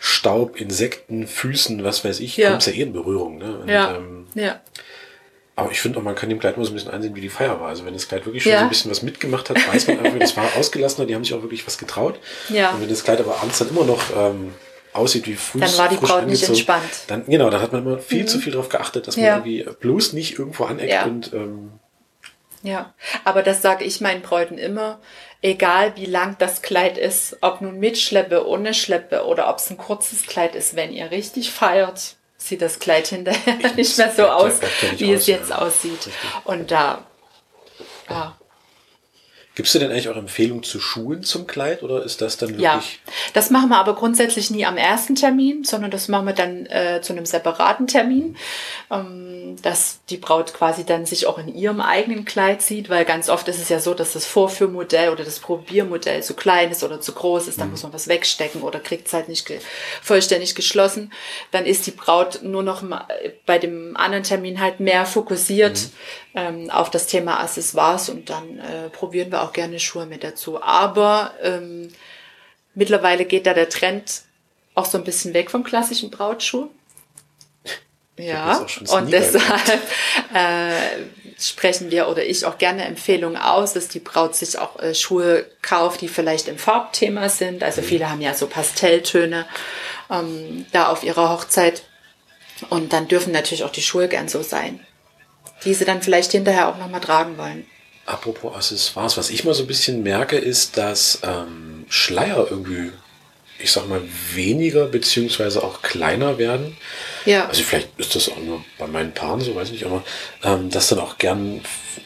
Staub, 0.00 0.60
Insekten, 0.60 1.26
Füßen, 1.26 1.82
was 1.82 2.04
weiß 2.04 2.20
ich, 2.20 2.36
Ja. 2.36 2.50
kommt 2.50 2.66
ja 2.66 2.72
eh 2.72 2.82
in 2.82 2.92
Berührung, 2.92 3.38
ne? 3.38 3.58
Und, 3.58 3.68
ja, 3.68 3.96
ähm, 3.96 4.26
ja. 4.34 4.60
Aber 5.56 5.70
ich 5.72 5.80
finde 5.80 5.98
auch, 5.98 6.02
man 6.02 6.14
kann 6.14 6.28
dem 6.28 6.38
Kleid 6.38 6.56
mal 6.58 6.64
so 6.64 6.70
ein 6.70 6.74
bisschen 6.74 6.90
einsehen, 6.92 7.16
wie 7.16 7.20
die 7.22 7.28
Feier 7.30 7.58
war. 7.60 7.68
Also 7.68 7.84
wenn 7.84 7.94
das 7.94 8.06
Kleid 8.06 8.24
wirklich 8.26 8.42
schon 8.44 8.52
Ja. 8.52 8.58
so 8.58 8.64
ein 8.64 8.68
bisschen 8.68 8.90
was 8.90 9.02
mitgemacht 9.02 9.50
hat, 9.50 9.56
weiß 9.72 9.88
man 9.88 9.98
einfach, 10.00 10.18
das 10.18 10.36
war 10.36 10.44
ausgelassener, 10.56 11.06
die 11.06 11.14
haben 11.14 11.24
sich 11.24 11.34
auch 11.34 11.42
wirklich 11.42 11.66
was 11.66 11.78
getraut. 11.78 12.20
Ja. 12.50 12.70
Und 12.70 12.82
wenn 12.82 12.88
das 12.88 13.02
Kleid 13.02 13.18
aber 13.20 13.40
abends 13.40 13.58
dann 13.58 13.70
immer 13.70 13.84
noch 13.84 14.00
ähm, 14.14 14.54
aussieht 14.92 15.26
wie 15.26 15.34
früh 15.34 15.58
Dann 15.60 15.76
war 15.78 15.88
die 15.88 15.96
Braut 15.96 16.26
nicht 16.26 16.42
entspannt. 16.46 16.84
Dann, 17.08 17.24
genau, 17.26 17.50
dann 17.50 17.60
hat 17.62 17.72
man 17.72 17.82
immer 17.84 17.98
viel 17.98 18.26
zu 18.26 18.38
viel 18.38 18.52
darauf 18.52 18.68
geachtet, 18.68 19.06
dass 19.08 19.16
man 19.16 19.24
Ja. 19.26 19.36
irgendwie 19.36 19.64
bloß 19.80 20.12
nicht 20.12 20.38
irgendwo 20.38 20.64
aneckt 20.64 20.90
Ja. 20.92 21.04
und 21.04 21.32
ähm, 21.32 21.72
Ja, 22.62 22.94
aber 23.24 23.42
das 23.42 23.62
sage 23.62 23.84
ich 23.84 24.00
meinen 24.00 24.22
Bräuten 24.22 24.58
immer, 24.58 24.98
egal 25.42 25.92
wie 25.96 26.06
lang 26.06 26.36
das 26.38 26.62
Kleid 26.62 26.98
ist, 26.98 27.36
ob 27.40 27.60
nun 27.60 27.78
mit 27.78 27.96
Schleppe, 27.98 28.46
ohne 28.46 28.74
Schleppe 28.74 29.24
oder 29.26 29.48
ob 29.48 29.58
es 29.58 29.70
ein 29.70 29.76
kurzes 29.76 30.22
Kleid 30.26 30.54
ist, 30.54 30.74
wenn 30.76 30.92
ihr 30.92 31.10
richtig 31.10 31.50
feiert, 31.50 32.15
sieht 32.48 32.62
das 32.62 32.78
Kleid 32.78 33.08
hinterher 33.08 33.72
nicht 33.76 33.96
mehr 33.98 34.12
so 34.12 34.26
aus, 34.26 34.60
wie 34.96 35.12
es 35.12 35.26
jetzt 35.26 35.52
aussieht. 35.52 36.08
Und 36.44 36.70
da, 36.70 37.06
ja, 38.08 38.36
Gibst 39.56 39.74
du 39.74 39.78
denn 39.78 39.90
eigentlich 39.90 40.10
auch 40.10 40.16
Empfehlungen 40.16 40.62
zu 40.62 40.78
Schuhen 40.78 41.22
zum 41.22 41.46
Kleid 41.46 41.82
oder 41.82 42.04
ist 42.04 42.20
das 42.20 42.36
dann 42.36 42.60
Ja, 42.60 42.74
wirklich? 42.74 43.00
das 43.32 43.48
machen 43.48 43.70
wir 43.70 43.78
aber 43.78 43.94
grundsätzlich 43.94 44.50
nie 44.50 44.66
am 44.66 44.76
ersten 44.76 45.14
Termin, 45.14 45.64
sondern 45.64 45.90
das 45.90 46.08
machen 46.08 46.26
wir 46.26 46.34
dann 46.34 46.66
äh, 46.66 47.00
zu 47.00 47.14
einem 47.14 47.24
separaten 47.24 47.86
Termin, 47.86 48.36
ähm, 48.90 49.56
dass 49.62 50.00
die 50.10 50.18
Braut 50.18 50.52
quasi 50.52 50.84
dann 50.84 51.06
sich 51.06 51.26
auch 51.26 51.38
in 51.38 51.48
ihrem 51.48 51.80
eigenen 51.80 52.26
Kleid 52.26 52.60
sieht, 52.60 52.90
weil 52.90 53.06
ganz 53.06 53.30
oft 53.30 53.48
ist 53.48 53.58
es 53.58 53.70
ja 53.70 53.80
so, 53.80 53.94
dass 53.94 54.12
das 54.12 54.26
Vorführmodell 54.26 55.08
oder 55.08 55.24
das 55.24 55.38
Probiermodell 55.38 56.22
zu 56.22 56.34
klein 56.34 56.70
ist 56.70 56.84
oder 56.84 57.00
zu 57.00 57.12
groß 57.12 57.48
ist, 57.48 57.58
dann 57.58 57.70
muss 57.70 57.82
man 57.82 57.94
was 57.94 58.08
wegstecken 58.08 58.60
oder 58.60 58.78
kriegt 58.78 59.06
es 59.06 59.14
halt 59.14 59.30
nicht 59.30 59.46
ge 59.46 59.58
vollständig 60.02 60.54
geschlossen. 60.54 61.10
Dann 61.50 61.64
ist 61.64 61.86
die 61.86 61.92
Braut 61.92 62.40
nur 62.42 62.62
noch 62.62 62.82
mal 62.82 63.06
bei 63.46 63.58
dem 63.58 63.96
anderen 63.96 64.22
Termin 64.24 64.60
halt 64.60 64.80
mehr 64.80 65.06
fokussiert 65.06 65.88
ähm, 66.34 66.70
auf 66.70 66.90
das 66.90 67.06
Thema 67.06 67.40
Accessoires 67.40 68.10
und 68.10 68.28
dann 68.28 68.58
äh, 68.58 68.90
probieren 68.90 69.32
wir 69.32 69.42
auch 69.42 69.45
gerne 69.52 69.80
Schuhe 69.80 70.06
mit 70.06 70.24
dazu. 70.24 70.62
Aber 70.62 71.34
ähm, 71.42 71.88
mittlerweile 72.74 73.24
geht 73.24 73.46
da 73.46 73.54
der 73.54 73.68
Trend 73.68 74.22
auch 74.74 74.84
so 74.84 74.98
ein 74.98 75.04
bisschen 75.04 75.34
weg 75.34 75.50
vom 75.50 75.64
klassischen 75.64 76.10
Brautschuh. 76.10 76.68
Ja, 78.18 78.60
auch 78.60 78.98
und 78.98 79.12
deshalb 79.12 79.82
äh, 80.32 80.70
sprechen 81.38 81.90
wir 81.90 82.08
oder 82.08 82.24
ich 82.24 82.46
auch 82.46 82.56
gerne 82.56 82.84
Empfehlungen 82.84 83.36
aus, 83.36 83.74
dass 83.74 83.88
die 83.88 84.00
Braut 84.00 84.34
sich 84.34 84.58
auch 84.58 84.78
äh, 84.78 84.94
Schuhe 84.94 85.46
kauft, 85.60 86.00
die 86.00 86.08
vielleicht 86.08 86.48
im 86.48 86.56
Farbthema 86.56 87.28
sind. 87.28 87.62
Also 87.62 87.82
viele 87.82 88.08
haben 88.08 88.22
ja 88.22 88.32
so 88.32 88.46
Pastelltöne 88.46 89.46
ähm, 90.10 90.64
da 90.72 90.88
auf 90.88 91.04
ihrer 91.04 91.30
Hochzeit. 91.30 91.82
Und 92.70 92.94
dann 92.94 93.06
dürfen 93.06 93.32
natürlich 93.32 93.64
auch 93.64 93.70
die 93.70 93.82
Schuhe 93.82 94.08
gern 94.08 94.28
so 94.28 94.42
sein, 94.42 94.80
die 95.64 95.74
sie 95.74 95.84
dann 95.84 96.00
vielleicht 96.00 96.32
hinterher 96.32 96.68
auch 96.68 96.78
nochmal 96.78 97.02
tragen 97.02 97.36
wollen. 97.36 97.66
Apropos 98.06 98.54
Accessoires, 98.54 99.16
was 99.16 99.30
ich 99.30 99.44
mal 99.44 99.54
so 99.54 99.64
ein 99.64 99.66
bisschen 99.66 100.02
merke, 100.02 100.36
ist, 100.36 100.76
dass 100.76 101.18
ähm, 101.24 101.84
Schleier 101.88 102.46
irgendwie, 102.48 102.92
ich 103.58 103.72
sag 103.72 103.88
mal, 103.88 104.00
weniger 104.32 104.86
beziehungsweise 104.86 105.62
auch 105.62 105.82
kleiner 105.82 106.38
werden. 106.38 106.76
Ja. 107.24 107.48
Also 107.48 107.62
vielleicht 107.64 107.88
ist 107.98 108.14
das 108.14 108.28
auch 108.28 108.38
nur 108.38 108.64
bei 108.78 108.86
meinen 108.86 109.12
Paaren 109.12 109.40
so, 109.40 109.54
weiß 109.54 109.72
nicht, 109.72 109.84
aber 109.84 110.04
ähm, 110.44 110.70
dass 110.70 110.88
dann 110.88 111.00
auch 111.00 111.18
gern 111.18 111.60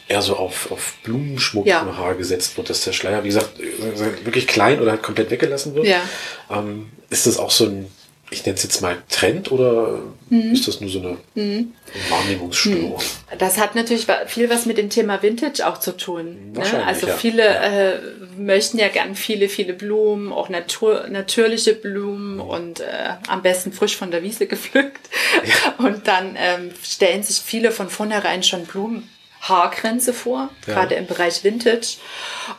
eher 0.07 0.21
so 0.23 0.35
auf, 0.35 0.71
auf 0.71 0.95
Blumenschmuck 1.03 1.67
Ja. 1.67 1.81
im 1.81 1.95
Haar 1.97 2.15
gesetzt 2.15 2.57
wird, 2.57 2.69
dass 2.69 2.81
der 2.81 2.93
Schleier, 2.93 3.23
wie 3.23 3.27
gesagt, 3.27 3.59
äh, 3.59 4.25
wirklich 4.25 4.47
klein 4.47 4.81
oder 4.81 4.91
halt 4.91 5.03
komplett 5.03 5.29
weggelassen 5.29 5.75
wird. 5.75 5.85
Ja. 5.85 6.01
Ähm, 6.49 6.89
ist 7.09 7.27
das 7.27 7.37
auch 7.37 7.51
so 7.51 7.65
ein 7.65 7.91
ich 8.31 8.45
nenne 8.45 8.55
es 8.55 8.63
jetzt 8.63 8.81
mal 8.81 8.97
Trend 9.09 9.51
oder 9.51 9.99
mhm. 10.29 10.53
ist 10.53 10.65
das 10.67 10.79
nur 10.79 10.89
so 10.89 10.99
eine 10.99 11.17
mhm. 11.35 11.73
Wahrnehmungsstörung? 12.09 12.97
Mhm. 12.97 13.37
Das 13.37 13.57
hat 13.57 13.75
natürlich 13.75 14.07
viel 14.27 14.49
was 14.49 14.65
mit 14.65 14.77
dem 14.77 14.89
Thema 14.89 15.21
Vintage 15.21 15.67
auch 15.67 15.79
zu 15.79 15.95
tun. 15.97 16.53
Ne? 16.53 16.85
Also 16.85 17.07
ja. 17.07 17.15
viele 17.17 17.43
ja. 17.43 17.91
Äh, 17.91 17.99
möchten 18.37 18.79
ja 18.79 18.87
gern 18.87 19.15
viele, 19.15 19.49
viele 19.49 19.73
Blumen, 19.73 20.31
auch 20.31 20.47
Natur, 20.47 21.07
natürliche 21.09 21.73
Blumen 21.73 22.35
mhm. 22.35 22.41
und 22.41 22.79
äh, 22.79 22.85
am 23.27 23.41
besten 23.41 23.73
frisch 23.73 23.97
von 23.97 24.11
der 24.11 24.23
Wiese 24.23 24.47
gepflückt. 24.47 25.09
Ja. 25.43 25.85
Und 25.85 26.07
dann 26.07 26.35
ähm, 26.37 26.71
stellen 26.83 27.23
sich 27.23 27.37
viele 27.37 27.71
von 27.71 27.89
vornherein 27.89 28.43
schon 28.43 28.65
Blumen 28.65 29.09
Haargrenze 29.41 30.13
vor, 30.13 30.49
ja. 30.67 30.73
gerade 30.73 30.95
im 30.95 31.07
Bereich 31.07 31.43
Vintage 31.43 31.97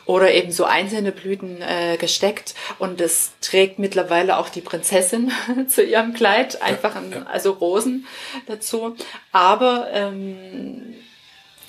oder 0.05 0.33
eben 0.33 0.51
so 0.51 0.65
einzelne 0.65 1.13
Blüten 1.13 1.61
äh, 1.61 1.97
gesteckt. 1.97 2.53
Und 2.77 2.99
das 2.99 3.31
trägt 3.41 3.79
mittlerweile 3.79 4.37
auch 4.37 4.49
die 4.49 4.61
Prinzessin 4.61 5.31
zu 5.67 5.81
ihrem 5.81 6.13
Kleid, 6.13 6.61
einfach 6.61 6.95
ein, 6.95 7.11
ja. 7.11 7.23
also 7.23 7.51
Rosen 7.51 8.05
dazu. 8.47 8.95
Aber 9.31 9.87
ähm, 9.93 10.95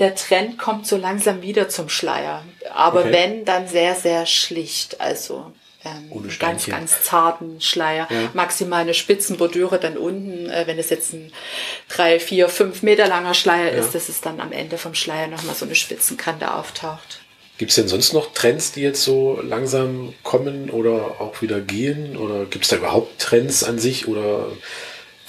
der 0.00 0.16
Trend 0.16 0.58
kommt 0.58 0.86
so 0.86 0.96
langsam 0.96 1.42
wieder 1.42 1.68
zum 1.68 1.88
Schleier. 1.88 2.44
Aber 2.74 3.00
okay. 3.00 3.12
wenn, 3.12 3.44
dann 3.44 3.68
sehr, 3.68 3.94
sehr 3.94 4.26
schlicht. 4.26 5.00
Also 5.00 5.52
ähm, 5.84 6.10
ganz, 6.38 6.66
ganz 6.66 7.02
zarten 7.02 7.60
Schleier. 7.60 8.08
Ja. 8.10 8.30
Maximal 8.32 8.82
eine 8.82 8.94
Spitzenbordüre 8.94 9.78
dann 9.78 9.96
unten. 9.96 10.48
Äh, 10.50 10.66
wenn 10.66 10.78
es 10.78 10.90
jetzt 10.90 11.12
ein 11.12 11.32
drei, 11.88 12.18
vier, 12.18 12.48
fünf 12.48 12.82
Meter 12.82 13.06
langer 13.06 13.34
Schleier 13.34 13.72
ja. 13.72 13.78
ist, 13.78 13.94
dass 13.94 14.08
es 14.08 14.20
dann 14.20 14.40
am 14.40 14.52
Ende 14.52 14.78
vom 14.78 14.94
Schleier 14.94 15.28
nochmal 15.28 15.54
so 15.54 15.64
eine 15.64 15.74
Spitzenkante 15.74 16.52
auftaucht. 16.52 17.20
Gibt 17.56 17.70
es 17.70 17.76
denn 17.76 17.86
sonst 17.86 18.12
noch 18.12 18.32
Trends, 18.32 18.72
die 18.72 18.80
jetzt 18.80 19.02
so 19.02 19.40
langsam 19.40 20.12
kommen 20.24 20.70
oder 20.70 21.20
auch 21.20 21.40
wieder 21.40 21.60
gehen? 21.60 22.16
Oder 22.16 22.46
gibt 22.46 22.64
es 22.64 22.70
da 22.70 22.76
überhaupt 22.76 23.20
Trends 23.20 23.62
an 23.62 23.78
sich? 23.78 24.08
Oder 24.08 24.48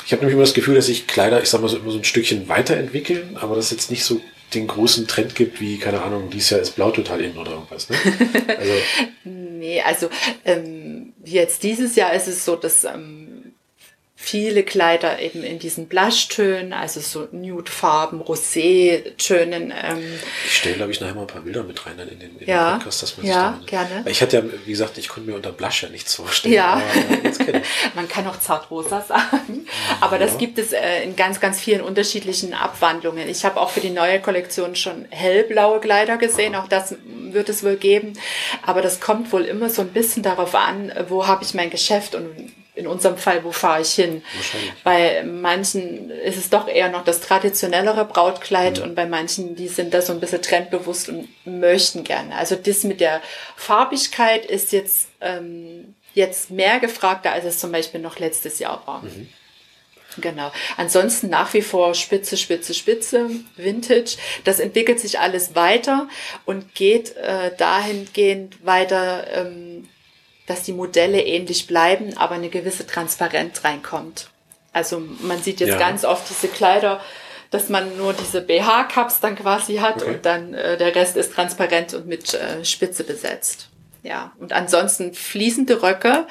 ich 0.06 0.12
habe 0.12 0.22
nämlich 0.22 0.34
immer 0.34 0.44
das 0.44 0.54
Gefühl, 0.54 0.76
dass 0.76 0.88
sich 0.88 1.06
Kleider, 1.06 1.42
ich 1.44 1.50
sag 1.50 1.62
mal 1.62 1.68
so, 1.68 1.78
immer 1.78 1.92
so 1.92 1.98
ein 1.98 2.04
Stückchen 2.04 2.48
weiterentwickeln, 2.48 3.38
aber 3.40 3.56
das 3.56 3.72
jetzt 3.72 3.92
nicht 3.92 4.04
so 4.04 4.22
den 4.54 4.68
großen 4.68 5.08
Trend 5.08 5.36
gibt, 5.36 5.60
wie, 5.60 5.78
keine 5.78 6.02
Ahnung, 6.02 6.30
dieses 6.30 6.50
Jahr 6.52 6.62
ist 6.62 6.76
Blau 6.76 6.92
total 6.92 7.22
in 7.22 7.38
oder 7.38 7.52
irgendwas. 7.52 7.90
Ne? 7.90 7.98
Also, 8.58 8.74
nee, 9.66 9.82
also 9.82 10.10
ähm, 10.44 11.14
jetzt 11.24 11.64
dieses 11.64 11.96
Jahr 11.96 12.14
ist 12.14 12.28
es 12.28 12.46
so, 12.46 12.56
dass 12.56 12.84
ähm, 12.84 13.25
viele 14.18 14.64
Kleider 14.64 15.20
eben 15.20 15.44
in 15.44 15.60
diesen 15.60 15.88
Blushtönen, 15.88 16.72
also 16.72 17.02
so 17.02 17.28
Nude-Farben, 17.32 18.22
Rosé-Tönen. 18.22 19.72
Ähm, 19.72 20.20
ich 20.46 20.58
stelle, 20.58 20.76
glaube 20.76 20.94
ich, 20.94 21.02
nachher 21.02 21.14
mal 21.14 21.22
ein 21.22 21.28
paar 21.28 21.42
Bilder 21.42 21.64
mit 21.64 21.86
rein 21.86 22.00
in 22.00 22.20
den, 22.20 22.38
in 22.40 22.48
ja, 22.48 22.72
den 22.72 22.78
Podcast, 22.78 23.04
dass 23.04 23.18
man 23.18 23.26
ja, 23.26 23.58
sich 23.58 23.70
da, 23.70 23.84
gerne. 23.84 24.10
Ich 24.10 24.22
hatte 24.22 24.38
ja, 24.38 24.44
wie 24.66 24.72
gesagt, 24.72 24.98
ich 24.98 25.10
konnte 25.10 25.30
mir 25.30 25.36
unter 25.36 25.52
Blush 25.52 25.84
ja 25.84 25.90
nichts 25.90 26.16
vorstellen. 26.16 26.54
Ja, 26.54 26.82
man 27.96 28.08
kann 28.08 28.26
auch 28.28 28.40
zartrosa 28.40 29.02
sagen, 29.02 29.68
aber 30.00 30.18
ja. 30.18 30.26
das 30.26 30.38
gibt 30.38 30.60
es 30.60 30.72
äh, 30.72 31.04
in 31.04 31.18
ganz, 31.18 31.42
ganz 31.42 31.60
vielen 31.60 31.82
unterschiedlichen 31.82 32.54
Abwandlungen. 32.54 33.28
Ich 33.28 33.44
habe 33.44 33.60
auch 33.60 33.70
für 33.70 33.82
die 33.82 33.90
neue 33.90 34.22
Kollektion 34.22 34.78
schon 34.78 35.06
hellblaue 35.10 35.82
Kleider 35.82 36.18
gesehen, 36.18 36.56
auch 36.56 36.70
das 36.70 36.96
wird 37.06 37.50
es 37.50 37.64
wohl 37.66 37.76
geben, 37.76 38.14
aber 38.66 38.82
das 38.82 39.02
kommt 39.02 39.34
wohl 39.34 39.44
immer 39.44 39.70
so 39.70 39.82
ein 39.82 39.90
bisschen 39.90 40.24
darauf 40.24 40.56
an, 40.56 40.94
wo 41.10 41.28
habe 41.28 41.44
ich 41.44 41.54
mein 41.54 41.70
Geschäft 41.70 42.16
und 42.16 42.54
in 42.76 42.88
unserem 42.88 43.18
Fall, 43.18 43.44
wo 43.44 43.52
fahre 43.52 43.82
ich 43.82 43.94
hin? 43.94 44.22
Bei 44.84 45.24
manchen 45.24 46.10
ist 46.10 46.38
es 46.38 46.50
doch 46.50 46.68
eher 46.68 46.90
noch 46.90 47.04
das 47.04 47.22
traditionellere 47.22 48.06
Brautkleid 48.06 48.78
mhm. 48.78 48.84
und 48.84 48.96
bei 48.96 49.06
manchen, 49.06 49.56
die 49.56 49.68
sind 49.68 49.94
da 49.94 50.02
so 50.02 50.14
ein 50.14 50.20
bisschen 50.20 50.42
trendbewusst 50.42 51.10
und 51.10 51.28
möchten 51.46 52.04
gerne. 52.04 52.36
Also 52.36 52.56
das 52.56 52.84
mit 52.84 53.00
der 53.00 53.22
Farbigkeit 53.56 54.46
ist 54.46 54.72
jetzt, 54.72 55.08
ähm, 55.22 55.96
jetzt 56.14 56.52
mehr 56.52 56.80
gefragter, 56.80 57.32
als 57.32 57.46
es 57.46 57.60
zum 57.60 57.72
Beispiel 57.72 58.02
noch 58.02 58.20
letztes 58.20 58.60
Jahr 58.60 58.86
war. 58.86 59.02
Mhm. 59.02 59.30
Genau. 60.18 60.52
Ansonsten 60.78 61.30
nach 61.30 61.54
wie 61.54 61.62
vor 61.62 61.94
Spitze, 61.94 62.38
Spitze, 62.38 62.74
Spitze, 62.74 63.30
Vintage. 63.58 64.18
Das 64.44 64.60
entwickelt 64.60 65.00
sich 65.00 65.20
alles 65.20 65.56
weiter 65.56 66.08
und 66.46 66.74
geht 66.74 67.16
äh, 67.18 67.52
dahingehend 67.58 68.66
weiter, 68.66 69.28
ähm, 69.34 69.90
dass 70.46 70.64
die 70.64 70.74
Modelle 70.74 71.22
ähnlich 71.22 71.68
bleiben, 71.68 72.18
aber 72.18 72.36
eine 72.36 72.50
gewisse 72.50 72.86
Transparenz 72.86 73.64
reinkommt. 73.64 74.30
Also 74.74 75.02
man 75.22 75.42
sieht 75.42 75.60
jetzt 75.60 75.70
ja. 75.70 75.80
ganz 75.80 76.04
oft 76.04 76.30
diese 76.30 76.48
Kleider, 76.48 77.00
dass 77.50 77.70
man 77.70 77.98
nur 77.98 78.14
diese 78.14 78.42
BH-Cups 78.42 79.22
dann 79.22 79.36
quasi 79.36 79.78
hat 79.78 80.02
okay. 80.02 80.16
und 80.16 80.26
dann 80.26 80.54
äh, 80.54 80.78
der 80.78 80.94
Rest 80.94 81.16
ist 81.16 81.34
transparent 81.34 81.94
und 81.94 82.08
mit 82.08 82.34
äh, 82.34 82.66
Spitze 82.66 83.04
besetzt. 83.04 83.70
Ja, 84.04 84.34
und 84.38 84.54
ansonsten 84.54 85.16
fließende 85.16 85.82
Röcke, 85.82 86.28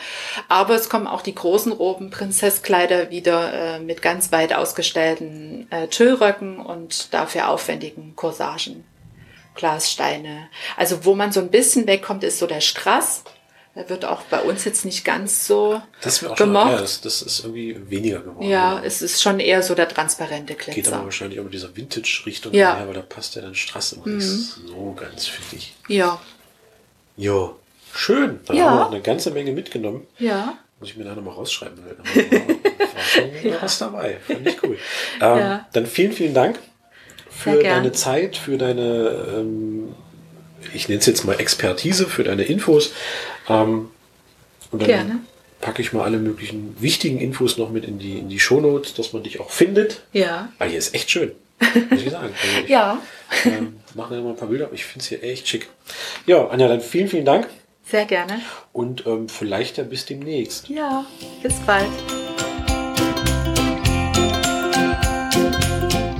aber 0.48 0.76
es 0.76 0.88
kommen 0.88 1.08
auch 1.08 1.22
die 1.22 1.34
großen 1.34 1.72
Roben, 1.72 2.10
Prinzesskleider 2.10 3.10
wieder 3.10 3.52
äh, 3.52 3.80
mit 3.80 4.00
ganz 4.00 4.30
weit 4.30 4.54
ausgestellten 4.54 5.66
äh, 5.70 5.88
Tüllröcken 5.88 6.60
und 6.60 7.12
dafür 7.12 7.48
aufwendigen 7.48 8.14
Corsagen, 8.14 8.84
Glassteine. 9.56 10.48
Also 10.76 11.04
wo 11.04 11.16
man 11.16 11.32
so 11.32 11.40
ein 11.40 11.50
bisschen 11.50 11.88
wegkommt, 11.88 12.22
ist 12.22 12.38
so 12.38 12.46
der 12.46 12.60
Strass 12.60 13.24
er 13.74 13.88
wird 13.88 14.04
auch 14.04 14.22
bei 14.22 14.40
uns 14.40 14.64
jetzt 14.64 14.84
nicht 14.84 15.04
ganz 15.04 15.46
so 15.46 15.82
das 16.00 16.22
auch 16.24 16.36
gemocht. 16.36 16.64
Schon, 16.64 16.72
ja, 16.72 16.80
das, 16.80 17.00
das, 17.00 17.22
ist 17.22 17.40
irgendwie 17.40 17.76
weniger 17.90 18.20
geworden. 18.20 18.48
Ja, 18.48 18.80
es 18.84 19.02
ist 19.02 19.20
schon 19.20 19.40
eher 19.40 19.62
so 19.62 19.74
der 19.74 19.88
transparente 19.88 20.54
Glitzer. 20.54 20.72
Geht 20.72 20.92
aber 20.92 21.04
wahrscheinlich 21.04 21.40
auch 21.40 21.44
mit 21.44 21.54
dieser 21.54 21.76
Vintage-Richtung 21.76 22.54
ja. 22.54 22.76
her, 22.76 22.86
weil 22.86 22.94
da 22.94 23.02
passt 23.02 23.34
ja 23.34 23.42
dann 23.42 23.54
Straße 23.54 23.98
mhm. 24.04 24.20
so 24.20 24.96
ganz, 24.98 25.26
finde 25.26 25.56
ich. 25.56 25.74
Ja. 25.88 26.20
Jo, 27.16 27.56
schön. 27.92 28.40
Da 28.46 28.54
ja. 28.54 28.64
haben 28.64 28.78
wir 28.78 28.86
eine 28.86 29.00
ganze 29.00 29.32
Menge 29.32 29.50
mitgenommen. 29.50 30.06
Ja. 30.18 30.56
Muss 30.78 30.90
ich 30.90 30.96
mir 30.96 31.04
da 31.04 31.14
nochmal 31.16 31.34
rausschreiben. 31.34 31.76
War 31.84 33.02
schon 33.02 33.30
ja. 33.42 33.60
was 33.60 33.78
dabei. 33.78 34.18
Fand 34.24 34.46
ich 34.46 34.62
cool. 34.62 34.78
Ähm, 35.20 35.38
ja. 35.38 35.68
Dann 35.72 35.86
vielen, 35.86 36.12
vielen 36.12 36.34
Dank 36.34 36.60
für 37.28 37.60
deine 37.60 37.90
Zeit, 37.90 38.36
für 38.36 38.56
deine 38.56 39.34
ähm, 39.36 39.94
ich 40.72 40.88
nenne 40.88 41.00
es 41.00 41.06
jetzt 41.06 41.24
mal 41.24 41.38
Expertise 41.38 42.06
für 42.06 42.24
deine 42.24 42.44
Infos. 42.44 42.92
Ähm, 43.48 43.90
und 44.70 44.82
dann 44.82 44.88
Gerne. 44.88 45.20
packe 45.60 45.82
ich 45.82 45.92
mal 45.92 46.04
alle 46.04 46.18
möglichen 46.18 46.76
wichtigen 46.80 47.20
Infos 47.20 47.58
noch 47.58 47.70
mit 47.70 47.84
in 47.84 47.98
die, 47.98 48.18
in 48.18 48.28
die 48.28 48.40
Shownotes, 48.40 48.94
dass 48.94 49.12
man 49.12 49.22
dich 49.22 49.40
auch 49.40 49.50
findet. 49.50 50.02
Ja. 50.12 50.48
Weil 50.58 50.70
hier 50.70 50.78
ist 50.78 50.94
echt 50.94 51.10
schön. 51.10 51.32
Muss 51.90 52.02
ich 52.02 52.10
sagen. 52.10 52.34
Also 52.42 52.60
ich, 52.64 52.68
ja. 52.68 53.00
Ähm, 53.44 53.76
mache 53.94 54.14
mal 54.20 54.30
ein 54.30 54.36
paar 54.36 54.48
Bilder, 54.48 54.66
aber 54.66 54.74
ich 54.74 54.84
finde 54.84 55.00
es 55.02 55.08
hier 55.08 55.22
echt 55.22 55.48
schick. 55.48 55.68
Ja, 56.26 56.48
Anja, 56.48 56.68
dann 56.68 56.80
vielen, 56.80 57.08
vielen 57.08 57.24
Dank. 57.24 57.48
Sehr 57.86 58.06
gerne. 58.06 58.40
Und 58.72 59.06
ähm, 59.06 59.28
vielleicht 59.28 59.76
ja 59.76 59.84
bis 59.84 60.06
demnächst. 60.06 60.68
Ja, 60.68 61.04
bis 61.42 61.54
bald. 61.60 61.90